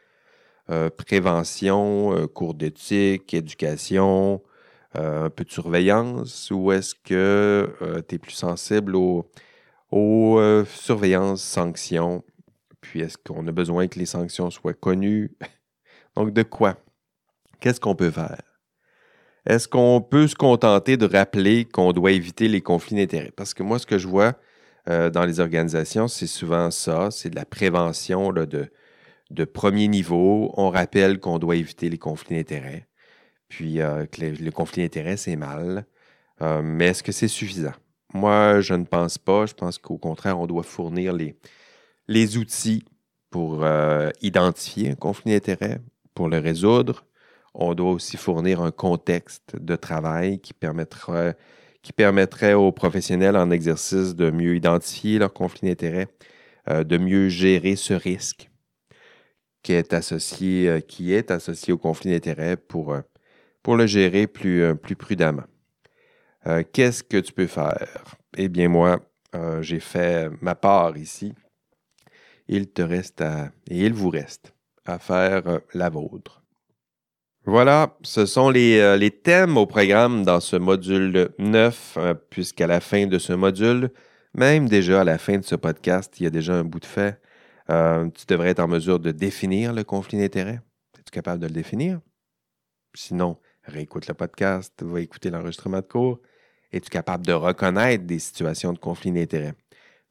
euh, 0.70 0.90
prévention, 0.90 2.16
euh, 2.16 2.28
cours 2.28 2.54
d'éthique, 2.54 3.34
éducation, 3.34 4.42
un 4.96 5.30
peu 5.30 5.44
de 5.44 5.52
surveillance? 5.52 6.52
Ou 6.52 6.72
est-ce 6.72 6.96
que 6.96 7.70
tu 8.08 8.16
es 8.16 8.18
plus 8.18 8.34
sensible 8.34 8.96
aux 8.96 9.26
euh, 9.92 10.66
surveillances, 10.66 11.44
sanctions? 11.44 12.24
Puis 12.82 13.02
est-ce 13.02 13.18
qu'on 13.18 13.48
a 13.48 13.52
besoin 13.52 13.88
que 13.88 14.00
les 14.00 14.06
sanctions 14.06 14.50
soient 14.50 14.74
connues? 14.74 15.32
Donc 16.16 16.34
de 16.34 16.44
quoi? 16.44 16.78
Qu'est-ce 17.60 17.80
qu'on 17.80 17.96
peut 17.96 18.12
faire? 18.12 18.42
Est-ce 19.46 19.68
qu'on 19.68 20.02
peut 20.02 20.28
se 20.28 20.36
contenter 20.36 20.98
de 20.98 21.06
rappeler 21.06 21.66
qu'on 21.66 21.92
doit 21.92 22.12
éviter 22.12 22.48
les 22.48 22.62
conflits 22.62 22.96
d'intérêts? 22.96 23.32
Parce 23.36 23.54
que 23.54 23.64
moi, 23.64 23.80
ce 23.80 23.86
que 23.86 23.98
je 23.98 24.08
vois 24.08 24.36
euh, 24.90 25.10
dans 25.10 25.26
les 25.26 25.40
organisations, 25.40 26.08
c'est 26.08 26.28
souvent 26.28 26.72
ça, 26.72 27.10
c'est 27.12 27.30
de 27.30 27.36
la 27.36 27.46
prévention 27.46 28.32
de, 28.32 28.70
de 29.32 29.46
premier 29.46 29.88
niveau. 29.88 30.54
On 30.58 30.70
rappelle 30.70 31.20
qu'on 31.20 31.40
doit 31.40 31.56
éviter 31.56 31.90
les 31.90 31.98
conflits 31.98 32.36
d'intérêts, 32.36 32.88
puis 33.50 33.82
euh, 33.82 34.06
que 34.06 34.22
le 34.22 34.52
conflit 34.52 34.84
d'intérêts, 34.84 35.18
c'est 35.18 35.36
mal. 35.36 35.86
mais 36.64 36.88
est-ce 36.88 37.04
que 37.04 37.12
c'est 37.12 37.28
suffisant? 37.28 37.74
Moi, 38.14 38.62
je 38.62 38.74
ne 38.74 38.86
pense 38.86 39.18
pas. 39.18 39.46
Je 39.46 39.54
pense 39.54 39.78
qu'au 39.78 39.98
contraire, 39.98 40.40
on 40.40 40.48
doit 40.48 40.64
fournir 40.64 41.14
les, 42.08 42.38
outils 42.38 42.84
pour 43.30 43.64
euh, 43.64 44.10
identifier 44.22 44.92
un 44.92 44.96
conflit 44.96 45.32
d'intérêts, 45.34 45.80
pour 46.16 46.28
le 46.28 46.40
résoudre. 46.40 47.06
On 47.54 47.76
doit 47.76 47.92
aussi 47.92 48.18
fournir 48.18 48.62
un 48.62 48.72
contexte 48.72 49.56
de 49.56 49.76
travail 49.76 50.40
qui 50.40 50.54
permettrait, 50.54 51.36
aux 52.54 52.72
professionnels 52.72 53.38
en 53.38 53.52
exercice 53.52 54.16
de 54.16 54.32
mieux 54.32 54.56
identifier 54.56 55.20
leur 55.20 55.34
conflit 55.34 55.68
d'intérêts, 55.70 56.08
euh, 56.70 56.84
de 56.84 56.98
mieux 56.98 57.30
gérer 57.30 57.76
ce 57.76 57.94
risque 57.94 58.50
qui 59.64 59.74
est 59.74 59.94
associé, 59.94 60.70
euh, 60.70 60.80
qui 60.80 61.14
est 61.14 61.32
associé 61.32 61.74
au 61.74 61.78
conflit 61.78 62.12
d'intérêts 62.12 62.58
pour, 62.58 62.96
pour 63.64 63.76
le 63.78 63.88
gérer 63.88 64.28
plus, 64.28 64.76
plus 64.78 64.96
prudemment. 64.96 65.44
Euh, 66.48 66.64
qu'est-ce 66.72 67.04
que 67.04 67.18
tu 67.18 67.34
peux 67.34 67.48
faire? 67.48 68.16
Eh 68.38 68.48
bien, 68.48 68.70
moi, 68.70 69.00
euh, 69.36 69.62
j'ai 69.62 69.80
fait 69.80 70.30
ma 70.42 70.56
part 70.56 70.98
ici. 70.98 71.34
Il 72.48 72.72
te 72.72 72.82
reste 72.82 73.22
à, 73.22 73.52
et 73.70 73.86
il 73.86 73.94
vous 73.94 74.10
reste 74.10 74.54
à 74.86 75.00
faire 75.00 75.48
euh, 75.48 75.60
la 75.74 75.90
vôtre. 75.90 76.42
Voilà, 77.46 77.98
ce 78.04 78.26
sont 78.26 78.50
les, 78.50 78.98
les, 78.98 79.12
thèmes 79.12 79.58
au 79.58 79.66
programme 79.66 80.24
dans 80.24 80.40
ce 80.40 80.56
module 80.56 81.30
9, 81.40 81.98
puisqu'à 82.30 82.68
la 82.68 82.80
fin 82.80 83.08
de 83.08 83.18
ce 83.18 83.34
module, 83.34 83.92
même 84.36 84.70
déjà 84.70 85.02
à 85.02 85.04
la 85.04 85.18
fin 85.18 85.38
de 85.38 85.44
ce 85.44 85.56
podcast, 85.56 86.20
il 86.20 86.26
y 86.26 86.28
a 86.28 86.30
déjà 86.30 86.54
un 86.54 86.64
bout 86.64 86.82
de 86.82 86.86
fait. 86.86 87.20
Tu 87.70 88.26
devrais 88.28 88.50
être 88.50 88.60
en 88.60 88.68
mesure 88.68 89.00
de 89.00 89.12
définir 89.12 89.74
le 89.74 89.84
conflit 89.84 90.18
d'intérêts. 90.18 90.60
Es-tu 90.98 91.12
capable 91.12 91.42
de 91.42 91.48
le 91.48 91.54
définir? 91.54 92.00
Sinon, 92.96 93.38
réécoute 93.64 94.08
le 94.08 94.16
podcast, 94.16 94.74
va 94.82 95.02
écouter 95.02 95.30
l'enregistrement 95.30 95.78
de 95.78 95.86
cours. 95.86 96.20
Es-tu 96.72 96.90
capable 96.90 97.26
de 97.26 97.34
reconnaître 97.34 98.06
des 98.06 98.20
situations 98.20 98.74
de 98.74 98.80
conflit 98.80 99.12
d'intérêts? 99.12 99.54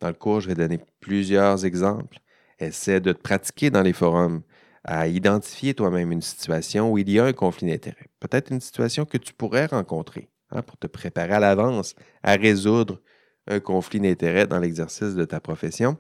Dans 0.01 0.09
le 0.09 0.15
cours, 0.15 0.41
je 0.41 0.49
vais 0.49 0.55
donner 0.55 0.79
plusieurs 1.01 1.65
exemples. 1.65 2.19
Essaie 2.61 3.01
de 3.01 3.13
te 3.13 3.21
pratiquer 3.21 3.71
dans 3.71 3.83
les 3.83 3.93
forums 3.93 4.43
à 4.85 5.09
identifier 5.09 5.75
toi-même 5.75 6.13
une 6.13 6.23
situation 6.23 6.93
où 6.93 6.99
il 6.99 7.11
y 7.11 7.19
a 7.19 7.25
un 7.25 7.33
conflit 7.33 7.69
d'intérêts. 7.69 8.09
Peut-être 8.21 8.53
une 8.53 8.61
situation 8.61 9.05
que 9.05 9.19
tu 9.19 9.33
pourrais 9.35 9.67
rencontrer 9.67 10.31
hein, 10.51 10.63
pour 10.63 10.77
te 10.77 10.87
préparer 10.87 11.35
à 11.35 11.41
l'avance 11.41 11.95
à 12.23 12.35
résoudre 12.35 13.01
un 13.49 13.61
conflit 13.61 14.01
d'intérêts 14.01 14.47
dans 14.47 14.61
l'exercice 14.61 15.15
de 15.15 15.25
ta 15.25 15.41
profession. 15.41 15.99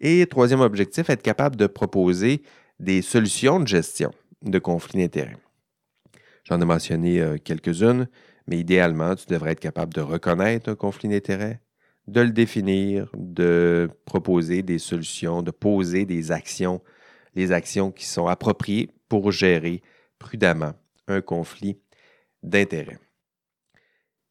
Et 0.00 0.26
troisième 0.26 0.60
objectif, 0.60 1.10
être 1.10 1.22
capable 1.22 1.56
de 1.56 1.66
proposer 1.66 2.42
des 2.78 3.02
solutions 3.02 3.58
de 3.60 3.66
gestion 3.66 4.12
de 4.42 4.58
conflits 4.58 5.00
d'intérêts. 5.00 5.36
J'en 6.44 6.60
ai 6.60 6.64
mentionné 6.64 7.20
euh, 7.20 7.36
quelques-unes, 7.36 8.08
mais 8.46 8.58
idéalement, 8.58 9.14
tu 9.14 9.26
devrais 9.26 9.52
être 9.52 9.60
capable 9.60 9.92
de 9.92 10.00
reconnaître 10.00 10.70
un 10.70 10.76
conflit 10.76 11.08
d'intérêts, 11.08 11.60
de 12.06 12.20
le 12.20 12.30
définir, 12.30 13.10
de 13.16 13.90
proposer 14.06 14.62
des 14.62 14.78
solutions, 14.78 15.42
de 15.42 15.50
poser 15.50 16.06
des 16.06 16.32
actions, 16.32 16.80
les 17.34 17.52
actions 17.52 17.90
qui 17.90 18.06
sont 18.06 18.26
appropriées 18.26 18.88
pour 19.08 19.30
gérer 19.32 19.82
prudemment 20.18 20.72
un 21.06 21.20
conflit 21.20 21.78
d'intérêts. 22.42 22.98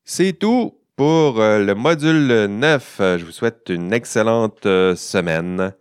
C'est 0.04 0.34
tout 0.34 0.80
pour 0.98 1.40
euh, 1.40 1.64
le 1.64 1.76
module 1.76 2.48
9. 2.50 2.96
Je 3.00 3.24
vous 3.24 3.32
souhaite 3.32 3.70
une 3.70 3.94
excellente 3.94 4.66
euh, 4.66 4.96
semaine. 4.96 5.74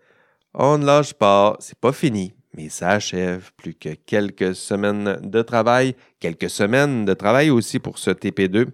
On 0.54 0.78
ne 0.78 0.86
lâche 0.86 1.14
pas, 1.14 1.56
c'est 1.58 1.78
pas 1.78 1.92
fini 1.92 2.36
mais 2.56 2.68
ça 2.68 2.90
achève. 2.90 3.50
Plus 3.56 3.74
que 3.74 3.90
quelques 3.90 4.54
semaines 4.54 5.18
de 5.22 5.42
travail, 5.42 5.94
quelques 6.20 6.50
semaines 6.50 7.04
de 7.04 7.14
travail 7.14 7.50
aussi 7.50 7.78
pour 7.78 7.98
ce 7.98 8.10
TP2. 8.10 8.68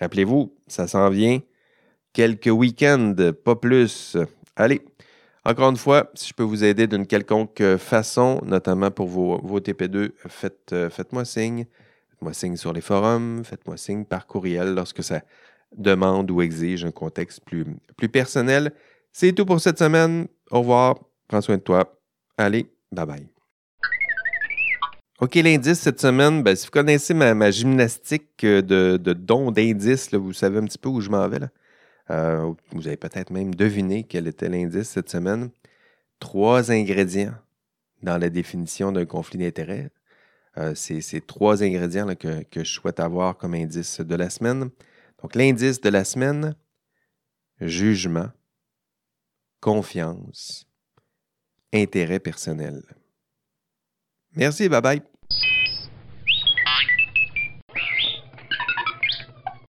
Rappelez-vous, 0.00 0.54
ça 0.66 0.88
s'en 0.88 1.08
vient. 1.08 1.38
Quelques 2.12 2.46
week-ends, 2.46 3.14
pas 3.44 3.54
plus. 3.54 4.16
Allez, 4.56 4.82
encore 5.44 5.70
une 5.70 5.76
fois, 5.76 6.10
si 6.14 6.28
je 6.28 6.34
peux 6.34 6.42
vous 6.42 6.64
aider 6.64 6.86
d'une 6.86 7.06
quelconque 7.06 7.62
façon, 7.76 8.40
notamment 8.44 8.90
pour 8.90 9.06
vos, 9.06 9.60
TP2, 9.60 10.10
faites, 10.28 10.72
euh, 10.72 10.90
faites-moi 10.90 11.24
signe. 11.24 11.66
Faites-moi 12.10 12.32
signe 12.32 12.56
sur 12.56 12.72
les 12.72 12.80
forums, 12.80 13.44
faites-moi 13.44 13.76
signe 13.76 14.04
par 14.04 14.26
courriel 14.26 14.74
lorsque 14.74 15.04
ça 15.04 15.20
demande 15.76 16.30
ou 16.30 16.42
exige 16.42 16.84
un 16.84 16.90
contexte 16.90 17.44
plus, 17.44 17.64
plus 17.96 18.08
personnel. 18.08 18.72
C'est 19.12 19.32
tout 19.32 19.46
pour 19.46 19.60
cette 19.60 19.78
semaine. 19.78 20.26
Au 20.50 20.60
revoir. 20.60 20.98
Prends 21.28 21.40
soin 21.40 21.56
de 21.56 21.62
toi. 21.62 21.98
Allez, 22.36 22.70
Bye 22.90 23.06
bye. 23.06 23.28
OK, 25.20 25.34
l'indice 25.34 25.80
cette 25.80 26.00
semaine, 26.00 26.42
ben, 26.42 26.54
si 26.54 26.66
vous 26.66 26.70
connaissez 26.70 27.12
ma, 27.12 27.50
gymnastique 27.50 28.44
euh, 28.44 28.62
de, 28.62 28.96
de 28.96 29.12
dons 29.12 29.50
d'indices, 29.50 30.14
vous 30.14 30.32
savez 30.32 30.58
un 30.58 30.64
petit 30.64 30.78
peu 30.78 30.88
où 30.88 31.00
je 31.00 31.10
m'en 31.10 31.28
vais. 31.28 31.40
Là. 31.40 31.48
Euh, 32.10 32.52
vous 32.70 32.86
avez 32.86 32.96
peut-être 32.96 33.30
même 33.30 33.54
deviné 33.54 34.04
quel 34.04 34.26
était 34.28 34.48
l'indice 34.48 34.88
cette 34.88 35.10
semaine. 35.10 35.50
Trois 36.20 36.70
ingrédients 36.70 37.34
dans 38.02 38.16
la 38.16 38.30
définition 38.30 38.92
d'un 38.92 39.04
conflit 39.04 39.38
d'intérêts. 39.38 39.90
Euh, 40.56 40.74
c'est 40.74 41.00
ces 41.00 41.20
trois 41.20 41.62
ingrédients 41.62 42.06
que, 42.14 42.44
je 42.54 42.62
souhaite 42.64 43.00
avoir 43.00 43.36
comme 43.36 43.54
indice 43.54 44.00
de 44.00 44.14
la 44.14 44.30
semaine. 44.30 44.70
Donc, 45.22 45.34
l'indice 45.34 45.80
de 45.80 45.88
la 45.88 46.04
semaine, 46.04 46.54
jugement, 47.60 48.30
confiance, 49.60 50.66
intérêt 51.72 52.20
personnel. 52.20 52.82
Merci, 54.32 54.68
bye 54.68 54.80
bye. 54.80 55.02